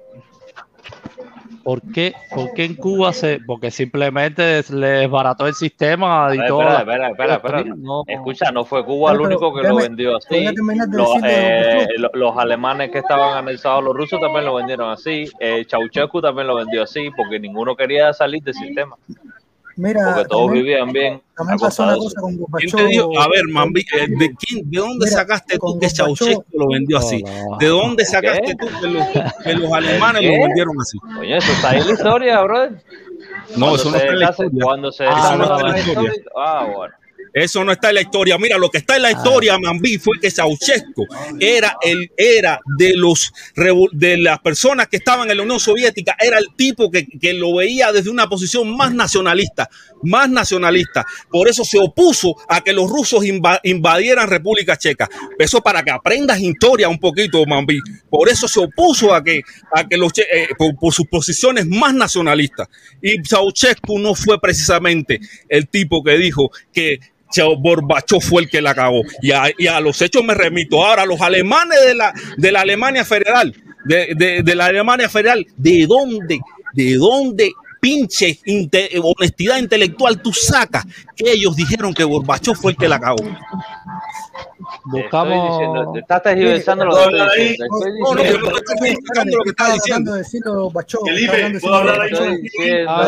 [1.64, 3.40] ¿Por qué, ¿Por qué en Cuba se.?
[3.46, 6.60] Porque simplemente le desbarató el sistema y Espera, todo.
[6.60, 7.74] espera, espera, espera, espera.
[7.76, 10.44] No, Escucha, no fue Cuba el único que lo vendió así.
[10.90, 15.28] Los, eh, los alemanes que estaban anexados a los rusos también lo vendieron así.
[15.40, 15.64] Eh,
[16.20, 18.96] también lo vendió así porque ninguno quería salir del sistema.
[19.76, 21.22] Mira, Porque todos también, vivían bien.
[21.36, 22.04] también pasó de una eso.
[22.04, 22.76] cosa con ¿Quién Gorbachev.
[22.76, 23.20] te dijo?
[23.20, 26.98] A ver, Mambi, eh, ¿de, quién, ¿de dónde Mira, sacaste tú que Ceausescu lo vendió
[26.98, 27.22] así?
[27.22, 27.56] no.
[27.58, 28.54] ¿De dónde sacaste ¿Qué?
[28.54, 29.06] tú que los,
[29.44, 30.38] que los alemanes lo ¿Qué?
[30.38, 30.98] vendieron así?
[31.20, 32.70] Oye, eso está ahí en la historia, brother.
[33.56, 34.64] No, Cuando eso no está en la historia.
[34.64, 36.10] Cuando se Ah, deshace no está la en la historia.
[36.10, 36.32] historia.
[36.36, 36.94] Ah, bueno.
[37.34, 38.38] Eso no está en la historia.
[38.38, 41.04] Mira, lo que está en la historia, Mambi, fue que Ceausescu
[41.40, 43.32] era el era de los
[43.92, 47.56] de las personas que estaban en la Unión Soviética, era el tipo que, que lo
[47.56, 49.68] veía desde una posición más nacionalista,
[50.04, 51.04] más nacionalista.
[51.28, 55.08] Por eso se opuso a que los rusos inva- invadieran República Checa.
[55.36, 57.80] Eso para que aprendas historia un poquito, Mambi.
[58.08, 59.42] Por eso se opuso a que
[59.74, 62.68] a que los eh, por, por sus posiciones más nacionalistas.
[63.02, 67.00] Y Ceausescu no fue precisamente el tipo que dijo que
[67.34, 69.02] Chao Gorbachov fue el que la cagó.
[69.20, 70.84] Y a, los hechos me remito.
[70.84, 71.78] Ahora, los alemanes
[72.36, 73.52] de la, Alemania Federal,
[73.84, 76.38] de, de- de la Alemania Federal, ¿de dónde,
[76.74, 77.52] de dónde
[77.84, 80.84] pinche inte- honestidad intelectual tú sacas
[81.14, 83.16] que ellos dijeron que Gorbachov fue el que la cagó?
[84.84, 85.92] Buscamos.
[85.92, 90.12] te estás tergiversando lo que No, no, lo que estás Estaba diciendo.
[91.04, 92.10] Felipe, ¿puedo hablar ahí?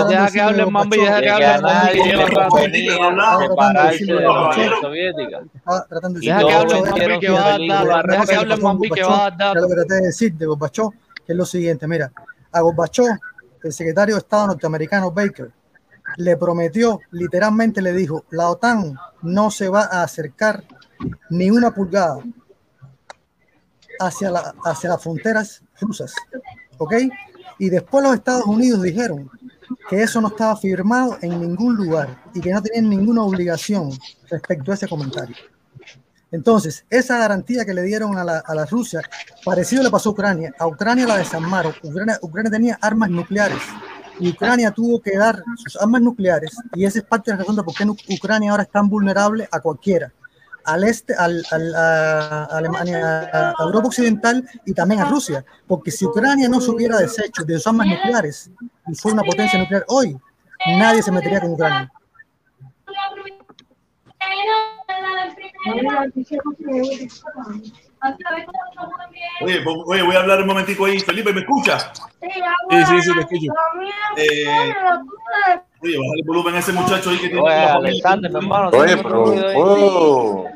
[0.09, 2.11] deja que hable Mambi, deja de que que hable a nadie Mambi.
[2.12, 3.39] le Felipe, convenía habla.
[3.40, 4.66] separarse de la Caballero.
[4.66, 5.40] Unión Soviética.
[5.55, 7.09] Estaba tratando de Deja que hable Gorbachev.
[7.09, 8.11] Mambi que va a dar datos.
[8.11, 10.47] Deja que hable Mambi que va a dar Ya lo que traté de decir de
[10.47, 10.89] Gorbachev,
[11.27, 12.12] que es lo siguiente, mira,
[12.53, 13.07] a Gorbachev,
[13.66, 15.52] el secretario de Estado norteamericano Baker,
[16.16, 20.64] le prometió, literalmente le dijo, la OTAN no se va a acercar
[21.30, 22.18] ni una pulgada
[23.98, 26.14] hacia, la, hacia las fronteras rusas,
[26.78, 26.94] ¿ok?
[27.59, 29.30] Y después los Estados Unidos dijeron
[29.88, 33.90] que eso no estaba firmado en ningún lugar y que no tenían ninguna obligación
[34.30, 35.36] respecto a ese comentario.
[36.37, 39.01] Entonces, esa garantía que le dieron a la, a Rusia,
[39.43, 40.53] parecido le pasó a Ucrania.
[40.59, 41.75] A Ucrania la desarmaron.
[41.83, 43.63] Ucrania, Ucrania tenía armas nucleares
[44.21, 47.57] y Ucrania tuvo que dar sus armas nucleares y esa es parte de la razón
[47.57, 47.85] de por qué
[48.15, 50.13] Ucrania ahora es tan vulnerable a cualquiera.
[50.65, 51.45] Al este, al-
[51.75, 55.43] a Alemania, a Europa Occidental y también a Rusia.
[55.67, 58.51] Porque si Ucrania no se hubiera deshecho de sus armas nucleares
[58.89, 60.19] y fue una potencia nuclear hoy,
[60.79, 61.91] nadie se metería con Ucrania.
[69.43, 71.01] Oye, oye, voy a hablar un momentico ahí.
[71.01, 71.90] Felipe, ¿me escuchas?
[72.20, 73.52] Sí, sí, sí, te escucho.
[74.16, 74.74] Eh,
[75.82, 77.43] Oye, bájale el volumen a ese muchacho ahí que tiene.
[77.43, 77.55] Oye.
[77.55, 78.68] Alexander, mi hermano.
[78.68, 79.24] Oye, ¿tienes pero.
[79.56, 80.48] Oh.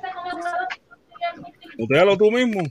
[1.78, 2.62] Mutealo tú mismo.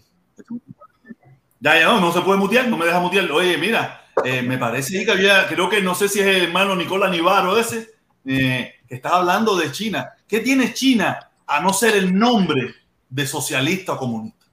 [1.60, 3.30] Ya, ya no, no se puede mutear, no me deja mutear.
[3.32, 6.76] Oye, mira, eh, me parece que había, creo que no sé si es el hermano
[6.76, 7.90] Nicolás Nivaro ese,
[8.26, 10.14] eh, que estaba hablando de China.
[10.28, 12.76] ¿Qué tiene China a no ser el nombre
[13.10, 14.46] de socialista o comunista?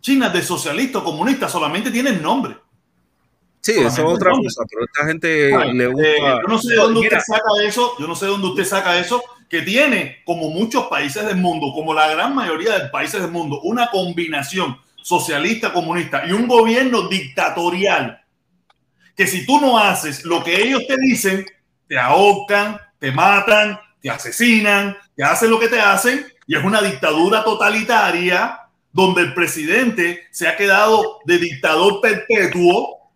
[0.00, 2.56] China de socialista o comunista solamente tiene el nombre.
[3.60, 6.40] Sí, eso es otra cosa, pero esta gente Ay, le eh, gusta.
[6.42, 8.98] yo no sé de dónde usted saca eso, yo no sé de dónde usted saca
[8.98, 13.30] eso, que tiene, como muchos países del mundo, como la gran mayoría de países del
[13.30, 18.22] mundo, una combinación socialista, comunista y un gobierno dictatorial,
[19.14, 21.44] que si tú no haces lo que ellos te dicen,
[21.86, 26.80] te ahorcan, te matan, te asesinan, te hacen lo que te hacen, y es una
[26.82, 28.60] dictadura totalitaria
[28.92, 33.12] donde el presidente se ha quedado de dictador perpetuo.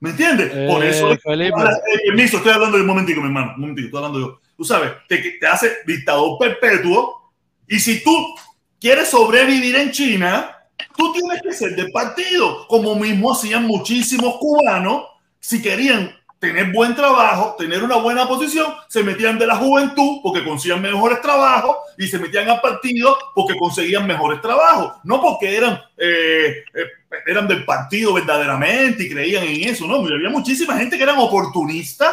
[0.00, 0.48] ¿Me entiendes?
[0.70, 1.54] Por Eh, eso es- Felipe.
[1.56, 3.52] Ahora, eh, permiso, estoy hablando de un momentico, mi hermano.
[3.54, 4.40] Un momentito, estoy hablando yo.
[4.56, 7.32] Tú sabes, te, te hace dictador perpetuo.
[7.68, 8.34] Y si tú
[8.80, 10.56] quieres sobrevivir en China,
[10.96, 15.04] tú tienes que ser del partido, como mismo hacían muchísimos cubanos.
[15.40, 16.14] Si querían
[16.44, 21.22] tener buen trabajo, tener una buena posición, se metían de la juventud porque conseguían mejores
[21.22, 24.92] trabajos y se metían al partido porque conseguían mejores trabajos.
[25.04, 26.86] No porque eran, eh, eh,
[27.26, 29.96] eran del partido verdaderamente y creían en eso, no.
[29.96, 32.12] Había muchísima gente que eran oportunistas.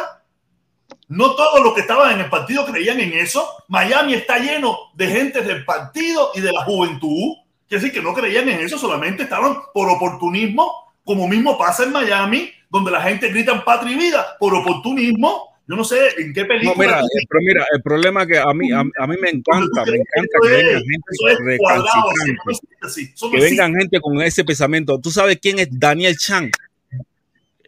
[1.08, 3.46] No todos los que estaban en el partido creían en eso.
[3.68, 7.34] Miami está lleno de gente del partido y de la juventud.
[7.68, 11.92] Quiere decir que no creían en eso, solamente estaban por oportunismo, como mismo pasa en
[11.92, 15.52] Miami, donde la gente grita patria y vida por oportunismo.
[15.68, 16.74] Yo no sé en qué No, película.
[16.78, 19.96] mira, el, pero mira, el problema que a mí, a, a mí me encanta, me
[19.98, 24.98] encanta que venga gente es recalcitrante, no no que vengan gente con ese pensamiento.
[24.98, 26.50] ¿Tú sabes quién es Daniel Chan?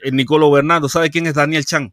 [0.02, 1.92] El Nicolo Bernardo, ¿sabe quién es Daniel Chan?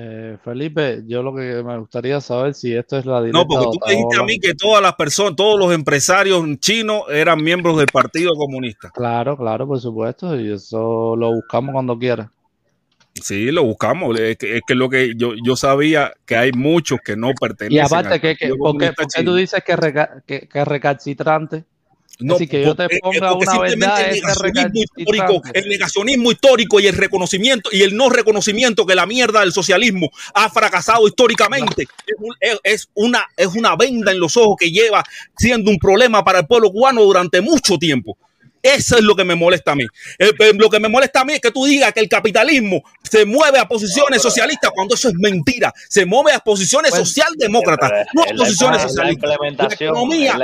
[0.00, 3.66] Eh, Felipe, yo lo que me gustaría saber si esto es la directa No, porque
[3.72, 7.76] tú me dijiste a mí que todas las personas, todos los empresarios chinos eran miembros
[7.78, 8.90] del Partido Comunista.
[8.94, 12.30] Claro, claro, por supuesto, y eso lo buscamos cuando quiera.
[13.14, 14.20] Sí, lo buscamos.
[14.20, 17.76] Es que, es que lo que yo, yo sabía que hay muchos que no pertenecen.
[17.76, 18.92] Y aparte, al que, que- ¿por, qué,
[19.24, 21.64] tú dices que, reca- que, que recalcitrante?
[22.20, 25.68] No, decir, que yo te porque- ponga porque una simplemente verdad, el negacionismo histórico, el
[25.68, 30.50] negacionismo histórico y el reconocimiento y el no reconocimiento que la mierda del socialismo ha
[30.50, 31.86] fracasado históricamente
[32.64, 35.04] es una, es una venda en los ojos que lleva
[35.36, 38.18] siendo un problema para el pueblo cubano durante mucho tiempo.
[38.62, 39.84] Eso es lo que me molesta a mí.
[40.18, 42.82] Eh, eh, lo que me molesta a mí es que tú digas que el capitalismo
[43.02, 45.72] se mueve a posiciones socialistas cuando eso es mentira.
[45.88, 49.30] Se mueve a posiciones socialdemócratas, no a posiciones la socialistas.
[49.30, 50.38] La economía,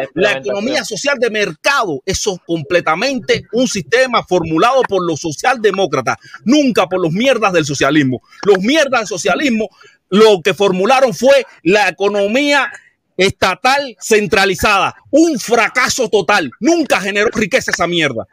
[0.55, 7.01] la social de mercado, eso es completamente un sistema formulado por los socialdemócratas, nunca por
[7.01, 8.23] los mierdas del socialismo.
[8.45, 9.69] Los mierdas del socialismo
[10.11, 12.71] lo que formularon fue la economía
[13.17, 16.51] estatal centralizada, un fracaso total.
[16.61, 18.27] Nunca generó riqueza esa mierda.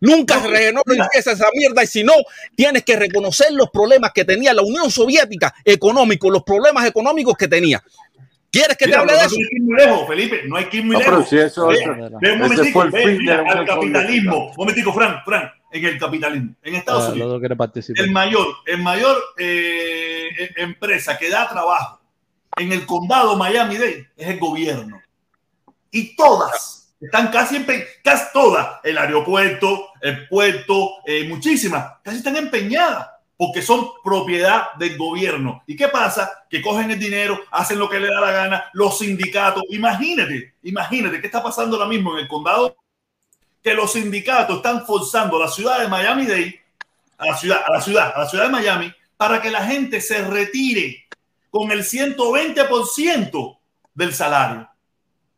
[0.00, 2.12] Nunca generó riqueza esa mierda y si no,
[2.56, 7.46] tienes que reconocer los problemas que tenía la Unión Soviética económicos, los problemas económicos que
[7.46, 7.80] tenía.
[8.50, 9.36] ¿Quieres que Mira, te hable de no eso?
[9.38, 11.28] hay que ir muy lejos, Felipe, no hay que ir muy No, pero lejos.
[11.30, 14.32] si eso- Ve, ve un ese momentico, fue el ve, mira, al capitalismo.
[14.32, 14.54] Soviética.
[14.58, 16.54] Momentico, Fran, Fran, en el capitalismo.
[16.62, 17.42] En Estados Ah, Unidos,
[17.96, 22.01] el mayor, el mayor eh, eh, empresa que da trabajo
[22.56, 25.00] en el condado Miami-Dade es el gobierno.
[25.90, 32.36] Y todas, están casi, empe- casi todas, el aeropuerto, el puerto, eh, muchísimas, casi están
[32.36, 35.64] empeñadas porque son propiedad del gobierno.
[35.66, 36.44] ¿Y qué pasa?
[36.48, 39.64] Que cogen el dinero, hacen lo que les da la gana, los sindicatos.
[39.70, 42.76] Imagínate, imagínate qué está pasando ahora mismo en el condado,
[43.62, 46.60] que los sindicatos están forzando a la ciudad de Miami-Dade,
[47.18, 50.00] a la ciudad, a la ciudad, a la ciudad de Miami, para que la gente
[50.00, 51.01] se retire
[51.52, 53.58] con el 120%
[53.92, 54.68] del salario.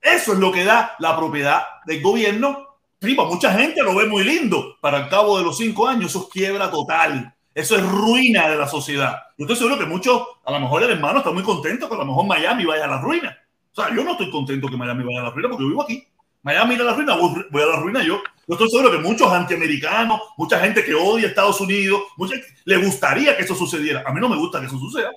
[0.00, 2.76] Eso es lo que da la propiedad del gobierno.
[3.02, 4.76] Sí, para mucha gente lo ve muy lindo.
[4.80, 7.34] Para el cabo de los cinco años, eso es quiebra total.
[7.52, 9.24] Eso es ruina de la sociedad.
[9.36, 11.98] Yo estoy seguro que muchos, a lo mejor el hermano está muy contento que a
[11.98, 13.36] lo mejor Miami vaya a la ruina.
[13.72, 15.82] O sea, yo no estoy contento que Miami vaya a la ruina porque yo vivo
[15.82, 16.06] aquí.
[16.42, 18.22] Miami a la ruina, voy a la ruina yo.
[18.46, 23.36] Yo estoy seguro que muchos antiamericanos, mucha gente que odia Estados Unidos, mucha, le gustaría
[23.36, 24.04] que eso sucediera.
[24.06, 25.10] A mí no me gusta que eso suceda.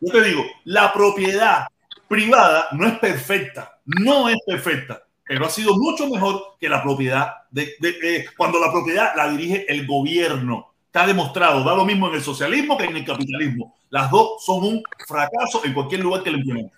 [0.00, 1.66] Yo te digo, la propiedad
[2.08, 7.32] privada no es perfecta, no es perfecta, pero ha sido mucho mejor que la propiedad
[7.50, 10.72] de, de- eh, cuando la propiedad la dirige el gobierno.
[10.86, 13.74] Está demostrado, da lo mismo en el socialismo que en el capitalismo.
[13.90, 16.72] Las dos son un fracaso en cualquier lugar que lo implementen.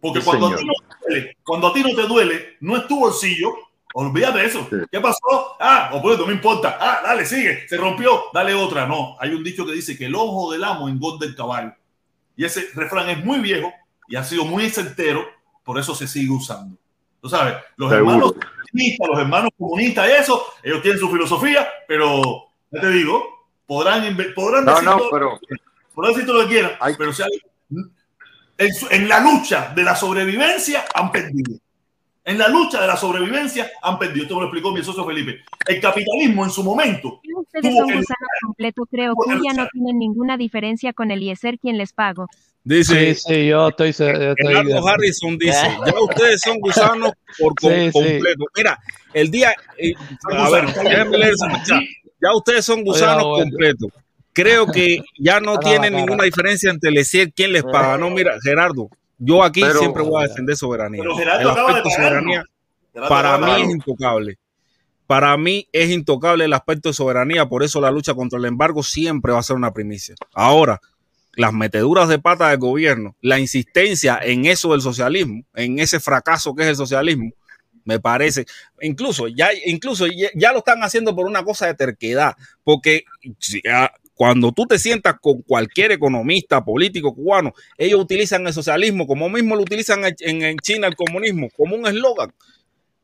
[0.00, 0.60] Porque Sí, cuando a, señor.
[0.60, 3.54] ti no te duele, cuando a ti no te duele, no es tu bolsillo,
[3.94, 4.68] Olvídate de eso.
[4.92, 5.56] ¿Qué pasó?
[5.58, 6.76] Ah, o pues, no me importa.
[6.78, 7.66] Ah, dale, sigue.
[7.66, 8.86] Se rompió, dale otra.
[8.86, 11.72] No, hay un dicho que dice que el ojo del amo engorda el caballo.
[12.38, 13.70] Y ese refrán es muy viejo
[14.08, 15.26] y ha sido muy certero,
[15.64, 16.78] por eso se sigue usando.
[17.20, 18.12] Tú sabes, los Seguro.
[18.12, 24.16] hermanos comunistas, los hermanos comunistas, eso, ellos tienen su filosofía, pero ya te digo, podrán,
[24.36, 25.40] podrán No, decir no, todo- pero
[25.92, 27.42] podrán decir todo lo que quieran, pero si hay-
[28.58, 31.56] en, en la lucha de la sobrevivencia han perdido.
[32.28, 34.24] En la lucha de la sobrevivencia han perdido.
[34.24, 35.40] Esto me lo explicó mi socio Felipe.
[35.66, 39.98] El capitalismo en su momento Ustedes tuvo son gusanos completo, creo que ya no tienen
[39.98, 42.26] ninguna diferencia con el Eliezer quien les pago.
[42.64, 43.92] Dice, Sí, sí, yo estoy.
[43.92, 45.52] yo estoy Gerardo Harrison dice,
[45.86, 47.90] ya ustedes son gusanos por Sí, sí.
[47.92, 48.44] completo.
[48.54, 48.78] Mira,
[49.14, 49.94] el día, eh,
[50.30, 51.88] a ver, déjenme leer mensaje.
[52.20, 53.44] ya ustedes son gusanos bueno.
[53.44, 53.90] completos.
[54.34, 57.96] Creo que ya no tienen ninguna diferencia entre decir quién les paga.
[57.96, 61.02] No, mira, Gerardo, yo aquí Pero- siempre voy a defender soberanía.
[61.02, 62.44] Pero Gerardo El aspecto de soberanía
[62.92, 64.38] Gerardo para mí es intocable.
[65.06, 68.82] Para mí es intocable el aspecto de soberanía, por eso la lucha contra el embargo
[68.82, 70.14] siempre va a ser una primicia.
[70.34, 70.80] Ahora,
[71.34, 76.54] las meteduras de pata del gobierno, la insistencia en eso del socialismo, en ese fracaso
[76.54, 77.30] que es el socialismo,
[77.84, 78.44] me parece,
[78.82, 83.04] incluso ya, incluso ya, ya lo están haciendo por una cosa de terquedad, porque
[83.72, 89.28] ah, cuando tú te sientas con cualquier economista, político cubano, ellos utilizan el socialismo como
[89.28, 92.34] mismo lo utilizan en, China el comunismo, como un eslogan.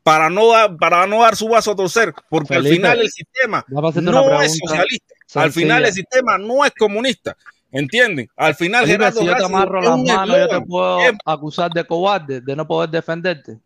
[0.03, 3.65] Para no, dar, para no dar su vaso a torcer, porque al final el sistema
[3.69, 5.15] no es socialista.
[5.35, 7.37] Al final el sistema no es comunista.
[7.71, 8.29] ¿Entienden?
[8.35, 11.71] Al final Felipe, Gerardo si yo te amarro las manos, yo te puedo Es- acusar
[11.71, 13.57] de cobarde, de no poder defenderte.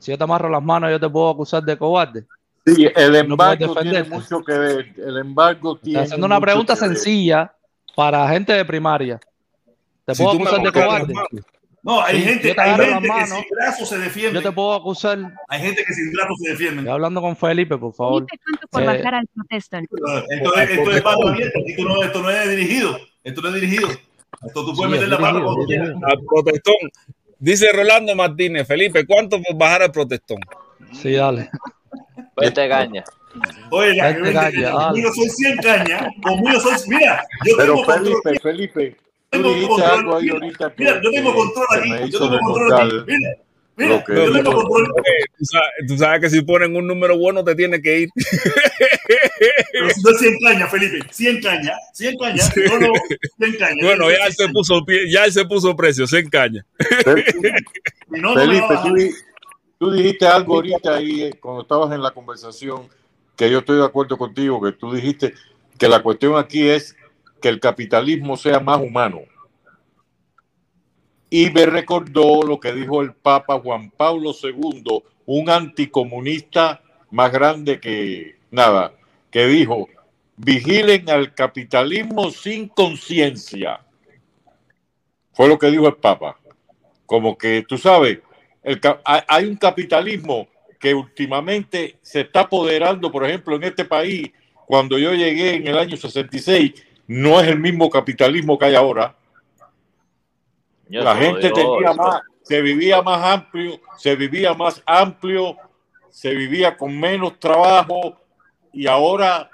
[0.00, 2.26] Si yo te amarro las manos, yo te puedo acusar de cobarde.
[2.66, 4.92] Sí, el No embargo tiene mucho que ver.
[4.96, 5.98] El embargo tiene.
[6.00, 7.54] Estoy haciendo una pregunta sencilla
[7.94, 9.20] para gente de primaria.
[10.06, 11.14] ¿Te Si puedo acusar de cobarde?
[11.82, 14.34] No, hay Sí, gente, hay gente que sin brazos se defiende.
[14.40, 15.18] Yo te puedo acusar.
[15.48, 16.78] Hay gente que sin brazos se defienden.
[16.78, 18.24] Estoy hablando con Felipe, por favor.
[18.26, 19.84] Felipe, ¿cuánto por Eh, bajar al protestón?
[20.30, 22.98] Esto es, esto es mano abierta, esto no, esto no es dirigido.
[23.22, 23.88] Esto no es dirigido.
[23.90, 25.90] Esto tú puedes Sí, meter la mano cuando quieras.
[25.90, 26.74] Al protestón.
[27.38, 30.38] Dice Rolando Martínez, Felipe, ¿cuánto por bajar al protestón?
[30.92, 31.50] Sí, dale.
[32.36, 33.04] 20 cañas.
[33.70, 34.84] Oye, la Vente, gente- calla, dale.
[34.86, 36.06] conmigo son 100 cañas.
[36.22, 36.76] Conmigo son.
[36.88, 38.14] Mira, yo Pero tengo control.
[38.22, 39.90] Felipe, Felipe, tú Tengo dijiste control.
[39.98, 42.10] algo ahí Mira, ahorita que, Mira, yo tengo control aquí.
[42.12, 42.96] Yo tengo control aquí.
[43.06, 43.34] Mira,
[43.76, 44.92] mira, yo tengo control.
[45.36, 48.08] Tú, sabes, tú sabes que si ponen un número bueno te tiene que ir.
[49.72, 50.98] Pero si no es 100 cañas, Felipe.
[51.10, 51.76] 100 cañas.
[51.94, 52.52] 100 cañas.
[52.70, 52.92] No, no,
[53.38, 53.78] 100 cañas.
[53.84, 56.64] Bueno, ya él se puso, pie- ya él se puso precio, se encaña.
[56.78, 59.16] Si no, no me Felipe, tú,
[59.84, 62.88] tú dijiste algo ahorita ahí eh, cuando estabas en la conversación
[63.36, 65.34] que yo estoy de acuerdo contigo, que tú dijiste
[65.78, 66.96] que la cuestión aquí es
[67.42, 69.20] que el capitalismo sea más humano.
[71.28, 76.80] Y me recordó lo que dijo el Papa Juan Pablo II, un anticomunista
[77.10, 78.94] más grande que nada,
[79.30, 79.88] que dijo,
[80.38, 83.84] vigilen al capitalismo sin conciencia.
[85.34, 86.38] Fue lo que dijo el Papa.
[87.04, 88.20] Como que, tú sabes,
[88.64, 90.48] el hay un capitalismo
[90.80, 94.30] que últimamente se está apoderando, por ejemplo, en este país,
[94.66, 96.72] cuando yo llegué en el año 66,
[97.06, 99.14] no es el mismo capitalismo que hay ahora.
[100.88, 105.56] La gente tenía más, se vivía más amplio, se vivía más amplio,
[106.10, 108.18] se vivía con menos trabajo
[108.72, 109.50] y ahora,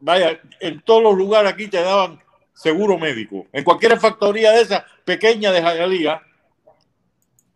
[0.00, 2.20] vaya, en todos los lugares aquí te daban
[2.52, 3.46] seguro médico.
[3.52, 6.22] En cualquier factoría de esa pequeña de Jayalía,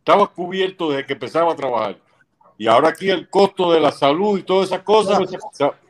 [0.08, 1.96] estaba cubierto desde que empezaba a trabajar.
[2.56, 5.18] Y ahora aquí el costo de la salud y todas esas cosas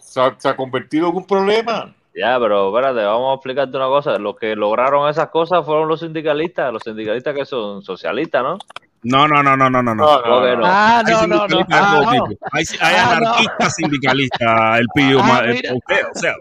[0.01, 1.95] se, ha- convertido en un problema.
[2.17, 4.19] Ya, pero espérate, vamos a explicarte una cosa.
[4.19, 8.59] Los que lograron esas cosas fueron los sindicalistas, los sindicalistas que son socialistas, ¿no?
[9.03, 9.95] No, no, no, no, no, no.
[9.95, 10.23] no.
[10.23, 10.63] ¿Cómo que no?
[10.67, 11.67] Ah, Hay no, no, no.
[11.71, 12.25] Ah, no.
[12.53, 13.29] Hay, hay Ah, no.
[13.29, 16.33] anarquistas sindicalistas, el pillo Ah, usted, o sea,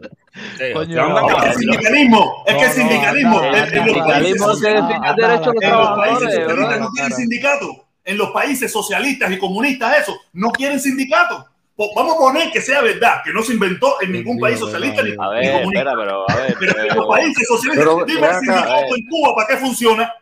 [0.60, 1.28] eh, Coño, no.
[1.30, 5.52] Es que el sindicalismo, es que el No, no, sindicalismo, países Capitalismo es el derecho
[5.52, 7.70] de los trabajadores, no quieren sindicatos.
[8.06, 11.44] En los países socialistas y comunistas, eso, no quieren sindicatos.
[11.96, 15.12] Vamos a poner que sea verdad, que no se inventó en ningún país socialista ni,
[15.12, 15.80] A ni ver, comunista.
[15.82, 16.56] espera, pero a ver.
[16.60, 20.14] Pero en los países socialistas, dime el sindicato en Cuba, ¿para qué funciona?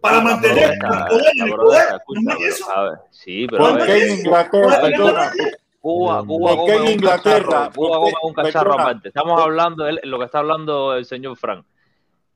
[0.00, 1.84] Para mantener el poder
[3.10, 5.32] sí, pero ¿Por qué en Inglaterra,
[5.80, 7.46] Cuba, Cuba ¿Por qué en Inglaterra?
[7.46, 9.08] cacharro, Cuba come un cacharro aparte.
[9.08, 11.64] Estamos hablando de lo que está hablando el señor Frank,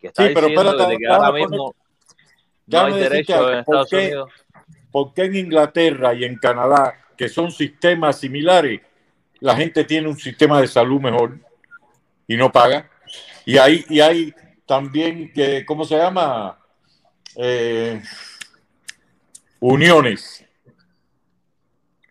[0.00, 1.74] que está Sí, pero diciendo espérate, de que ahora mismo
[2.66, 3.96] no hay derecho en ¿Por Estados qué?
[3.96, 4.30] Unidos.
[4.90, 8.80] ¿Por qué en Inglaterra y en Canadá, que son sistemas similares,
[9.40, 11.36] la gente tiene un sistema de salud mejor
[12.26, 12.88] y no paga?
[13.44, 14.34] Y hay, y hay
[14.66, 16.59] también, que, ¿cómo se llama?
[17.36, 18.02] Eh,
[19.60, 20.44] uniones.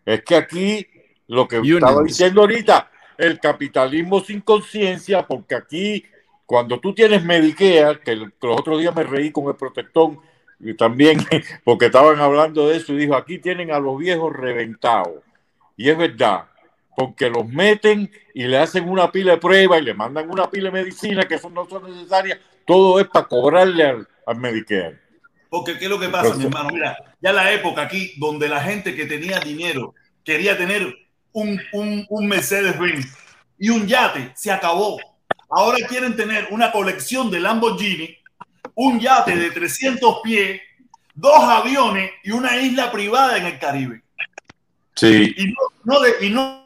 [0.04, 0.86] Es que aquí,
[1.26, 1.82] lo que Unions.
[1.82, 6.04] estaba diciendo ahorita, el capitalismo sin conciencia, porque aquí,
[6.46, 10.18] cuando tú tienes Medicare, que los otros días me reí con el protectón,
[10.58, 11.18] y también
[11.64, 15.22] porque estaban hablando de eso, y dijo, aquí tienen a los viejos reventados.
[15.76, 16.46] Y es verdad,
[16.96, 20.70] porque los meten y le hacen una pila de pruebas y le mandan una pila
[20.70, 22.38] de medicina que son, no son necesarias.
[22.66, 25.09] Todo es para cobrarle al, al Medicare.
[25.50, 26.70] Porque qué es lo que pasa, mi hermano.
[26.72, 29.94] Mira, ya la época aquí donde la gente que tenía dinero
[30.24, 30.96] quería tener
[31.32, 33.12] un, un, un Mercedes Benz
[33.58, 34.98] y un yate, se acabó.
[35.50, 38.16] Ahora quieren tener una colección de Lamborghini,
[38.74, 40.60] un yate de 300 pies,
[41.14, 44.02] dos aviones y una isla privada en el Caribe.
[44.94, 45.34] Sí.
[45.36, 46.60] Y no, no de, y no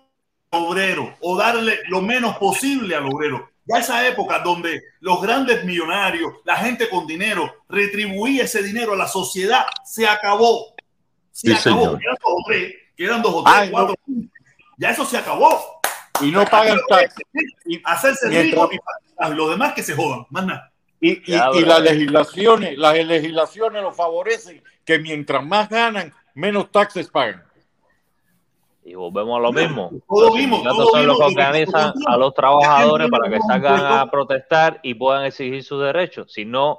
[0.50, 3.50] obrero o darle lo menos posible al obrero.
[3.66, 8.96] Ya esa época donde los grandes millonarios, la gente con dinero, retribuía ese dinero a
[8.96, 10.74] la sociedad, se acabó.
[11.30, 11.96] Se Sí, acabó.
[11.96, 11.98] señor.
[12.00, 13.72] Quedan dos o tres, quedan dos o tres, Ay, no.
[13.72, 13.94] cuatro.
[14.76, 15.80] Ya eso se acabó.
[16.20, 17.24] Y no pagan taxes.
[17.84, 20.70] Hacerse rico y los demás que se jodan, más nada.
[21.00, 27.08] Y, y- y las legislaciones, las legislaciones lo favorecen, que mientras más ganan, menos taxes
[27.08, 27.42] pagan.
[28.86, 29.90] Y volvemos a lo mismo.
[30.08, 33.38] Todo Los vimos, sindicatos todo son los que vimos, organizan a los trabajadores para que
[33.48, 36.30] salgan a protestar y puedan exigir sus derechos.
[36.32, 36.76] Si no,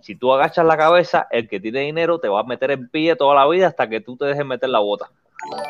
[0.00, 3.16] si tú agachas la cabeza, el que tiene dinero te va a meter en pie
[3.16, 5.10] toda la vida hasta que tú te dejes meter la bota.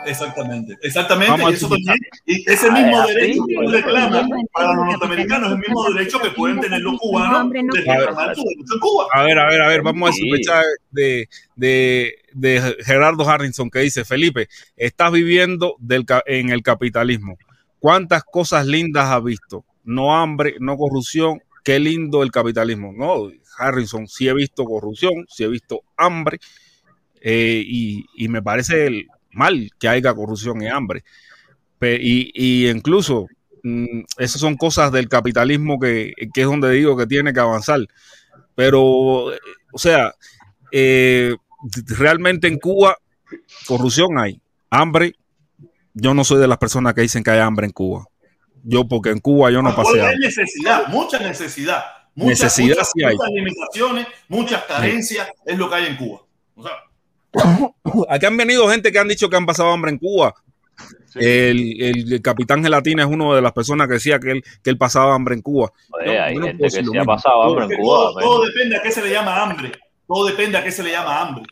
[0.05, 1.43] Exactamente, exactamente.
[1.49, 3.15] Y, eso también- y ese Ah, mismo así.
[3.15, 6.99] derecho que ellos reclaman para los norteamericanos es el mismo derecho que pueden tener los
[7.01, 9.07] cubanos de reclamar su derecho en Cuba.
[9.15, 11.27] A ver, a ver, a ver, vamos a sospechar de,
[11.57, 15.77] de, de Gerardo Harrison que dice, Felipe, estás viviendo
[16.27, 17.37] en el capitalismo.
[17.79, 19.65] ¿Cuántas cosas lindas has visto?
[19.85, 21.43] No hambre, no corrupción.
[21.65, 22.93] Qué lindo el capitalismo.
[22.93, 26.39] No, Harrison, sí he visto corrupción, sí he visto hambre
[27.21, 31.05] eh, y, y me parece mal que haya corrupción y hambre.
[31.81, 33.27] Y, y incluso
[33.63, 37.81] mm, esas son cosas del capitalismo que, que es donde digo que tiene que avanzar.
[38.55, 39.33] Pero, o
[39.79, 40.15] sea,
[40.71, 41.35] eh,
[41.99, 42.97] realmente en Cuba
[43.67, 44.41] corrupción hay,
[44.71, 45.15] hambre.
[45.95, 48.07] Yo no soy de las personas que dicen que hay hambre en Cuba.
[48.65, 51.83] Yo, porque en Cuba yo no pasé hay necesidad, mucha necesidad.
[52.15, 53.15] Muchas, Necesidad muchas, sí hay.
[53.17, 56.21] muchas limitaciones, muchas carencias es lo que hay en Cuba.
[56.55, 56.73] O sea,
[58.11, 60.35] Aquí han venido gente que han dicho que han pasado hambre en Cuba.
[61.15, 64.71] El, el- el capitán Gelatina es una de las personas que decía que él, que
[64.71, 65.71] él pasaba hambre en Cuba.
[65.91, 67.97] Oye, Yo- hay no gente que sí ha pasado hambre en Cuba.
[67.97, 69.73] todo, todo depende a qué se le llama hambre.
[70.07, 71.45] Todo depende a qué se le llama hambre.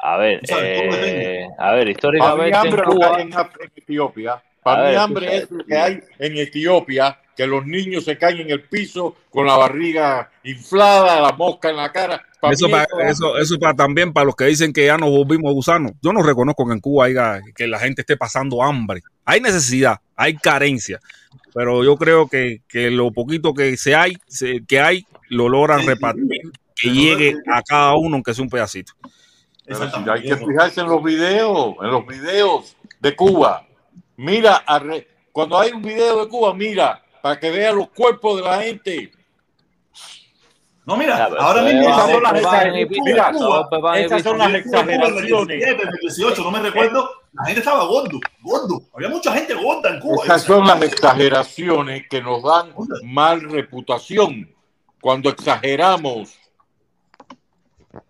[0.00, 2.96] A ver, O sea, todo eh, a ver, Para mí históricamente en hambre lo que
[2.96, 3.16] Cuba.
[3.16, 4.42] hay en, en Etiopía.
[4.62, 8.16] Para ver, mí hambre escucha, es lo que hay en Etiopía, que los niños se
[8.18, 12.22] caen en el piso con la barriga inflada, la mosca en la cara.
[12.40, 14.86] Para Eso, mí pa- eso es eso, eso para también para los que dicen que
[14.86, 15.92] ya nos volvimos gusanos.
[16.02, 19.00] Yo no reconozco que en Cuba haya que la gente esté pasando hambre.
[19.24, 21.00] Hay necesidad, hay carencia,
[21.54, 25.84] pero yo creo que, que lo poquito que se hay, se- que hay, lo logran
[25.86, 28.92] repartir, que llegue a cada uno, aunque sea un pedacito.
[29.66, 33.66] Si hay que fijarse en los videos, en los videos de Cuba.
[34.16, 34.64] Mira,
[35.32, 39.12] cuando hay un video de Cuba, mira, para que vean los cuerpos de la gente.
[40.86, 44.06] No, mira, pero ahora eso mismo es esas son las exageraciones.
[44.06, 45.58] Esas son las Yo estuve en Cuba en el exageraciones.
[45.58, 48.82] 17, En el 18, no me recuerdo, la gente estaba gordo, gordo.
[48.94, 50.24] Había mucha gente gorda en Cuba.
[50.24, 52.72] Esas son las exageraciones que nos dan
[53.04, 54.50] mal reputación.
[55.02, 56.37] Cuando exageramos,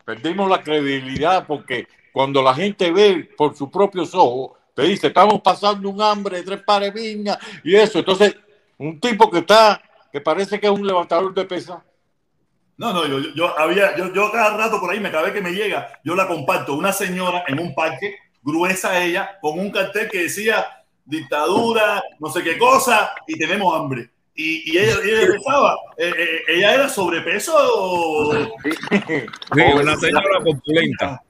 [0.05, 5.41] perdimos la credibilidad porque cuando la gente ve por sus propios ojos, te dice, estamos
[5.41, 7.99] pasando un hambre tres pares de viña y eso.
[7.99, 8.37] Entonces,
[8.79, 9.81] un tipo que está,
[10.13, 11.79] que parece que es un levantador de pesas.
[12.77, 15.41] No, no, yo, yo, yo había, yo, yo cada rato por ahí me cabe que
[15.41, 20.09] me llega, yo la comparto, una señora en un parque, gruesa ella, con un cartel
[20.09, 24.11] que decía dictadura, no sé qué cosa, y tenemos hambre.
[24.41, 28.33] Y, y ella, ella pensaba, eh, eh, ella era sobrepeso.
[29.03, 31.21] Sí, una señora corpulenta.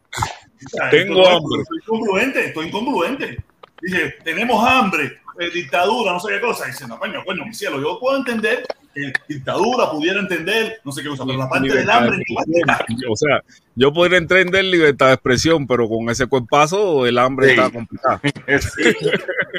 [0.90, 1.60] Tengo Estoy- hambre.
[1.62, 3.44] Estoy incongruente, estoy incongruente.
[3.80, 6.66] Dice, tenemos hambre, eh, dictadura, no sé qué cosa.
[6.66, 8.66] Dice, no, coño, coño, mi cielo, yo puedo entender
[9.28, 13.06] dictadura pudiera entender, no sé qué cosa, pero la parte del hambre, de.
[13.10, 13.42] O sea,
[13.74, 17.52] yo podría entender libertad de expresión, pero con ese cuerpazo el hambre Sí.
[17.52, 18.20] está complicado.
[18.58, 18.92] Sí,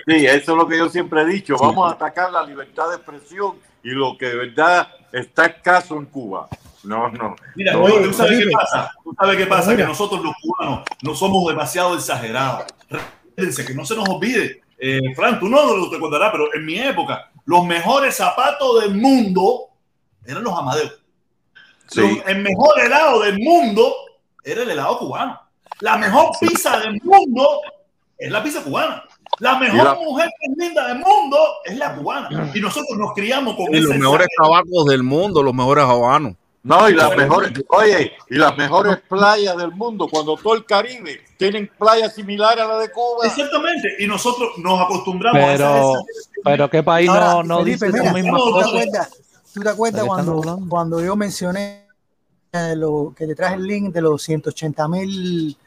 [0.07, 1.55] sí, eso es lo que yo siempre he dicho.
[1.59, 3.53] Vamos a atacar la libertad de expresión
[3.83, 6.47] y lo que de verdad está escaso en Cuba.
[6.83, 7.35] No, no.
[7.55, 8.91] Mira, no, tú, sabes qué pasa.
[9.03, 9.83] Tú sabes qué pasa, Mira.
[9.83, 12.65] que nosotros los cubanos no somos demasiado exagerados.
[12.89, 14.61] Recuérdense que no se nos olvide.
[14.77, 19.69] Eh, Fran, tú no lo recordarás, pero en mi época, los mejores zapatos del mundo
[20.23, 20.93] eran los amadeus.
[21.87, 22.01] Sí.
[22.01, 23.91] Los- el mejor helado del mundo
[24.43, 25.39] era el helado cubano.
[25.79, 27.61] La mejor pizza del mundo
[28.19, 29.03] es la pizza cubana.
[29.39, 32.51] La mejor la- mujer linda del mundo es la cubana.
[32.53, 36.33] Y nosotros nos criamos con Y los mejores tabacos del mundo, los mejores habanos.
[36.61, 41.21] No, y las mejores, oye, y las mejores playas del mundo, cuando todo el Caribe
[41.37, 43.25] tienen playas similares a la de Cuba.
[43.25, 43.95] Exactamente.
[43.99, 46.03] Y nosotros nos acostumbramos a Pero, esa
[46.43, 48.67] pero qué país Ahora, no, no Felipe, dice mira, esas mismas ¿tú te cosas.
[48.67, 49.09] acuerdas,
[49.53, 51.87] tú te acuerdas ¿De qué están cuando, cuando yo mencioné
[52.51, 55.57] eh, lo, que te traje el link de los 180 mil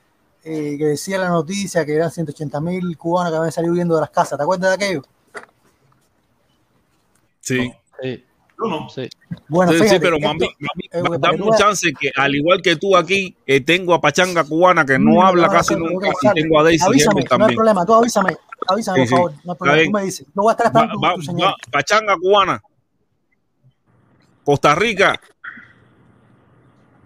[0.45, 4.03] eh, que decía la noticia que eran 180 mil cubanos que habían salido huyendo de
[4.03, 4.37] las casas?
[4.37, 5.03] ¿Te acuerdas de aquello?
[7.41, 7.73] Sí.
[8.03, 8.25] Sí.
[8.59, 8.89] Yo no.
[8.89, 9.09] Sí.
[9.49, 13.37] Bueno, sí, pero mami, mami, eh, dame un chance que al igual que tú aquí,
[13.47, 16.61] eh, tengo a Pachanga Cubana que no Mm, habla no, casi ok, nunca y tengo
[16.61, 17.57] a Daisy Avísame, Herbert no hay también.
[17.57, 19.15] problema, tú avísame, avísame Sí, por sí.
[19.15, 21.15] favor, no hay problema, tú me dices, yo voy a estar Va- esperando tu, va-
[21.15, 22.63] tu va- Pachanga Cubana.
[24.45, 25.21] Costa Rica.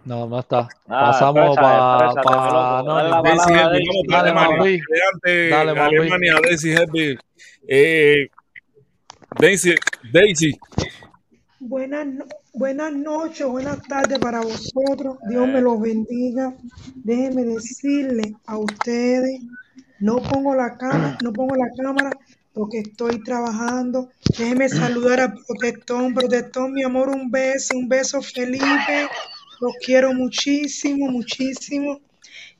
[0.04, 0.68] No, no está.
[0.88, 2.12] Ah, Pasamos para.
[2.22, 4.32] Pa, la no, Dale, Alemania.
[4.32, 4.80] Mauri.
[4.88, 5.80] Adelante, Dale.
[5.96, 7.20] Alemania, Daisy Herbert.
[7.68, 8.28] Eh,
[9.38, 9.74] Daisy,
[10.12, 10.58] Daisy.
[11.68, 12.06] Buenas,
[12.52, 15.18] buenas noches, buenas tardes para vosotros.
[15.28, 16.54] Dios me los bendiga.
[16.94, 19.40] Déjenme decirle a ustedes,
[19.98, 22.10] no pongo la cámara, no pongo la cámara
[22.52, 24.10] porque estoy trabajando.
[24.38, 29.08] Déjenme saludar a Protestón, Protestón, mi amor, un beso, un beso, Felipe.
[29.60, 31.98] Los quiero muchísimo, muchísimo.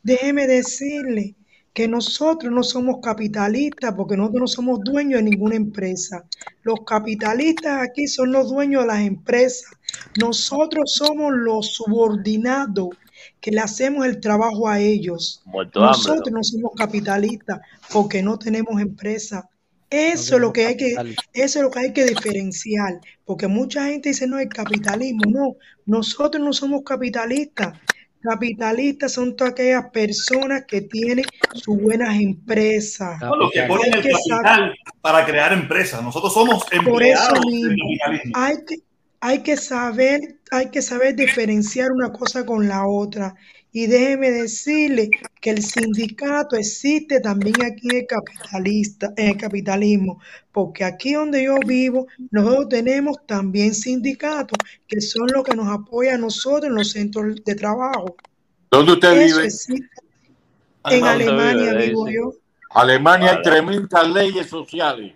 [0.02, 1.36] Déjeme decirle
[1.76, 6.24] que nosotros no somos capitalistas porque nosotros no somos dueños de ninguna empresa.
[6.62, 9.72] Los capitalistas aquí son los dueños de las empresas.
[10.18, 12.88] Nosotros somos los subordinados
[13.42, 15.42] que le hacemos el trabajo a ellos.
[15.44, 15.98] Muerto de hambre.
[15.98, 17.60] Nosotros no somos capitalistas
[17.92, 19.46] porque no tenemos empresa.
[19.90, 20.94] Eso es lo que hay que,
[21.34, 25.56] eso es lo que hay que diferenciar, porque mucha gente dice no el capitalismo, no,
[25.84, 27.78] nosotros no somos capitalistas.
[28.28, 31.24] Capitalistas son todas aquellas personas que tienen
[31.54, 33.18] sus buenas empresas.
[33.20, 36.02] Son los que ponen el que saber- capital para crear empresas.
[36.02, 38.32] Nosotros somos por eso empleados mismo, capitalismo.
[38.34, 38.74] hay que,
[39.20, 40.20] hay que saber,
[40.50, 43.34] hay que saber diferenciar una cosa con la otra.
[43.78, 50.18] Y déjeme decirle que el sindicato existe también aquí en el capitalista, en el capitalismo,
[50.50, 54.56] porque aquí donde yo vivo, nosotros tenemos también sindicatos
[54.88, 58.16] que son los que nos apoyan a nosotros en los centros de trabajo.
[58.70, 59.46] ¿Dónde usted Eso vive?
[59.48, 59.88] existe.
[60.84, 62.16] En ¿Dónde Alemania vive, vivo Daisy?
[62.16, 62.32] yo.
[62.70, 63.44] Alemania hay Vale.
[63.44, 65.12] tremendas leyes sociales.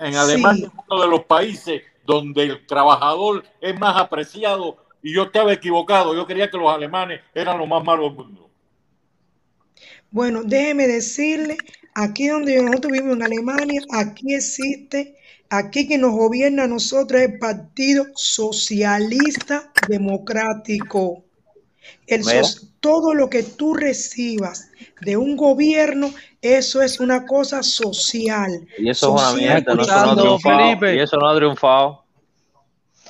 [0.00, 0.18] En Sí.
[0.18, 5.52] Alemania es uno de los países donde el trabajador es más apreciado y yo estaba
[5.52, 6.14] equivocado.
[6.14, 8.50] Yo creía que los alemanes eran los más malos del mundo.
[10.10, 11.56] Bueno, déjeme decirle,
[11.94, 15.16] aquí donde nosotros vivimos en Alemania, aquí existe,
[15.48, 21.24] aquí que nos gobierna a nosotros es el Partido Socialista Democrático.
[22.06, 22.22] El
[22.80, 24.70] todo lo que tú recibas
[25.02, 28.66] de un gobierno, eso es una cosa social.
[28.78, 30.58] Y eso es una Social, mierda, no, eso no ha triunfado.
[30.58, 30.94] Felipe?
[30.94, 32.04] Y eso no ha triunfado.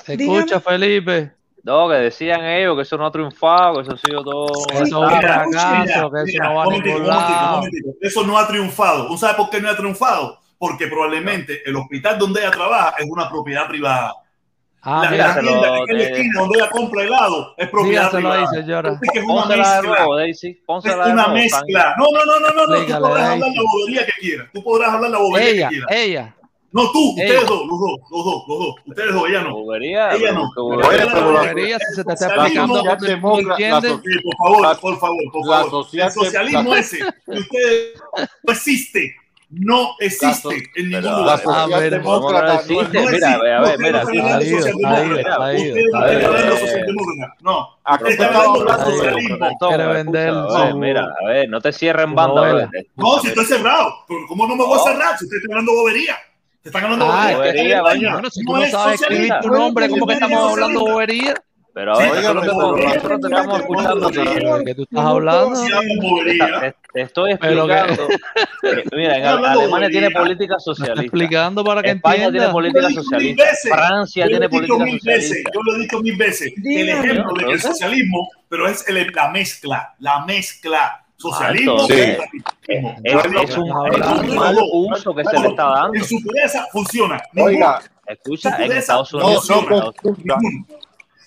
[0.06, 1.32] Escucha, Felipe.
[1.62, 4.46] No, que decían ellos que eso no ha triunfado, que eso ha sido todo.
[4.72, 7.62] Eso es Mira, que eso no va.
[8.00, 9.10] Eso no ha triunfado.
[9.10, 10.38] ¿Usted sabe por qué no ha triunfado?
[10.58, 14.14] Porque probablemente el hospital donde ella trabaja es una propiedad privada.
[14.82, 18.46] Ah, la, tienda que la eh, esquina donde ella compra helado es propiedad privada.
[18.46, 18.90] señora.
[18.92, 19.82] Así que es una de mezcla.
[19.82, 20.48] nuevo, Daisy.
[20.48, 21.94] Es de una nuevo, mezcla.
[21.98, 22.86] No, no, no, no, no, no.
[22.86, 24.48] Tú podrás hablar la bobería que quieras.
[24.54, 25.90] Tú podrás hablar la bobería Ella, que quieras.
[25.92, 26.36] ella.
[26.72, 27.24] No, tú, Ella.
[27.40, 28.74] ustedes dos, los dos, los dos, los dos.
[28.86, 29.54] Ustedes dos, ella no.
[29.54, 30.48] Bobería, Ella no.
[30.56, 31.78] bobería.
[31.80, 33.92] si se te está explicando no entiendes.
[34.22, 35.86] Por favor, por favor, por la favor.
[35.92, 38.00] el socialismo la- ese que ustedes
[38.44, 39.14] no existe,
[39.50, 41.26] no existe en ningún lugar.
[41.26, 43.10] La socialdemócrata no existe.
[43.10, 44.18] Mira, a ver, mira, no aquí-
[48.20, 49.48] hablando de socialismo.
[49.68, 50.32] Quiere vender
[50.76, 52.70] Mira, a ver, no te cierren banda.
[52.94, 53.92] No, si estoy cerrado.
[54.28, 54.84] ¿Cómo no me voy a No.
[54.84, 56.16] cerrar si ustedes están hablando bobería?
[56.62, 57.78] Te están hablando Ah, bobería.
[57.80, 58.12] Alemania.
[58.12, 60.80] Bueno, si tú No no es sabes escribir tu nombre, ¿cómo que estamos es hablando
[60.80, 61.34] bobería?
[61.72, 64.06] Pero a Sí, ver, nosotros te, nosotros estamos escuchando.
[64.08, 64.18] a ti.
[64.18, 65.62] ¿De qué tú estás hablando?
[66.92, 68.08] Te, estoy explicando.
[68.60, 71.02] que, mira, Alemania tiene política socialista.
[71.02, 72.52] explicando para que España tiene entienda.
[72.52, 73.44] Política socialista.
[73.70, 75.50] Francia tiene política socialista.
[75.54, 76.52] Yo lo he dicho mil veces.
[76.62, 78.84] El ejemplo de que el Entonces- socialismo, pero es
[79.14, 80.99] la mezcla, la mezcla.
[81.20, 82.24] Socialismo capitalismo.
[83.04, 85.94] Es, Hablo- es un, un mal uso que se le está dando.
[85.94, 87.20] En su pureza funciona.
[87.36, 89.48] Oiga, Escucha, en Estados no, Unidos.
[89.50, 89.94] no en Estados-.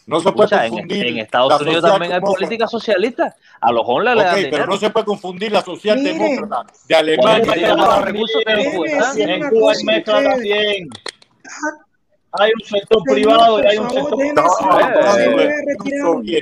[0.05, 1.07] No se puede escucha, en, confundir.
[1.07, 2.37] en Estados la Unidos también hay demócrata.
[2.39, 3.35] política socialista.
[3.61, 4.57] A los jóvenes le dan Ok, dinero.
[4.57, 7.55] pero no se puede confundir la socialdemócrata de Alemania.
[7.75, 10.89] los la- recursos decir En Cuba hay mezcla también.
[12.33, 14.17] Hay un sector Señor, privado y hay un sector.
[14.17, 14.67] déjeme No, decir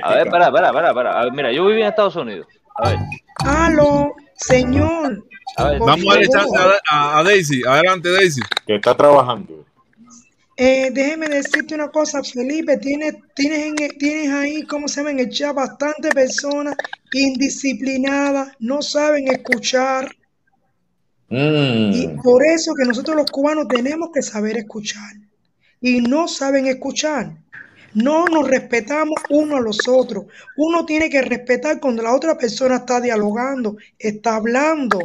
[0.02, 2.46] a ver, eh, espera, espera, espera, mira, yo viví en Estados Unidos.
[2.76, 2.98] A ver,
[3.44, 5.24] Aló, Señor,
[5.56, 6.50] A ver, por Vamos a darle chance
[6.90, 7.62] a, Daisy.
[7.66, 8.40] Adelante, Daisy.
[8.66, 9.64] Que está trabajando.
[10.56, 15.10] Eh, déjeme decirte una cosa, Felipe, tienes, tienes, en el- tienes ahí, ¿cómo se llama?
[15.10, 16.76] En el chat bastantes personas
[17.12, 20.14] indisciplinadas, no saben escuchar.
[21.30, 22.22] Y Mm.
[22.22, 25.12] por eso que nosotros los cubanos tenemos que saber escuchar.
[25.80, 27.32] Y no saben escuchar.
[27.94, 30.24] No nos respetamos uno a los otros.
[30.56, 34.98] Uno tiene que respetar cuando la otra persona está dialogando, está hablando.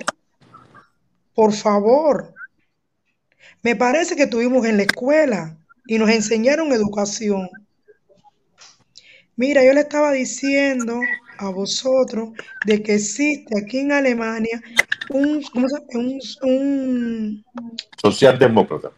[1.34, 2.34] Por favor.
[3.62, 7.50] Me parece que estuvimos en la escuela y nos enseñaron educación.
[9.36, 11.00] Mira, yo le estaba diciendo
[11.38, 12.30] a vosotros
[12.66, 14.62] de que existe aquí en Alemania
[15.10, 15.44] un,
[16.42, 17.46] un-
[18.02, 18.92] Socialdemócrata.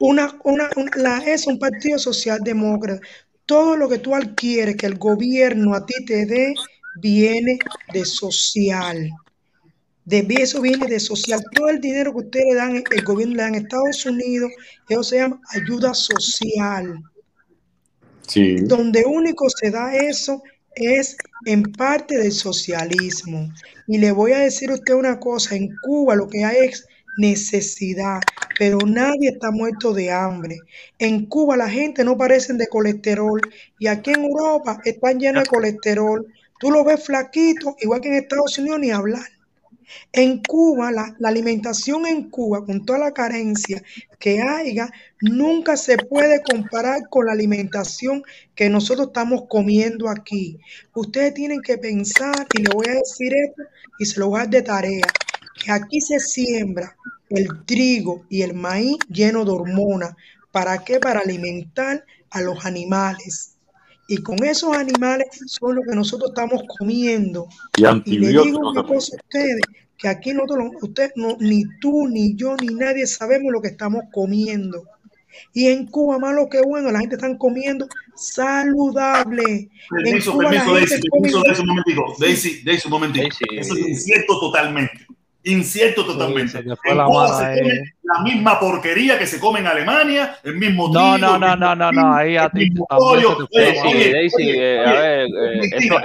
[0.00, 3.00] Una, una, una- la, es un partido socialdemócrata.
[3.46, 6.54] Todo lo que tú adquieres que el gobierno a ti te dé
[7.00, 7.58] viene
[7.92, 9.10] de social.
[10.04, 11.42] De eso viene de social.
[11.54, 14.50] Todo el dinero que ustedes le dan, el gobierno le dan en Estados Unidos,
[14.88, 17.02] eso se llama ayuda social.
[18.26, 18.56] Sí.
[18.56, 20.42] Donde único se da eso
[20.74, 21.16] es
[21.46, 23.48] en parte del socialismo.
[23.86, 26.86] Y le voy a decir a usted una cosa, en Cuba lo que hay es
[27.16, 28.20] necesidad,
[28.58, 30.58] pero nadie está muerto de hambre.
[30.98, 33.40] En Cuba la gente no parecen de colesterol
[33.78, 36.26] y aquí en Europa están llenos de colesterol.
[36.58, 39.26] Tú lo ves flaquito, igual que en Estados Unidos ni hablar.
[40.12, 43.82] En Cuba, la, alimentación en Cuba, con toda la carencia
[44.18, 44.90] que haya,
[45.20, 48.24] nunca se puede comparar con la alimentación
[48.54, 50.58] que nosotros estamos comiendo aquí.
[50.94, 53.62] Ustedes tienen que pensar, y le voy a decir esto,
[53.98, 55.06] y se lo voy a dar de tarea,
[55.62, 56.96] que aquí se siembra
[57.30, 60.14] el trigo y el maíz lleno de hormonas.
[60.52, 61.00] ¿Para qué?
[61.00, 63.56] Para alimentar a los animales.
[64.08, 67.48] Y con esos animales son lo que nosotros estamos comiendo.
[67.76, 69.60] Y Y le digo una cosa a ustedes,
[69.98, 74.04] que aquí nosotros, usted, no, ni tú, ni yo, ni nadie sabemos lo que estamos
[74.12, 74.84] comiendo.
[75.52, 79.42] Y en Cuba, más lo que bueno, la gente está comiendo saludable.
[79.42, 79.70] En
[80.04, 81.20] Permiso, la permiso, gente Daisy, come...
[81.20, 82.16] permiso, Daisy, un momentico.
[82.18, 83.28] Daisy, Daisy, un momentico.
[83.52, 85.05] Eso es incierto totalmente.
[85.46, 86.50] Incierto totalmente.
[86.50, 90.38] fue en la Cuba mala se come la misma porquería que se come en Alemania,
[90.42, 92.72] el mismo No, trigo, no, no, no, no, pin, no, ahí a ti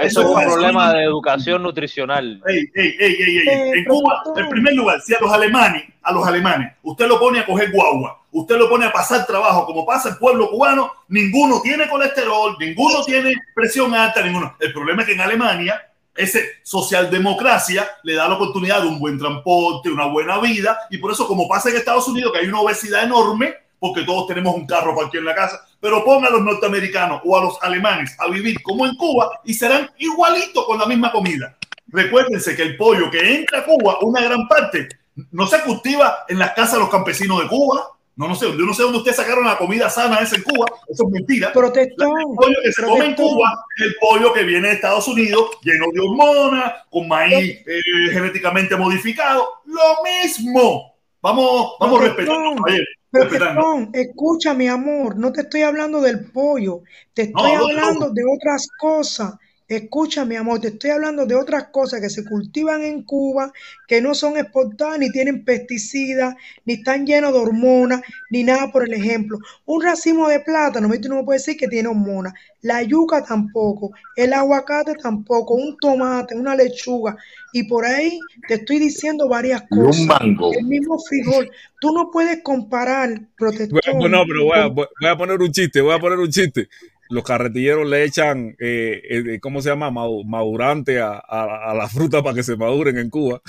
[0.00, 2.40] es un problema de educación nutricional.
[2.46, 3.78] Ey, ey, ey, ey, ey.
[3.78, 7.40] En Cuba, en primer lugar, si a los alemanes, a los alemanes, usted lo pone
[7.40, 11.60] a coger guagua, usted lo pone a pasar trabajo, como pasa el pueblo cubano, ninguno
[11.62, 14.56] tiene colesterol, ninguno tiene presión alta, ninguno.
[14.58, 15.80] El problema es que en Alemania,
[16.14, 21.12] ese socialdemocracia le da la oportunidad de un buen transporte, una buena vida, y por
[21.12, 24.66] eso, como pasa en Estados Unidos, que hay una obesidad enorme, porque todos tenemos un
[24.66, 28.14] carro para aquí en la casa, pero ponga a los norteamericanos o a los alemanes
[28.20, 31.56] a vivir como en Cuba y serán igualitos con la misma comida.
[31.88, 34.88] Recuérdense que el pollo que entra a Cuba, una gran parte,
[35.32, 37.90] no se cultiva en las casas de los campesinos de Cuba.
[38.14, 40.66] No, no sé, yo no sé dónde ustedes sacaron la comida sana esa en Cuba.
[40.88, 41.52] Eso es mentira.
[41.52, 43.14] Protestón, El pollo que se come en.
[43.14, 47.80] Cuba es el pollo que viene de Estados Unidos, lleno de hormonas, con maíz eh,
[48.12, 49.46] genéticamente modificado.
[49.64, 50.92] Lo mismo.
[51.22, 52.62] Vamos, vamos respetando.
[53.10, 56.80] Protestón, escucha, mi amor, no te estoy hablando del pollo,
[57.12, 58.12] te estoy No, no, hablando no.
[58.14, 59.34] de otras cosas.
[59.76, 63.52] Escucha, mi amor, te estoy hablando de otras cosas que se cultivan en Cuba,
[63.88, 66.34] que no son exportadas, ni tienen pesticidas,
[66.66, 69.38] ni están llenos de hormonas, ni nada por el ejemplo.
[69.64, 71.08] Un racimo de plátano, ¿viste?
[71.08, 72.34] no me puede decir que tiene hormonas.
[72.60, 77.16] La yuca tampoco, el aguacate tampoco, un tomate, una lechuga.
[77.52, 78.18] Y por ahí
[78.48, 80.06] te estoy diciendo varias Y un cosas.
[80.06, 80.52] mango.
[80.52, 81.50] El mismo frijol.
[81.80, 83.80] Tú no puedes comparar, protestón.
[83.98, 86.68] Bueno, no, pero voy a, voy a poner un chiste, voy a poner un chiste.
[87.12, 89.90] Los carretilleros le echan, eh, eh, ¿cómo se llama?
[89.90, 93.42] Madurante a, a- a la fruta para que se maduren en Cuba.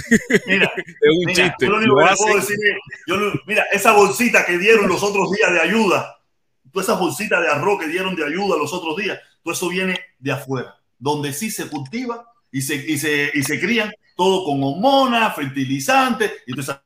[0.46, 0.86] Mira, es
[1.18, 1.66] un Mira, chiste.
[1.66, 2.76] yo lo único Lo que hacen- puedo decir es,
[3.08, 3.16] yo
[3.48, 6.18] mira, esa bolsita que dieron los otros días de ayuda,
[6.72, 9.98] todas esas bolsitas de arroz que dieron de ayuda los otros días, todo eso viene
[10.20, 14.62] de afuera, donde sí se cultiva y se, y se, y se crían todo con
[14.62, 16.84] hormonas, fertilizantes, y toda esa-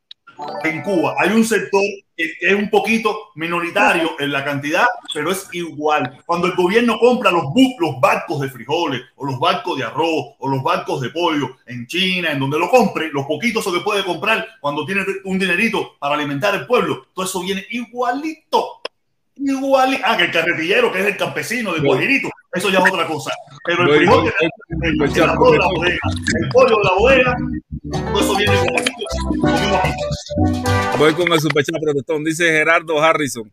[0.64, 1.81] en Cuba hay un sector
[2.15, 6.19] que es un poquito minoritario en la cantidad, pero es igual.
[6.26, 7.43] Cuando el gobierno compra los,
[7.80, 11.85] los barcos de frijoles, o los barcos de arroz, o los barcos de pollo en
[11.85, 16.15] China, en donde lo compre, los poquitos que puede comprar cuando tiene un dinerito para
[16.15, 18.81] alimentar el pueblo, todo eso viene igualito.
[19.39, 23.05] Igual, ah, que el carretillero, que es el campesino del guajirito, eso ya es otra
[23.05, 23.30] cosa.
[23.64, 24.49] Pero el frijol, voy- el,
[24.89, 25.99] el, voy- el arroz de la bodega,
[26.41, 27.35] el pollo de la bodega,
[30.97, 32.23] Voy con el superchat protestón.
[32.23, 33.51] Dice Gerardo Harrison.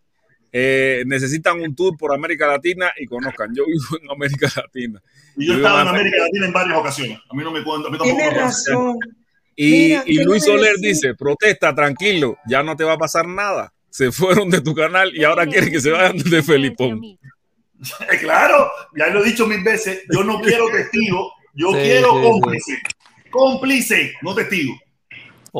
[0.56, 3.52] eh, necesitan un tour por América Latina y conozcan.
[3.54, 5.02] Yo vivo en América Latina.
[5.36, 7.18] Y yo he estado en América Latina en varias ocasiones.
[7.28, 7.88] A mí no me cuento.
[7.88, 8.98] A mí tampoco Tienes me razón.
[9.56, 13.72] Y, Mira, y Luis Soler dice, protesta, tranquilo, ya no te va a pasar nada.
[13.90, 17.00] Se fueron de tu canal y ahora quieren que se vayan de Felipón.
[18.20, 22.14] Claro, ya lo he dicho mil veces, yo no quiero testigo, yo Sí, quiero
[22.50, 22.72] sí, sí.
[23.34, 24.12] Cómplice.
[24.22, 24.74] No testigo.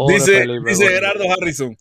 [0.09, 1.76] Dice, dice Gerardo Harrison.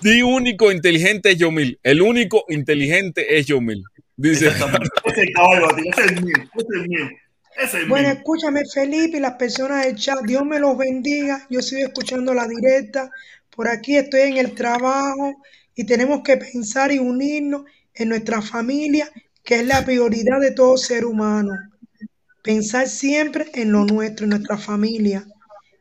[0.00, 1.78] Di único inteligente es Yomil.
[1.82, 3.84] El único inteligente es Yomil.
[4.16, 4.48] Dice.
[4.48, 4.64] Ese
[5.06, 7.08] es el caballo, Bati, ese es el mío, ese es el mío.
[7.56, 8.16] Ese es el Bueno, mío.
[8.18, 10.18] escúchame, Felipe, y las personas del chat.
[10.26, 11.46] Dios me los bendiga.
[11.50, 13.10] Yo sigo escuchando la directa.
[13.54, 15.36] Por aquí estoy en el trabajo
[15.74, 17.64] y tenemos que pensar y unirnos
[17.94, 19.08] en nuestra familia,
[19.42, 21.52] que es la prioridad de todo ser humano.
[22.44, 25.24] Pensar siempre en lo nuestro, en nuestra familia.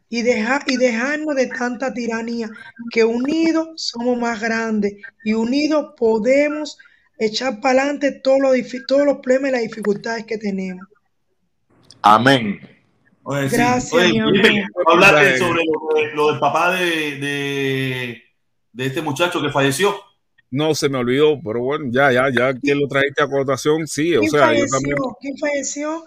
[0.09, 2.49] Y, dejar, y dejarnos de tanta tiranía,
[2.91, 4.93] que unidos somos más grandes
[5.25, 6.77] y unidos podemos
[7.19, 8.55] echar para adelante todos los,
[8.87, 10.87] todos los problemas y las dificultades que tenemos.
[12.01, 12.59] Amén.
[13.23, 13.55] Oye, sí.
[13.57, 14.35] Gracias, Oye, mi amor.
[14.41, 16.85] Felipe, hablaste sobre lo, de- lo del papá de,
[17.19, 18.23] de,
[18.73, 19.95] de este muchacho que falleció.
[20.51, 24.15] No se me olvidó, pero bueno, ya, ya, ya que lo trajiste a cotación, sí,
[24.15, 24.69] o ¿Quién sea, yo falleció?
[24.77, 24.97] también.
[25.19, 26.03] ¿Quién falleció?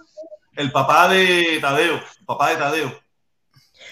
[0.57, 3.01] El papá de Tadeo, papá de Tadeo.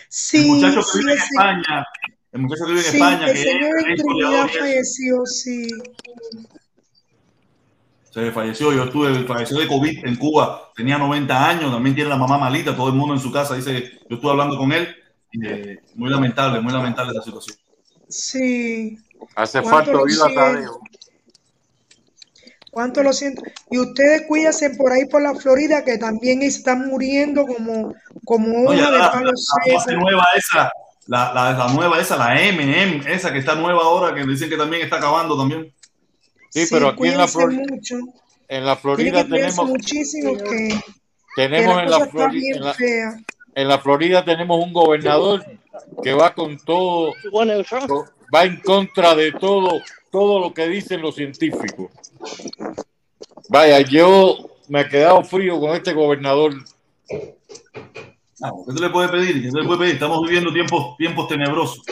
[0.09, 1.87] Sí, el muchacho que sí, vive en España,
[2.33, 5.69] el muchacho que vive en sí, España, el que señor es falleció, sí.
[8.11, 12.17] Se falleció, yo estuve, falleció de COVID en Cuba, tenía 90 años, también tiene la
[12.17, 14.89] mamá malita, todo el mundo en su casa dice, yo estuve hablando con él,
[15.33, 17.57] y, eh, muy lamentable, muy lamentable la situación.
[18.09, 18.97] Sí.
[19.35, 20.35] Hace ¿Cuánto falta oír a?
[20.35, 20.81] Tadeo.
[22.75, 23.43] ¿Cuánto lo siento?
[23.71, 27.95] Y ustedes cuídense por ahí por la Florida, que también están muriendo como,
[28.25, 30.73] como Oye, hoja de la, palo la- nueva esa,
[31.07, 34.57] la, la, la nueva esa, la MM, esa que está nueva ahora, que dicen que
[34.57, 35.73] también está acabando también.
[36.51, 37.97] Sí, pero aquí en la, cuídense Flor- mucho.
[38.49, 40.81] en la Florida que tenemos, muchísimo que, que
[41.37, 42.75] tenemos la en la Florida, en la,
[43.55, 45.45] en la Florida tenemos un gobernador
[46.03, 47.13] que va con todo,
[48.35, 49.81] va en contra de todo,
[50.15, 51.91] todo lo que dicen los científicos.
[53.49, 54.37] Vaya, yo
[54.69, 56.55] me he quedado frío con este gobernador.
[58.41, 59.43] Ah, ¿Qué tú le puedes pedir?
[59.43, 59.95] ¿Qué tú le puedes pedir?
[59.95, 61.83] Estamos viviendo tiempos, tiempos tenebrosos.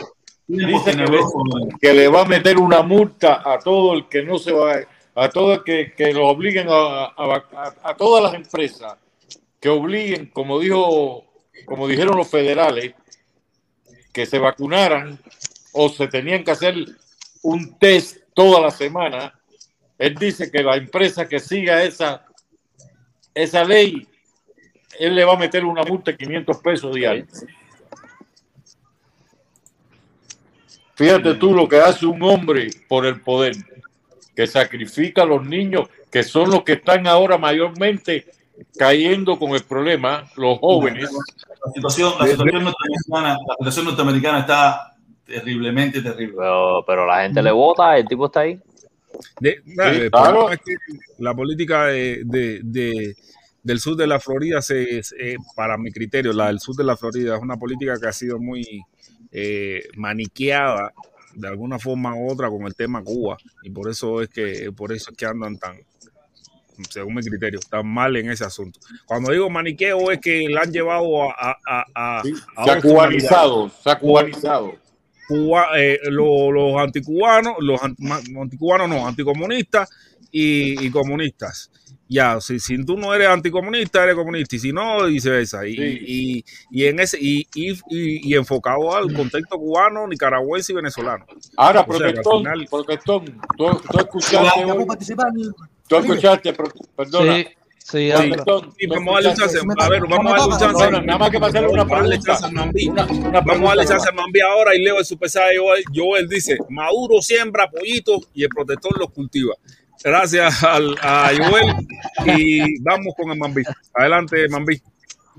[0.47, 1.43] Tiempos Dice que le, tenebrosos.
[1.81, 4.77] que le va a meter una multa a todo el que no se va,
[5.17, 8.95] a todo el que, que lo obliguen a, a- a- a todas las empresas
[9.59, 11.25] que obliguen, como dijo,
[11.67, 12.95] como dijeron los federales,
[14.13, 15.19] que se vacunaran
[15.73, 16.77] o se tenían que hacer
[17.43, 19.33] un test toda la semana.
[19.99, 22.25] Él dice que la empresa que siga esa,
[23.35, 24.07] esa ley,
[24.99, 27.45] él le va a meter una multa de 500 pesos diarios.
[30.95, 33.57] Fíjate tú lo que hace un hombre por el poder,
[34.37, 38.27] que sacrifica a los niños, que son los que están ahora mayormente
[38.77, 41.11] cayendo con el problema, los jóvenes.
[41.65, 44.92] La situación, la situación norteamericana, la situación norteamericana está
[45.27, 46.37] terriblemente terrible.
[46.39, 48.61] Pero, pero la gente le vota, el tipo está ahí.
[49.41, 50.31] De- nada, Sí, el claro.
[50.31, 50.75] problema es que
[51.19, 53.17] la política de, de- de-
[53.63, 55.03] del sur de la Florida, se,
[55.55, 58.39] para mi criterio, la del sur de la Florida es una política que ha sido
[58.41, 58.83] muy
[59.31, 60.93] eh, maniqueada
[61.35, 64.93] de alguna forma u otra con el tema Cuba y por eso es que por
[64.93, 65.77] eso es que andan tan
[66.91, 68.81] según mi criterio, tan mal en ese asunto.
[69.07, 72.21] Cuando digo maniqueo es que la han llevado a, a, a, a-
[72.57, 74.75] a Se ha cubanizado, se ha cubanizado.
[75.33, 79.89] Cuba- eh, lo- los anticubanos, los anticubanos no, anticomunistas
[80.31, 81.71] y, y comunistas.
[82.09, 85.67] Ya, si, si tú no eres anticomunista, eres comunista, y si no, viceversa.
[85.67, 85.75] Y,
[86.07, 91.25] y, y en ese, y, y, y- y enfocado al contexto cubano, nicaragüense y venezolano.
[91.57, 93.25] Ahora, protestón, final- protestón,
[93.57, 94.85] tú, tú escuchaste hoy,
[95.89, 97.37] tú escuchaste, per- perdona.
[97.39, 97.47] Sí,
[97.85, 98.11] sí,
[98.79, 99.59] Sí, vamos a darle chance.
[99.79, 100.85] A ver, vamos a darle chance.
[100.85, 102.33] Perdona, Nada más que para hacerle una Vamos a darle pregunta.
[102.41, 102.89] chance a Mambí.
[102.89, 103.45] Una- una Vamos a darle
[103.85, 105.85] pregunta chance a Mambí ahora y leo el superstar Joel.
[105.95, 109.55] Joel dice, Maduro siembra pollitos y el protector los cultiva.
[110.05, 111.87] Gracias al, a Joel
[112.37, 113.63] y vamos con el Mambí.
[113.95, 114.81] Adelante, Mambí.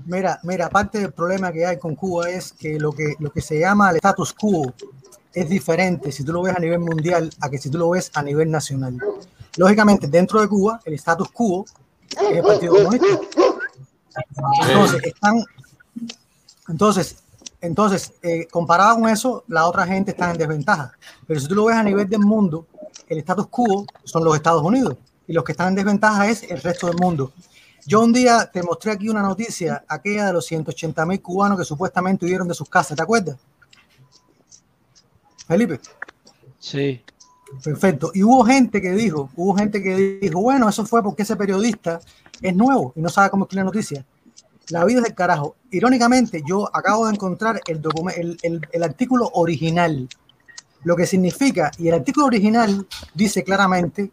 [0.06, 3.40] Mira, mira, parte del problema que hay con Cuba es que lo que, lo que
[3.40, 4.74] se llama el status quo
[5.32, 8.10] es diferente si tú lo ves a nivel mundial a que si tú lo ves
[8.14, 8.96] a nivel nacional.
[9.56, 11.64] Lógicamente, dentro de Cuba, el status quo
[12.10, 13.06] es el Partido Comunista.
[14.62, 15.44] Entonces, están,
[16.68, 17.16] entonces,
[17.60, 20.92] entonces eh, comparado con eso, la otra gente está en desventaja.
[21.26, 22.66] Pero si tú lo ves a nivel del mundo,
[23.08, 26.60] el status quo son los Estados Unidos y los que están en desventaja es el
[26.60, 27.32] resto del mundo.
[27.86, 31.64] Yo un día te mostré aquí una noticia, aquella de los 180 mil cubanos que
[31.64, 33.36] supuestamente huyeron de sus casas, ¿te acuerdas?
[35.46, 35.80] Felipe.
[36.58, 37.04] Sí.
[37.62, 38.10] Perfecto.
[38.14, 42.00] Y hubo gente que dijo, hubo gente que dijo, bueno, eso fue porque ese periodista
[42.42, 44.04] es nuevo y no sabe cómo escribir la noticia.
[44.70, 45.56] La vida es del carajo.
[45.70, 47.80] Irónicamente, yo acabo de encontrar el,
[48.42, 50.08] el, el- artículo original,
[50.84, 54.10] lo que significa, y el artículo original dice claramente,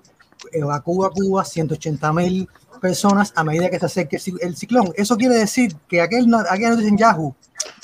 [0.51, 2.49] evacúa Cuba 180 mil
[2.81, 4.91] personas a medida que se acerque el ci- el ciclón.
[4.95, 7.35] Eso quiere decir que aquel, aquella noticia en Yahoo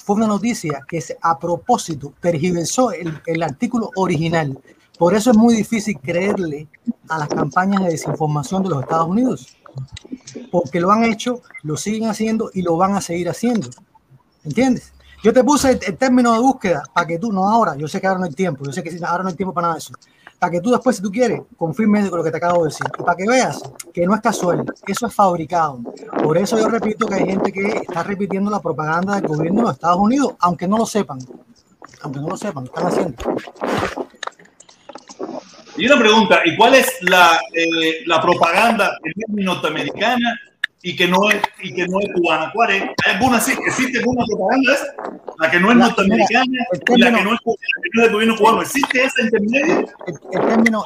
[0.04, 4.58] fue una noticia que a propósito tergiversó el artículo original.
[4.98, 6.68] Por eso es muy difícil creerle
[7.10, 9.58] a las campañas de desinformación de los Estados Unidos
[10.52, 13.70] porque lo han hecho, lo siguen haciendo y lo van a seguir haciendo.
[14.44, 14.94] ¿Entiendes?
[15.24, 18.08] Yo te puse el, término de búsqueda para que tú, no ahora, yo sé que
[18.08, 19.94] ahora no hay tiempo, yo sé que ahora no hay tiempo para nada de eso,
[20.38, 23.04] para que tú después, si tú quieres, confirmes lo que te acabo de decir y
[23.04, 23.62] para que veas
[23.92, 25.80] que no es casual, eso es fabricado.
[26.24, 29.68] Por eso yo repito que hay gente que está repitiendo la propaganda del gobierno de
[29.68, 31.18] los Estados Unidos, aunque no lo sepan,
[32.04, 33.18] aunque no lo sepan, lo están haciendo.
[35.78, 40.40] Y una pregunta, ¿y cuál es la, eh, la propaganda que es norteamericana
[40.82, 42.52] y que no es, y que no es cubana?
[42.54, 42.84] ¿Cuál es?
[43.06, 43.54] ¿Hay alguna sí?
[43.68, 44.86] ¿Existe alguna propaganda esa?
[45.40, 48.02] La que no es La- norteamericana mira, y la que no es, la que no
[48.02, 48.62] es del gobierno cubano.
[48.64, 49.80] ¿Existe esa intermedio?
[50.08, 50.84] El, el término,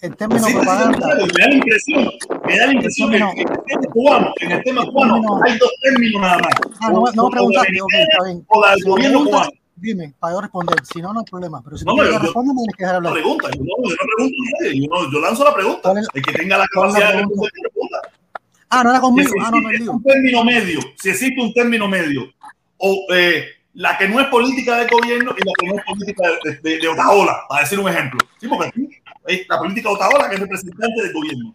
[0.00, 0.98] el término esa propaganda.
[0.98, 1.26] intermedio.
[1.32, 2.10] Me da la impresión,
[2.46, 5.70] me da la impresión que en el tema cubano, en el tema cubano, hay dos
[5.80, 6.52] términos nada más.
[6.80, 8.44] Ah, no, no preguntaste, está bien.
[8.48, 9.50] o la del gobierno cubano.
[9.82, 10.76] Dime, para yo responder.
[10.84, 11.60] Si no, no hay problema.
[11.62, 13.12] Pero si No, quieres yo- responder, me tienes que dejar hablar.
[13.12, 15.92] pregunta, yo no, yo no pregunto a nadie, yo, no- yo lanzo la pregunta.
[16.14, 18.00] El que tenga la ¿Cuál es la capacidad de responder, responda.
[18.70, 19.30] Ah, no era Si conmigo.
[19.40, 22.22] Ah, no, no existe un término medio, si existe un término medio,
[22.78, 23.44] o eh,
[23.74, 26.78] la que no es política de gobierno y la que no es política de, de,
[26.78, 28.18] de Otaola, para decir un ejemplo.
[28.40, 28.88] Sí, porque aquí
[29.26, 31.54] es la política de Otaola que es representante del gobierno.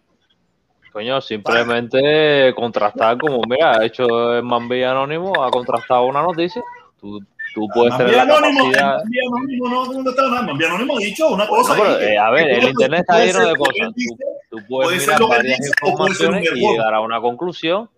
[0.92, 6.62] Coño, simplemente contrastar como, mira, ha hecho el Mambí Anónimo, ha contrastado una noticia.
[7.00, 7.20] Tú,
[7.54, 8.94] tú puedes tener la Anónimo, capacidad.
[9.28, 10.42] Anónimo no, no está nada.
[10.42, 11.74] Mambí Anónimo ha dicho una No, cosa.
[11.74, 13.94] pero, ahí que- eh, a ver, el internet está lleno de cosas.
[13.94, 14.14] dice,
[14.50, 17.00] Tú, tú puedes puede mirar varias dice o puede ser un informaciones y llegar a
[17.00, 17.90] una conclusión.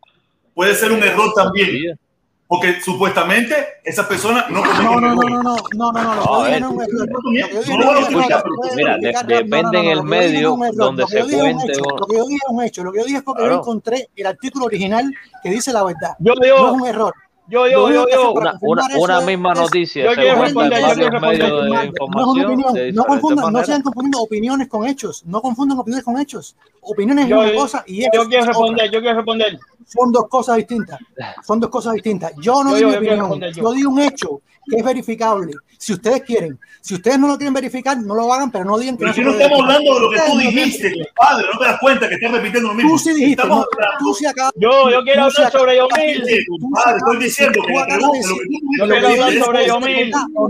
[0.55, 1.99] Puede ser un error también.
[2.47, 3.55] Porque supuestamente
[3.85, 6.73] esas personas no No, no, no, no, no, no, no, no, No, no es No,
[6.73, 8.43] no no, es pero
[8.75, 11.73] Mira, no, no, depende no, en no, el no es medio donde se es cuente.
[11.79, 12.83] Lo que yo dije es un hecho.
[12.83, 15.15] Lo que yo dije fue que yo encontré el artículo original
[15.45, 16.17] que dice la verdad.
[16.19, 16.43] Yo, No
[16.75, 17.15] es un error.
[17.51, 18.33] Yo, yo, yo, yo.
[18.63, 21.49] Una, misma es- noticia Yo quiero responder, yo quiero responder.
[21.51, 22.73] No es una información opinión.
[22.75, 25.23] de No diferentes confundan, no sean confundiendo opiniones con hechos.
[25.27, 26.57] No confundan opiniones con hechos.
[26.81, 28.53] Opiniones es Yo, una cosa y hechos yo quiero otra.
[28.53, 29.59] responder, yo quiero responder.
[29.87, 30.99] Son dos cosas distintas.
[31.45, 32.33] Son dos cosas distintas.
[32.41, 33.41] Yo no Yo, di yo, mi opinión.
[33.55, 33.63] yo.
[33.63, 35.53] Yo di un hecho que es verificable.
[35.77, 38.97] Si ustedes quieren, si ustedes no lo quieren verificar, no lo hagan, pero no digan
[38.99, 39.77] que Pero no si no estamos verificar.
[39.77, 42.75] hablando de lo que tú dijiste, compadre, no te das cuenta que estás repitiendo lo
[42.75, 42.91] mismo.
[42.93, 43.67] Tú sí dijiste, Estamos
[43.99, 44.53] tú sí acabas.
[44.57, 46.25] Yo, yo quiero hablar sobre Yomil.
[46.27, 49.45] Sí, compadre, estoy diciendo tú acabas lo decir que tú Yo lo quiero que hablar
[49.45, 50.11] sobre Yomil.
[50.11, 50.49] no.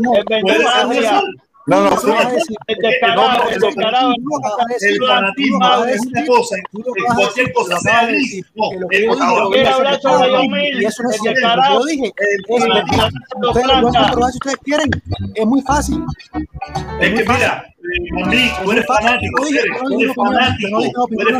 [1.66, 1.84] No.
[4.80, 6.26] El fanatismo es una decir.
[6.26, 8.08] cosa, en cualquier cosa sea
[8.54, 11.40] no, Quiero hablar sobre Yomil, y eso no es cierto.
[11.72, 12.12] Yo dije
[12.48, 12.66] Ustedes
[13.40, 14.00] lo pueden planta.
[14.02, 14.90] comprobar si ustedes quieren.
[15.34, 16.02] Es muy fácil.
[17.00, 17.64] Es que mira,
[17.94, 19.06] tú muy eres fácil.
[19.06, 20.14] fanático, Yo eres, no dije eres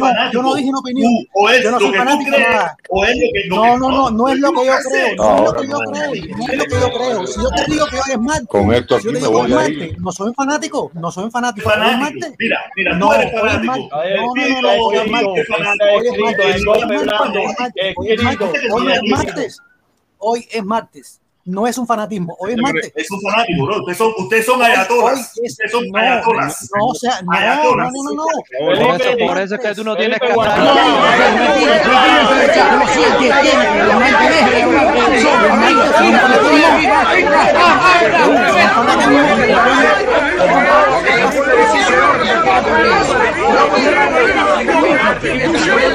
[0.00, 1.12] fanático, yo no una opinión.
[1.34, 2.76] O es no lo soy que tú fanático de crees, nada.
[2.88, 5.36] o es lo que lo No, no, no, no es lo que yo creo, no
[5.36, 5.90] es lo que yo no.
[5.90, 7.26] creo, no es lo que yo creo.
[7.26, 9.96] Si yo te digo que hoy es martes, Con esto aquí me voy a ir.
[10.00, 11.70] no soy un fanático, no soy un fanático.
[12.38, 13.88] Mira, mira, No, eres fanático.
[13.96, 15.46] hoy es martes.
[15.46, 16.64] es
[18.06, 19.60] es
[20.18, 21.20] hoy es martes,
[21.50, 22.92] No es un fanatismo, hoy es martes.
[22.94, 23.78] Es un fanático, bro.
[23.78, 25.32] Ustedes son, ustedes son ayatolas.
[25.42, 26.70] es, Ustedes son no, ayatolas.
[26.76, 28.24] no, o sea, no, no, no, no, no.
[28.58, 30.28] Por eso, por eso es que tú no tienes que
[45.20, 45.90] Felipe estar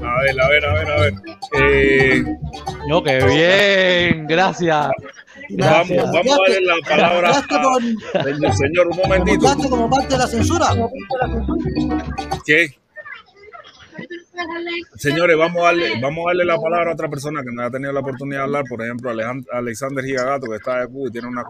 [0.00, 1.12] A ver, a ver, a ver, a ver.
[1.60, 2.24] Eh,
[2.88, 4.86] Yo, qué bien, gracias.
[5.50, 6.04] vamos, Gracias.
[6.12, 9.56] vamos a darle la palabra Gracias por- a- señor, un momentito.
[9.70, 10.68] como parte de la censura.
[12.46, 12.74] ¿Qué?
[14.96, 17.70] Señores, vamos a, darle, vamos a darle la palabra a otra persona que no ha
[17.70, 21.12] tenido la oportunidad de hablar, por ejemplo, Alejan- Alexander Gigagato, que está de Cuba y
[21.12, 21.44] tiene una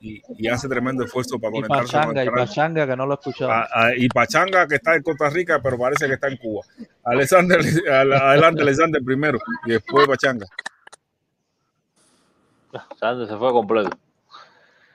[0.00, 2.30] y, y- y hace tremendo esfuerzo para Y conectarse con Pachanga, el y.
[2.30, 3.50] Pachanga, que no lo he escuchado.
[3.50, 6.64] A- a- y Pachanga, que está en Costa Rica, pero parece que está en Cuba.
[7.04, 10.46] Alexander, al- adelante, Alexander primero y después Pachanga.
[12.98, 13.90] Sánchez se fue completo.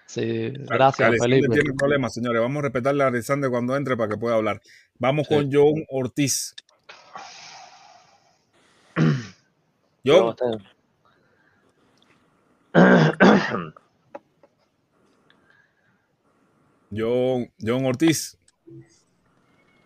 [0.05, 1.53] Sí, gracias, Alexander Felipe.
[1.53, 2.41] tiene problemas, señores.
[2.41, 4.61] Vamos a respetarle a Alexander cuando entre para que pueda hablar.
[4.99, 5.35] Vamos Sí.
[5.35, 6.55] con John Ortiz.
[10.03, 10.35] Yo.
[16.89, 18.37] John, John Ortiz.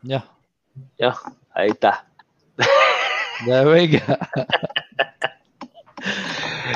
[0.03, 0.25] Ya.
[0.97, 1.15] Ya,
[1.53, 2.07] ahí está.
[3.47, 4.19] Ya venga.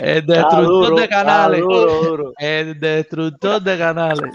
[0.01, 1.61] El destructor duro, de canales.
[1.61, 2.33] duro, duro.
[2.37, 4.31] El destructor de canales.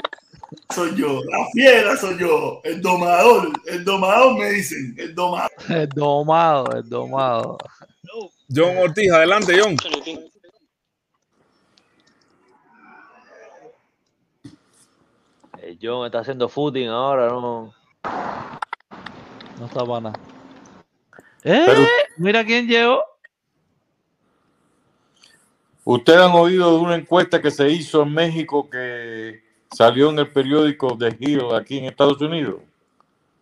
[0.75, 5.51] Soy yo, la fiera soy yo, el domador, el domador me dicen, el domador.
[5.69, 7.59] El domado, el domado.
[8.53, 9.77] John Ortiz, adelante, John.
[15.63, 17.73] El John está haciendo footing ahora, ¿no?
[19.59, 20.21] No está para nada.
[21.45, 21.65] ¡Eh!
[21.67, 21.87] Pero-
[22.17, 23.03] Mira quién llegó.
[25.85, 30.29] Ustedes han oído de una encuesta que se hizo en México que salió en el
[30.29, 32.61] periódico The Hill aquí en Estados Unidos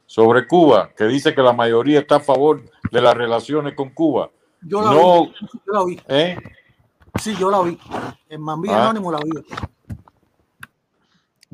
[0.06, 4.30] sobre Cuba, que dice que la mayoría está a favor de las relaciones con Cuba.
[4.62, 5.32] Yo la no, vi.
[5.66, 6.00] Yo la vi.
[6.08, 6.36] ¿eh?
[7.20, 7.78] Sí, yo la vi.
[8.28, 8.84] En Mambí Ah.
[8.84, 9.30] Anónimo la vi.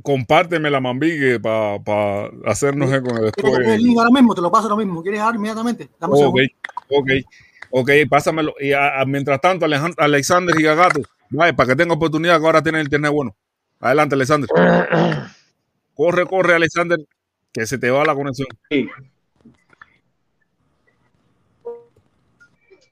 [0.02, 3.68] Compárteme la mambigue para hacernos eco ¿Quieres después.
[3.68, 4.34] el link ahora mismo?
[4.34, 5.02] Te lo paso ahora mismo.
[5.02, 5.88] ¿Quieres ahora inmediatamente?
[6.00, 6.36] Dame Ok,
[6.90, 7.10] ok,
[7.70, 8.54] ok, pásamelo.
[8.60, 12.46] Y a- a- mientras tanto, Alejan- Alexander y Gagato, vaya, para que tenga oportunidad que
[12.46, 13.34] ahora tiene el internet bueno.
[13.80, 14.48] Adelante, Alexander.
[15.94, 16.98] Corre, corre, Alexander,
[17.52, 18.48] que se te va la conexión.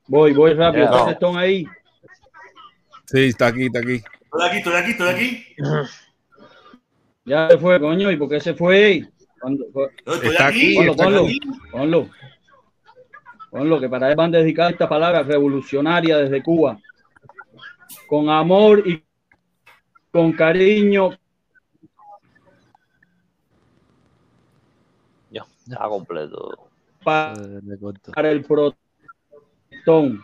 [0.06, 0.84] Voy, voy rápido.
[0.84, 1.66] ¿Está Stone ahí?
[3.06, 3.94] Sí, está aquí, está aquí.
[3.94, 5.46] Estoy aquí, estoy aquí, estoy aquí.
[7.24, 8.10] Ya se fue, coño.
[8.10, 9.04] ¿Y por qué se fue?
[9.40, 9.64] Cuando-
[9.96, 11.40] estoy Está aquí, Ponlo, está ponlo, aquí.
[11.70, 12.10] ponlo.
[13.50, 16.78] Ponlo, que para él van dedicadas estas palabras revolucionarias desde Cuba.
[18.06, 19.02] Con amor y
[20.12, 21.10] con cariño.
[25.30, 26.68] Ya, está completo.
[27.02, 30.22] para el protestón.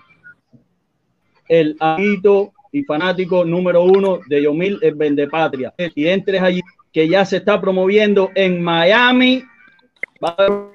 [1.49, 5.75] El amiguito y fanático número uno de Yomil el Vendepatria.
[5.95, 6.61] Y entres allí,
[6.93, 9.43] que ya se está promoviendo en Miami.
[10.23, 10.69] Va a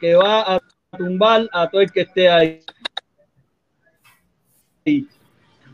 [0.00, 0.60] que va a
[0.96, 2.60] tumbar a todo el que esté ahí.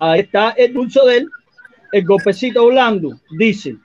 [0.01, 1.29] Ahí está el dulce de él,
[1.93, 3.19] el golpecito blando.
[3.39, 3.77] Dice,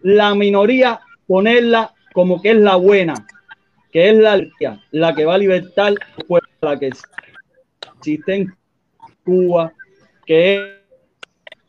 [0.00, 3.14] la minoría ponerla como que es la buena,
[3.90, 4.40] que es la,
[4.90, 5.94] la que va a libertar
[6.26, 6.90] pueblo, la que
[7.98, 8.54] existe en
[9.24, 9.72] Cuba,
[10.26, 10.62] que es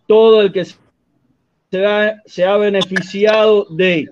[0.08, 4.10] todo el que se ha, se ha beneficiado de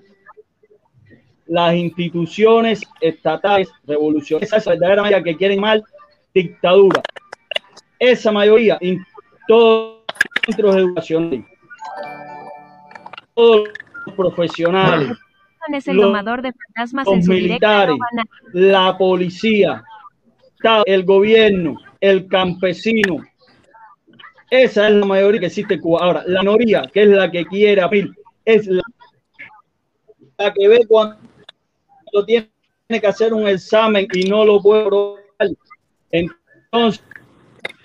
[1.46, 5.84] las instituciones estatales revolucionarias, esa verdadera mayoría que quieren mal
[6.32, 7.02] dictadura.
[7.98, 9.04] Esa mayoría, en
[9.48, 11.44] todos los centros educacionales,
[13.34, 13.68] todos
[14.06, 15.16] los profesionales,
[15.72, 17.96] es el Los- domador de fantasmas los en su militares,
[18.52, 19.82] la policía,
[20.86, 23.18] el gobierno, el campesino.
[24.50, 26.00] Esa es la mayoría que existe en Cuba.
[26.02, 28.12] Ahora, la minoría, que es la que quiere abrir,
[28.44, 28.82] es la,
[30.36, 31.16] la que ve cuando
[32.26, 32.50] tiene
[32.88, 35.22] que hacer un examen y no lo puede probar.
[36.10, 37.02] Entonces,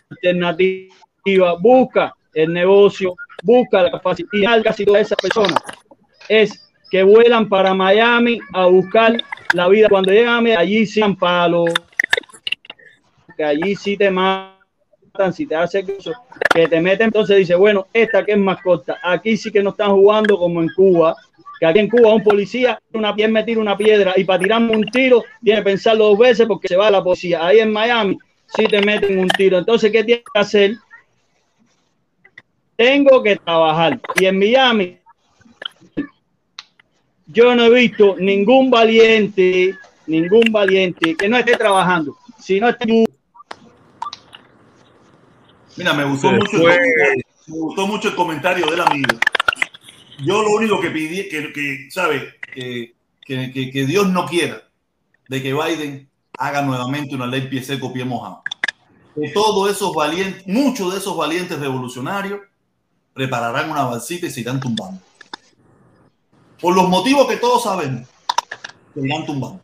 [0.09, 0.93] alternativa,
[1.59, 4.61] busca el negocio, busca la capacidad.
[4.63, 5.61] Casi todas esas personas
[6.29, 9.17] es que vuelan para Miami a buscar
[9.53, 9.89] la vida.
[9.89, 11.65] Cuando llegan a allí sí palo,
[13.35, 16.13] que allí sí te matan, si te hacen eso,
[16.53, 17.07] que te meten.
[17.07, 18.97] Entonces dice, bueno, esta que es más corta.
[19.03, 21.15] Aquí sí que no están jugando como en Cuba,
[21.59, 24.85] que aquí en Cuba un policía, una me tira una piedra y para tirarme un
[24.85, 27.45] tiro tiene que pensarlo dos veces porque se va la policía.
[27.45, 28.17] Ahí en Miami
[28.55, 29.57] sí te meten un tiro.
[29.57, 30.77] Entonces, ¿qué tienes que hacer?
[32.77, 33.99] Tengo que trabajar.
[34.19, 34.97] Y en Miami
[37.27, 39.75] yo no he visto ningún valiente,
[40.05, 43.05] ningún valiente que no esté trabajando, si no esté
[45.75, 49.19] Mira, me gustó, mucho el, comentario, me gustó mucho el comentario del amigo.
[50.23, 54.63] Yo lo único que pedí, que, que sabe, que, que, que- que Dios no quiera
[55.27, 56.09] de que Biden
[56.39, 58.41] haga nuevamente una ley pie seco, pie mojado.
[59.13, 62.39] Que todos esos valientes, muchos de esos valientes revolucionarios
[63.17, 65.01] prepararán una balsita y se irán tumbando.
[66.61, 68.07] Por los motivos que todos sabemos,
[68.93, 69.59] se irán tumbando.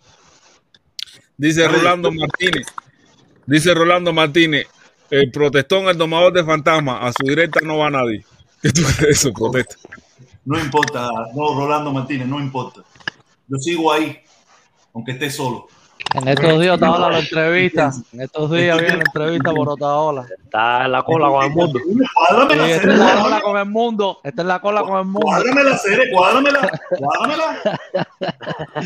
[1.38, 2.66] Dice Rolando Martínez.
[3.46, 4.68] Dice Rolando Martínez.
[5.12, 8.26] El protestón, el domador de fantasmas, a su directa no va nadie.
[8.62, 9.76] ¿Qué tú crees de eso, protesta?
[10.46, 12.82] No importa, no, Rolando Martínez, no importa.
[13.48, 14.18] Yo sigo ahí,
[14.96, 15.68] aunque esté solo.
[16.16, 17.92] En estos días estaba la entrevista.
[18.14, 20.26] En estos días viene la entrevista por Otaola.
[20.44, 21.80] Está en la cola con el mundo.
[22.14, 24.20] Cuádrame la Sí, cere, está en la cuádrame, cola con el mundo.
[24.24, 25.22] Está en la cola con el mundo.
[25.22, 27.62] cuádrame la cere, cuádramela, cuádramela.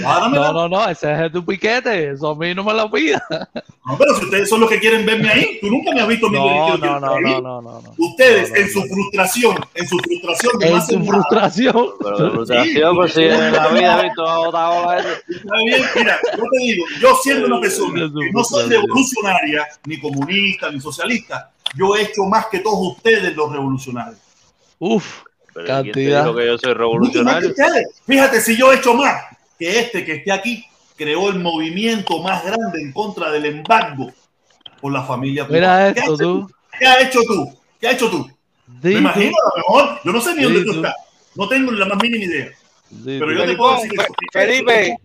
[0.01, 0.47] Cuádramela.
[0.47, 2.11] No, no, no, ese es tu piquete.
[2.11, 3.21] Eso a mí no me lo pidas.
[3.29, 6.27] No, pero si ustedes son los que quieren verme ahí, tú nunca me has visto
[6.27, 7.93] a mí No, no, no, no, no, no.
[7.97, 11.89] Ustedes, en su frustración, en su frustración En nada, frustración.
[11.99, 15.09] Pero frustración, pues si en la vida he visto a otra ola ese.
[15.29, 19.99] Está bien, mira, yo te digo, yo siendo una persona que no soy revolucionaria, ni
[19.99, 24.17] comunista, ni socialista, yo he hecho más que todos ustedes los revolucionarios.
[24.79, 26.35] Uf, Pero ¿quién te cantidad.
[26.35, 27.53] que yo soy revolucionario?
[28.05, 29.21] Fíjate si yo he hecho más
[29.57, 30.63] que este que esté aquí
[30.95, 34.11] creó el movimiento más grande en contra del embargo
[34.81, 35.93] por la familia Mira cubana.
[35.93, 36.37] ¿Qué esto, has tú.
[36.39, 36.47] hecho?
[36.79, 37.57] ¿Qué has hecho tú?
[37.79, 38.27] ¿Qué has hecho tú?
[38.67, 38.97] Me tú.
[38.97, 40.75] imagino, a lo mejor, yo no sé ni dónde tú tú.
[40.77, 40.95] estás.
[41.35, 42.49] No tengo ni la más mínima idea.
[42.89, 43.37] Di Pero tú.
[43.37, 44.13] yo te puedo decir eso.
[44.31, 44.97] Felipe.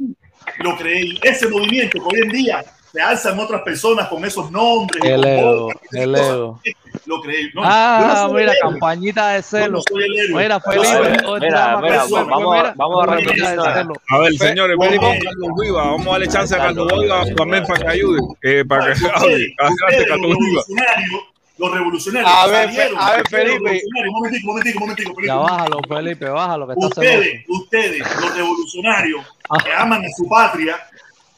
[0.58, 1.18] Lo creí.
[1.22, 5.02] Ese movimiento que hoy en día se alzan otras personas con esos nombres.
[5.04, 6.60] El ego, el ego.
[7.06, 7.48] Lo creí.
[7.54, 9.78] No, Ah, mira, campañita de celo.
[9.90, 10.36] no.
[10.38, 13.44] Mira, Felipe, Mira, mira, vamos, a- vamos a repetir.
[13.44, 15.82] A ver, señores, vamos con Carlos Viva.
[15.84, 18.20] Vamos a darle chance a Carlos Viva también para que ayude.
[18.42, 19.54] eh, para que hable.
[19.58, 20.62] Adelante, los Carlos Viva.
[20.68, 21.20] revolucionarios,
[21.58, 22.56] los revolucionarios A ver,
[22.96, 23.52] a ver, Felipe.
[23.58, 25.26] revolucionarios, Un momentico, un momentico, un momentico, Felipe.
[25.28, 29.26] Ya bájalo, Felipe, bájalo, que está Ustedes, ustedes, los revolucionarios
[29.58, 30.76] que aman a su patria,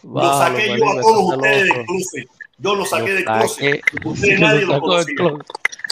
[0.03, 2.29] los Bájalo, saqué yo a todos ustedes del closet.
[2.59, 3.81] Yo los saqué del Lo.
[4.05, 5.15] Ustedes Lo nadie del conocía.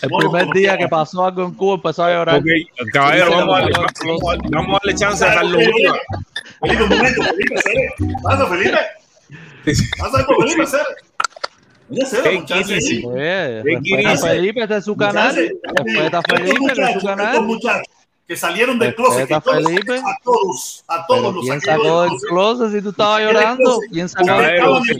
[0.02, 2.38] El No lo primer día que pasó algo en Cuba empezó a llorar.
[2.40, 2.46] Ok,
[2.92, 3.72] caballero, vamos a, darle,
[4.04, 5.88] vamos, a- vamos a darle chance a Carlos Felipe,
[6.82, 7.94] un momento, Felipe, Cere.
[8.22, 8.78] Pasa, Felipe.
[9.98, 10.84] Pasa con Felipe, Cere.
[14.20, 15.34] Felipe, este es su canal.
[15.36, 17.46] Respeta estos Felipe, que es su canal.
[18.26, 19.98] Que salieron del closet, que todos- Felipe.
[19.98, 22.72] a todos, a todos los ¿quién sacó del closet.
[22.72, 23.78] si tú estabas llorando?
[23.92, 24.96] ¿Quién sacó del closet?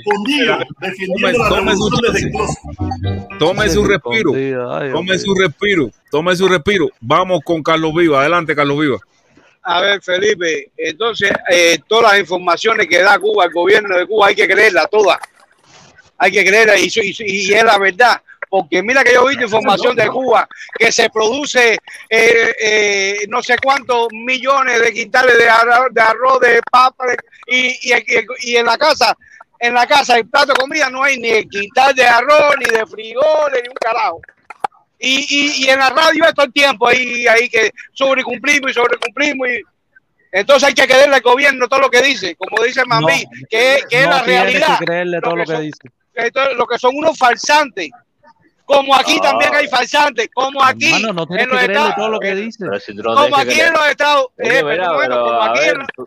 [0.81, 2.60] defendiendo la revolución desde el chance.
[2.67, 3.39] closet.
[3.39, 4.33] Tome su respiro.
[4.92, 5.91] Tome su respiro.
[6.10, 6.89] Tome su respiro.
[7.01, 8.20] Vamos con Carlos Viva.
[8.20, 8.99] Adelante, Carlos Viva.
[9.65, 14.26] A ver, Felipe, entonces eh, todas las informaciones que da Cuba, el gobierno de Cuba,
[14.26, 15.18] hay que creerlas todas.
[16.18, 17.15] Hay que creerlas y, y,
[17.51, 18.20] y es la verdad.
[18.52, 20.47] Porque mira que yo he visto información de Cuba
[20.78, 21.78] que se produce
[22.10, 27.16] eh, eh, no sé cuántos millones de quintales de arroz, de, arroz, de papa, de-
[27.47, 27.94] y, y,
[28.42, 29.16] y en la casa,
[29.58, 32.66] en la casa, el plato de comida no hay ni el quintal de arroz, ni
[32.76, 34.20] de frijoles, ni un carajo.
[34.98, 38.74] Y, y, y en la radio es todo el tiempo ahí, ahí que sobrecumplimos y
[38.74, 39.48] sobrecumplimos.
[39.48, 39.62] Y...
[40.31, 44.00] Entonces hay que creerle al gobierno todo lo que dice, como dice Mambí, que, que
[44.00, 44.78] es no la tienes realidad.
[44.78, 46.55] que creerle todo lo que son, dice.
[46.55, 47.89] lo que son unos falsantes.
[48.73, 49.23] Como aquí Ah.
[49.23, 52.59] también hay falsantes, como aquí Hermano, no tienes en los Estados todo lo que dice.
[52.65, 56.07] Pero si tú no como aquí en los Estados eh, como aquí, en, tú-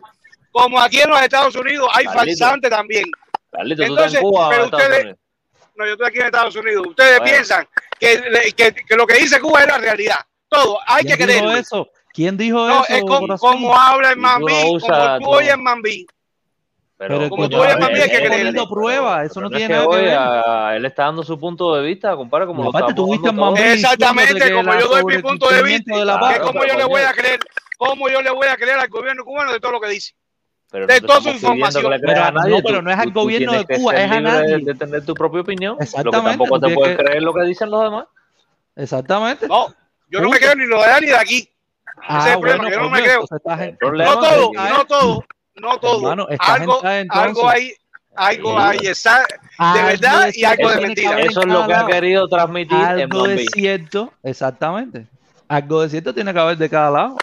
[0.52, 2.18] como aquí en los Estados Unidos hay Carlito.
[2.38, 3.04] falsantes también.
[3.52, 5.16] Carlito, tú estás Entonces, en Cuba o en pero ustedes,
[5.76, 6.86] no, yo estoy aquí en Estados Unidos.
[6.88, 7.24] Ustedes Bueno.
[7.32, 7.68] piensan
[8.00, 10.18] que, que, que lo que dice Cuba es la realidad.
[10.48, 11.56] Todo, hay que ¿Quién dijo creerlo.
[11.56, 11.88] eso?
[12.12, 16.06] ¿Quién dijo No, eso, es como, habla el Mambí, como tú tú- oyes Mambí.
[16.98, 19.60] Pero como coño, tú hay él que está poniendo pruebas, eso Pero no no es
[19.66, 20.14] tiene que nada que ver.
[20.18, 23.58] a- él está dando su punto de vista, compadre, como lo a Mambí todos.
[23.60, 26.84] Exactamente, como yo doy mi punto de vista, de la que como yo pero le
[26.86, 27.38] voy a creer,
[27.76, 30.14] cómo yo le voy a creer al gobierno cubano de todo lo que dice.
[30.70, 31.92] pero de no toda su información.
[31.92, 32.50] a Pero nadie.
[32.50, 34.16] no, tú- pero no es al tú- tú gobierno tienes de Cuba, es a libre
[34.32, 34.64] de- nadie.
[34.64, 35.72] de tener tu propia opinión.
[35.74, 38.06] Lo que Exactamente, tampoco tú te puedes que- creer lo que dicen los demás.
[38.74, 39.46] Exactamente.
[39.48, 39.72] No,
[40.10, 41.48] yo no me creo ni lo de allá ni de aquí.
[42.08, 43.20] Ah, Ese es el problema, bueno, yo no me creo.
[43.20, 45.24] No es todo, no todo,
[45.56, 46.00] no todo.
[46.12, 47.22] Hermano, Algo, en- entonces.
[47.28, 47.72] algo hay,
[48.16, 49.26] algo hay esa- de
[49.58, 51.20] Algo verdad de y algo de mentira.
[51.20, 53.46] en Eso es lo que ha querido transmitir en Algo de Mambí.
[53.48, 55.06] cierto, exactamente.
[55.48, 57.16] Algo de cierto tiene que haber de cada lado.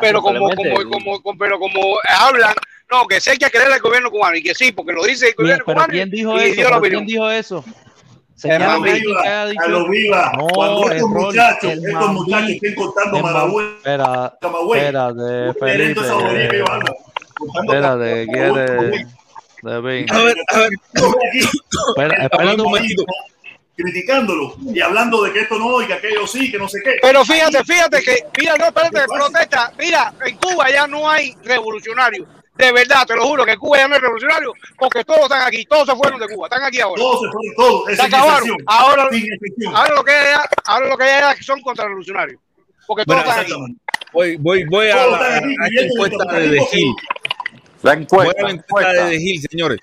[0.00, 2.54] Pero como, como, como, como- pero como hablan,
[2.90, 5.34] no, que hay que creer al gobierno cubano y que sí, porque lo dice el
[5.36, 6.54] Bien, gobierno pero cubano ¿quién dijo y eso?
[6.54, 7.04] dio la ¿Pero opinión.
[7.04, 7.64] ¿Quién dijo eso?
[8.34, 10.32] A Señálame lo a alguien viva, dicho a lo viva.
[10.36, 15.48] No, Cuando estos error, muchachos, estos muchachos estén contando Maragüey, Espera, Camagüey, espérate,
[17.54, 19.06] Espérate, quiere.
[19.64, 20.72] A ver, a ver.
[21.88, 23.04] Espera, espérate un mismo,
[23.76, 26.96] criticándolo y hablando de que esto no y que aquello sí, que no sé qué.
[27.00, 29.72] Pero fíjate, fíjate que, mira, no, espérate, protesta.
[29.78, 32.26] Mira, en Cuba ya no hay revolucionarios.
[32.56, 35.64] De verdad, te lo juro que Cuba ya no hay revolucionarios porque todos están aquí,
[35.64, 37.00] todos se fueron de Cuba, están aquí ahora.
[37.00, 38.56] Todos se fueron, todos, Se acabaron.
[38.66, 40.34] Ahora, lo que hay
[40.66, 42.38] ahora lo que hay allá son contrarrevolucionarios.
[42.86, 43.76] Porque todos Bueno, están aquí.
[44.12, 46.70] Voy, voy, voy a, la, a esta encuesta de De país.
[46.70, 46.94] Gil.
[47.82, 48.42] La Voy a encuesta.
[48.42, 49.78] la encuesta de De Gil, señores.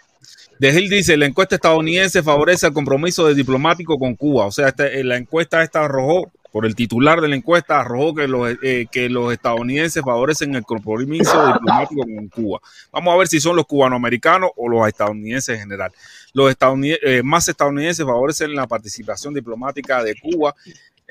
[0.59, 4.45] De Gil dice, la encuesta estadounidense favorece el compromiso de diplomático con Cuba.
[4.45, 8.27] O sea, este- la encuesta esta arrojó por el titular de la encuesta, arrojó que
[8.27, 12.59] los, eh, que los estadounidenses favorecen el compromiso diplomático con Cuba.
[12.91, 15.91] Vamos a ver si son los cubanoamericanos o los estadounidenses en general.
[16.33, 20.55] Los eh, más estadounidenses favorecen la participación diplomática de Cuba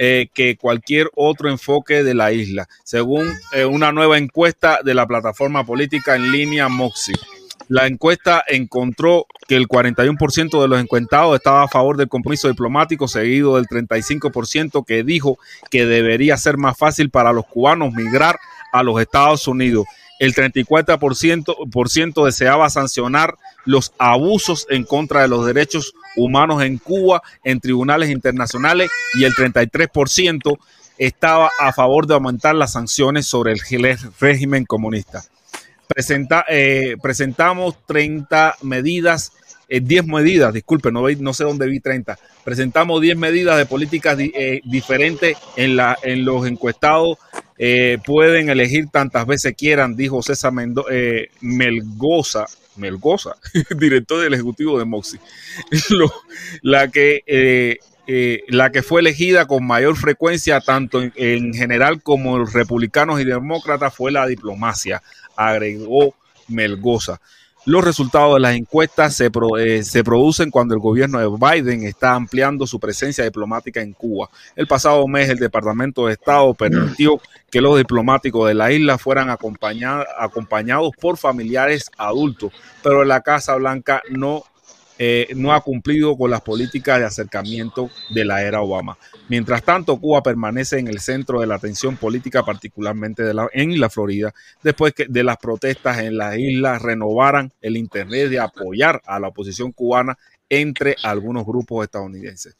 [0.00, 5.08] eh, que cualquier otro enfoque de la isla, según eh, una nueva encuesta de la
[5.08, 7.16] plataforma política en línea Moxie.
[7.68, 13.08] La encuesta encontró que el 41% de los encuestados estaba a favor del compromiso diplomático,
[13.08, 15.38] seguido del 35% que dijo
[15.70, 18.38] que debería ser más fácil para los cubanos migrar
[18.72, 19.84] a los Estados Unidos.
[20.18, 26.78] El 34% por ciento deseaba sancionar los abusos en contra de los derechos humanos en
[26.78, 30.58] Cuba en tribunales internacionales y el 33%
[30.96, 33.60] estaba a favor de aumentar las sanciones sobre el
[34.18, 35.22] régimen comunista.
[35.88, 39.32] Presenta, eh, presentamos 30 medidas,
[39.70, 42.18] eh, 10 medidas, disculpe, no, no, sé dónde vi 30.
[42.44, 47.16] Presentamos 10 medidas de políticas eh, diferentes en, la, en los encuestados.
[47.56, 50.84] Eh, pueden elegir tantas veces quieran, dijo César Mendo
[51.40, 52.44] Melgoza,
[52.76, 53.36] Melgoza,
[53.78, 55.20] director del Ejecutivo de Moxie,
[56.62, 57.78] la que
[58.48, 63.24] la que fue elegida con mayor frecuencia, tanto en, en, general como los republicanos y
[63.24, 65.02] demócratas, fue la diplomacia,
[65.38, 66.14] agregó
[66.48, 67.20] Melgoza.
[67.64, 72.14] Los resultados de las encuestas se, eh, se, producen cuando el gobierno de Biden está
[72.14, 74.30] ampliando su presencia diplomática en Cuba.
[74.56, 79.28] El pasado mes el Departamento de Estado permitió que los diplomáticos de la isla fueran
[79.28, 82.52] acompañados por familiares adultos,
[82.82, 84.44] pero la Casa Blanca no
[84.98, 88.98] eh, no ha cumplido con las políticas de acercamiento de la era Obama.
[89.28, 94.34] Mientras tanto, Cuba permanece en el centro de la atención política, particularmente en la Florida,
[94.62, 99.28] después que de las protestas en la isla renovaran el interés de apoyar a la
[99.28, 100.18] oposición cubana
[100.48, 102.56] entre algunos grupos estadounidenses.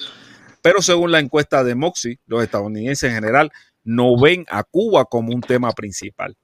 [0.63, 3.51] Pero según la encuesta de Moxie, los estadounidenses en general
[3.85, 6.37] no ven a Cuba como un tema principal.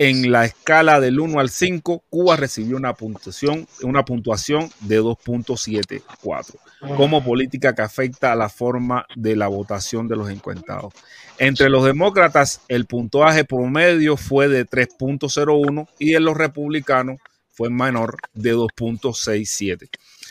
[0.00, 6.54] En la escala del 1 al 5, Cuba recibió una puntuación, una puntuación de 2.74
[6.96, 10.94] como política que afecta a la forma de la votación de los encuestados.
[11.38, 17.18] Entre los demócratas, el puntuaje promedio fue de 3.01 y en los republicanos
[17.50, 19.88] fue menor de 2.67.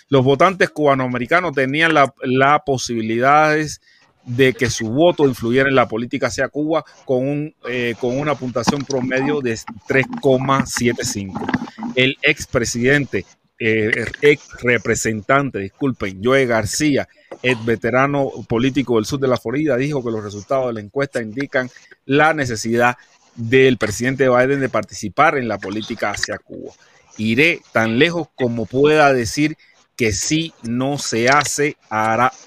[0.08, 3.97] Los votantes cubanoamericanos tenían la, la posibilidades de
[4.36, 8.84] que su voto influyera en la política hacia Cuba con, un, eh, con una puntuación
[8.84, 11.94] promedio de 3,75.
[11.96, 13.26] El expresidente,
[13.60, 17.08] eh, ex representante, disculpen, Joe García,
[17.42, 21.22] el veterano político del sur de la Florida, dijo que los resultados de la encuesta
[21.22, 21.70] indican
[22.06, 22.98] la necesidad
[23.36, 26.74] del presidente Biden de participar en la política hacia Cuba.
[27.18, 29.58] Iré tan lejos como pueda decir
[29.96, 31.78] que si no se hace,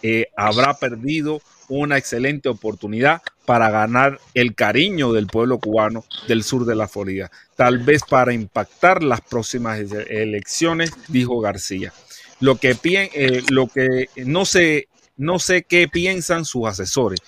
[0.02, 6.66] eh, habrá perdido una excelente oportunidad para ganar el cariño del pueblo cubano del sur
[6.66, 11.92] de la Florida, tal vez para impactar las próximas elecciones, dijo García.
[12.40, 17.20] Lo que, eh, lo que no, sé, no sé qué piensan sus asesores.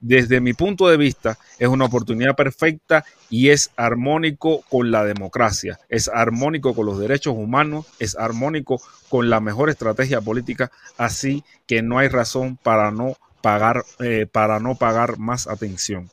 [0.00, 5.80] Desde mi punto de vista, es una oportunidad perfecta y es armónico con la democracia,
[5.88, 11.82] es armónico con los derechos humanos, es armónico con la mejor estrategia política, así que
[11.82, 13.16] no hay razón para no
[13.46, 16.10] pagar, eh, para no pagar más atención.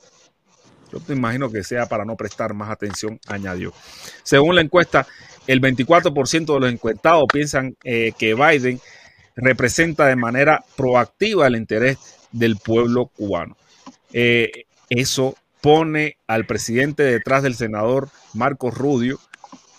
[0.92, 3.74] Yo te imagino que sea para no prestar más atención, añadió.
[4.22, 5.08] Según la encuesta,
[5.48, 8.80] el 24% de los encuestados piensan eh, que Biden
[9.36, 11.98] representa de manera proactiva el interés
[12.32, 13.58] del pueblo cubano.
[14.12, 19.20] Eh, eso pone al presidente detrás del senador Marcos Rudio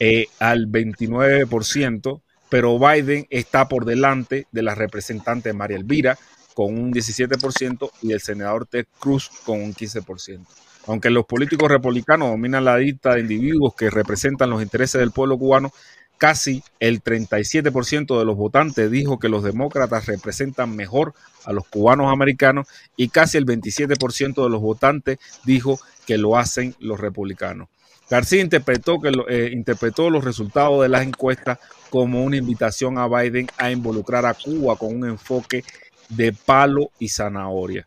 [0.01, 6.19] eh, al 29%, pero Biden está por delante de la representante María Elvira,
[6.55, 10.47] con un 17% y el senador Ted Cruz con un 15%.
[10.87, 15.39] Aunque los políticos republicanos dominan la lista de individuos que representan los intereses del pueblo
[15.39, 15.73] cubano,
[16.19, 22.13] casi el 37% de los votantes dijo que los demócratas representan mejor a los cubanos
[22.13, 27.69] americanos y casi el 27% de los votantes dijo que lo hacen los republicanos.
[28.11, 31.59] García interpretó, que eh, interpretó los resultados de las encuestas
[31.89, 35.65] como una invitación a Biden a involucrar a Cuba con un enfoque
[36.09, 37.87] de palo y zanahoria.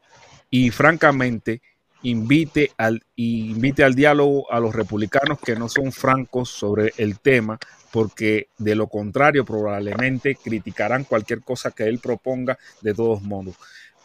[0.50, 1.62] Y francamente,
[2.04, 7.60] invite al, invite al diálogo a los republicanos que no son francos sobre el tema,
[7.92, 13.56] porque de lo contrario probablemente criticarán cualquier cosa que él proponga de todos modos.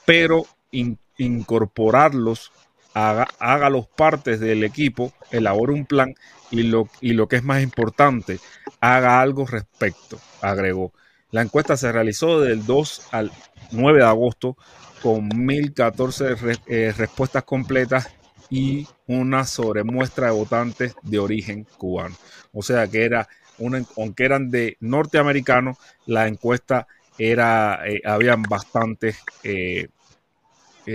[0.05, 2.53] Pero in, incorporarlos,
[2.95, 6.15] haga, hágalos partes del equipo, elabore un plan
[6.51, 8.41] y lo, y lo que es más importante,
[8.81, 10.93] haga algo respecto, agregó.
[11.33, 13.33] La encuesta se realizó del 2 al
[13.73, 14.57] 9 de agosto
[15.03, 18.11] con 1014 re- eh, respuestas completas
[18.51, 22.15] y una sobremuestra de votantes de origen cubano.
[22.53, 23.29] O sea que era
[23.59, 26.87] una, aunque eran de norteamericanos, la encuesta
[27.19, 29.89] era, eh, habían bastantes, eh,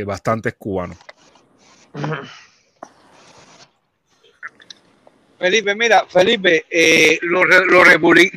[0.06, 0.98] bastantes cubanos.
[5.40, 6.66] Felipe, mira, Felipe,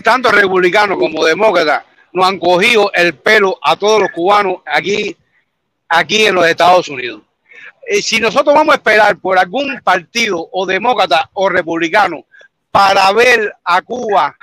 [0.02, 5.16] tanto republicanos como demócratas nos han cogido el pelo a todos los cubanos aquí,
[5.88, 7.22] aquí en los Estados Unidos.
[7.86, 12.24] Eh, si nosotros vamos a esperar por algún partido o demócrata o republicano
[12.70, 14.36] para ver a Cuba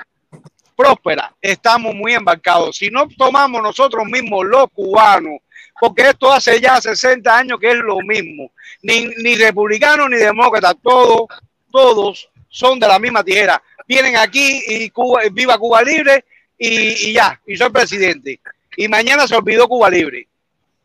[0.76, 2.78] próspera, estamos muy embarcados.
[2.78, 5.40] Si no tomamos nosotros mismos los cubanos,
[5.80, 10.76] porque esto hace ya 60 años que es lo mismo, ni, ni republicanos ni demócratas,
[10.82, 11.28] todos,
[11.72, 13.62] todos son de la misma tijera.
[13.88, 16.26] Vienen aquí y Cuba, viva Cuba libre
[16.58, 18.40] y, y ya, y soy presidente.
[18.76, 20.28] Y mañana se olvidó Cuba libre.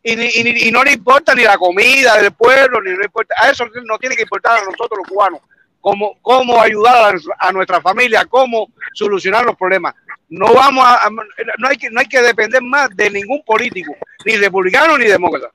[0.03, 3.35] Y, ni- y y no le importa ni la comida del pueblo, ni le importa,
[3.39, 5.41] a eso no tiene que importar a nosotros los cubanos,
[5.81, 9.95] cómo, cómo ayudar a, a nuestra familia, cómo solucionar los problemas.
[10.29, 13.95] No vamos a, a- no hay que no hay que depender más de ningún político,
[14.25, 15.51] ni republicano ni demócrata.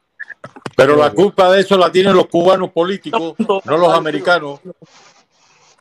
[0.77, 4.61] Pero la culpa de eso la tienen los cubanos políticos, no los americanos.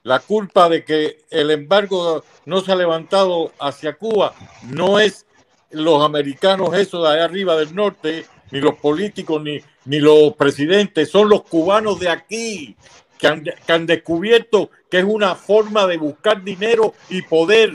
[0.07, 4.35] La culpa de que el embargo no se ha levantado hacia Cuba
[4.71, 5.27] no es
[5.71, 11.11] los americanos, eso de allá arriba del norte, ni los políticos, ni, ni los presidentes,
[11.11, 12.77] son los cubanos de aquí
[13.19, 17.73] que han, que han descubierto que es una forma de buscar dinero y poder.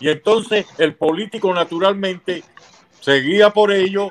[0.00, 2.44] Y entonces el político naturalmente
[3.02, 4.10] se guía por ello,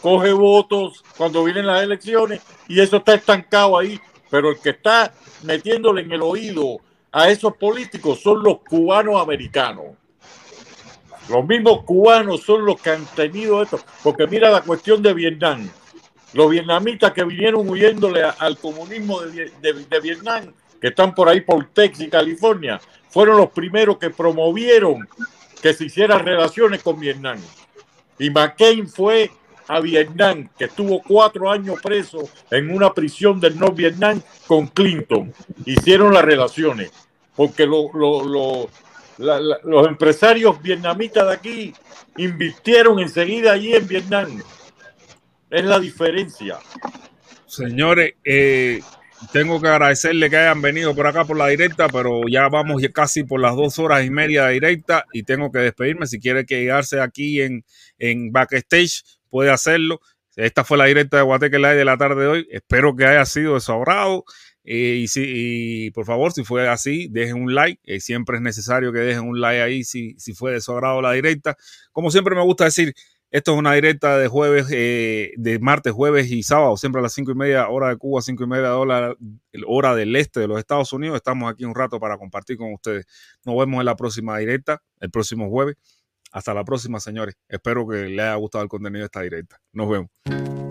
[0.00, 4.00] coge votos cuando vienen las elecciones y eso está estancado ahí.
[4.32, 6.80] Pero el que está metiéndole en el oído
[7.16, 9.86] a esos políticos son los cubanos americanos.
[11.28, 13.78] Los mismos cubanos son los que han tenido esto.
[14.02, 15.70] Porque mira la cuestión de Vietnam.
[16.32, 21.40] Los vietnamitas que vinieron huyéndole al comunismo de, de- de Vietnam, que están por ahí
[21.40, 25.08] por Texas y California, fueron los primeros que promovieron
[25.62, 27.38] que se hicieran relaciones con Vietnam.
[28.18, 29.30] Y McCain fue
[29.68, 35.32] a Vietnam, que estuvo cuatro años preso en una prisión del North Vietnam con Clinton.
[35.64, 36.90] Hicieron las relaciones,
[37.34, 38.68] porque lo- lo- lo-
[39.64, 41.74] los empresarios vietnamitas de aquí
[42.16, 44.42] invirtieron enseguida allí en Vietnam.
[45.50, 46.58] Es la diferencia.
[47.46, 48.80] Señores, eh,
[49.32, 53.22] tengo que agradecerle que hayan venido por acá por la directa, pero ya vamos casi
[53.24, 56.06] por las dos horas y media de directa y tengo que despedirme.
[56.06, 57.64] Si quiere quedarse aquí en,
[57.98, 59.02] en backstage,
[59.34, 60.00] puede hacerlo.
[60.36, 62.48] Esta fue la directa de Guateque Live de la tarde de hoy.
[62.52, 63.72] Espero que haya sido de su.
[64.62, 67.80] Eh, y, si, por favor, si fue así, dejen un like.
[67.82, 71.02] Eh, siempre es necesario que dejen un like ahí si, si fue de su agrado
[71.02, 71.56] la directa.
[71.90, 72.94] Como siempre me gusta decir,
[73.32, 77.12] esto es una directa de jueves, eh, de martes, jueves y sábado, siempre a las
[77.12, 79.16] cinco y media, hora de Cuba, cinco y media, hora,
[79.66, 81.16] hora del este de los Estados Unidos.
[81.16, 83.04] Estamos aquí un rato para compartir con ustedes.
[83.44, 85.74] Nos vemos en la próxima directa, el próximo jueves.
[86.34, 87.36] Hasta la próxima, señores.
[87.48, 89.60] Espero que les haya gustado el contenido de esta directa.
[89.72, 90.63] Nos vemos.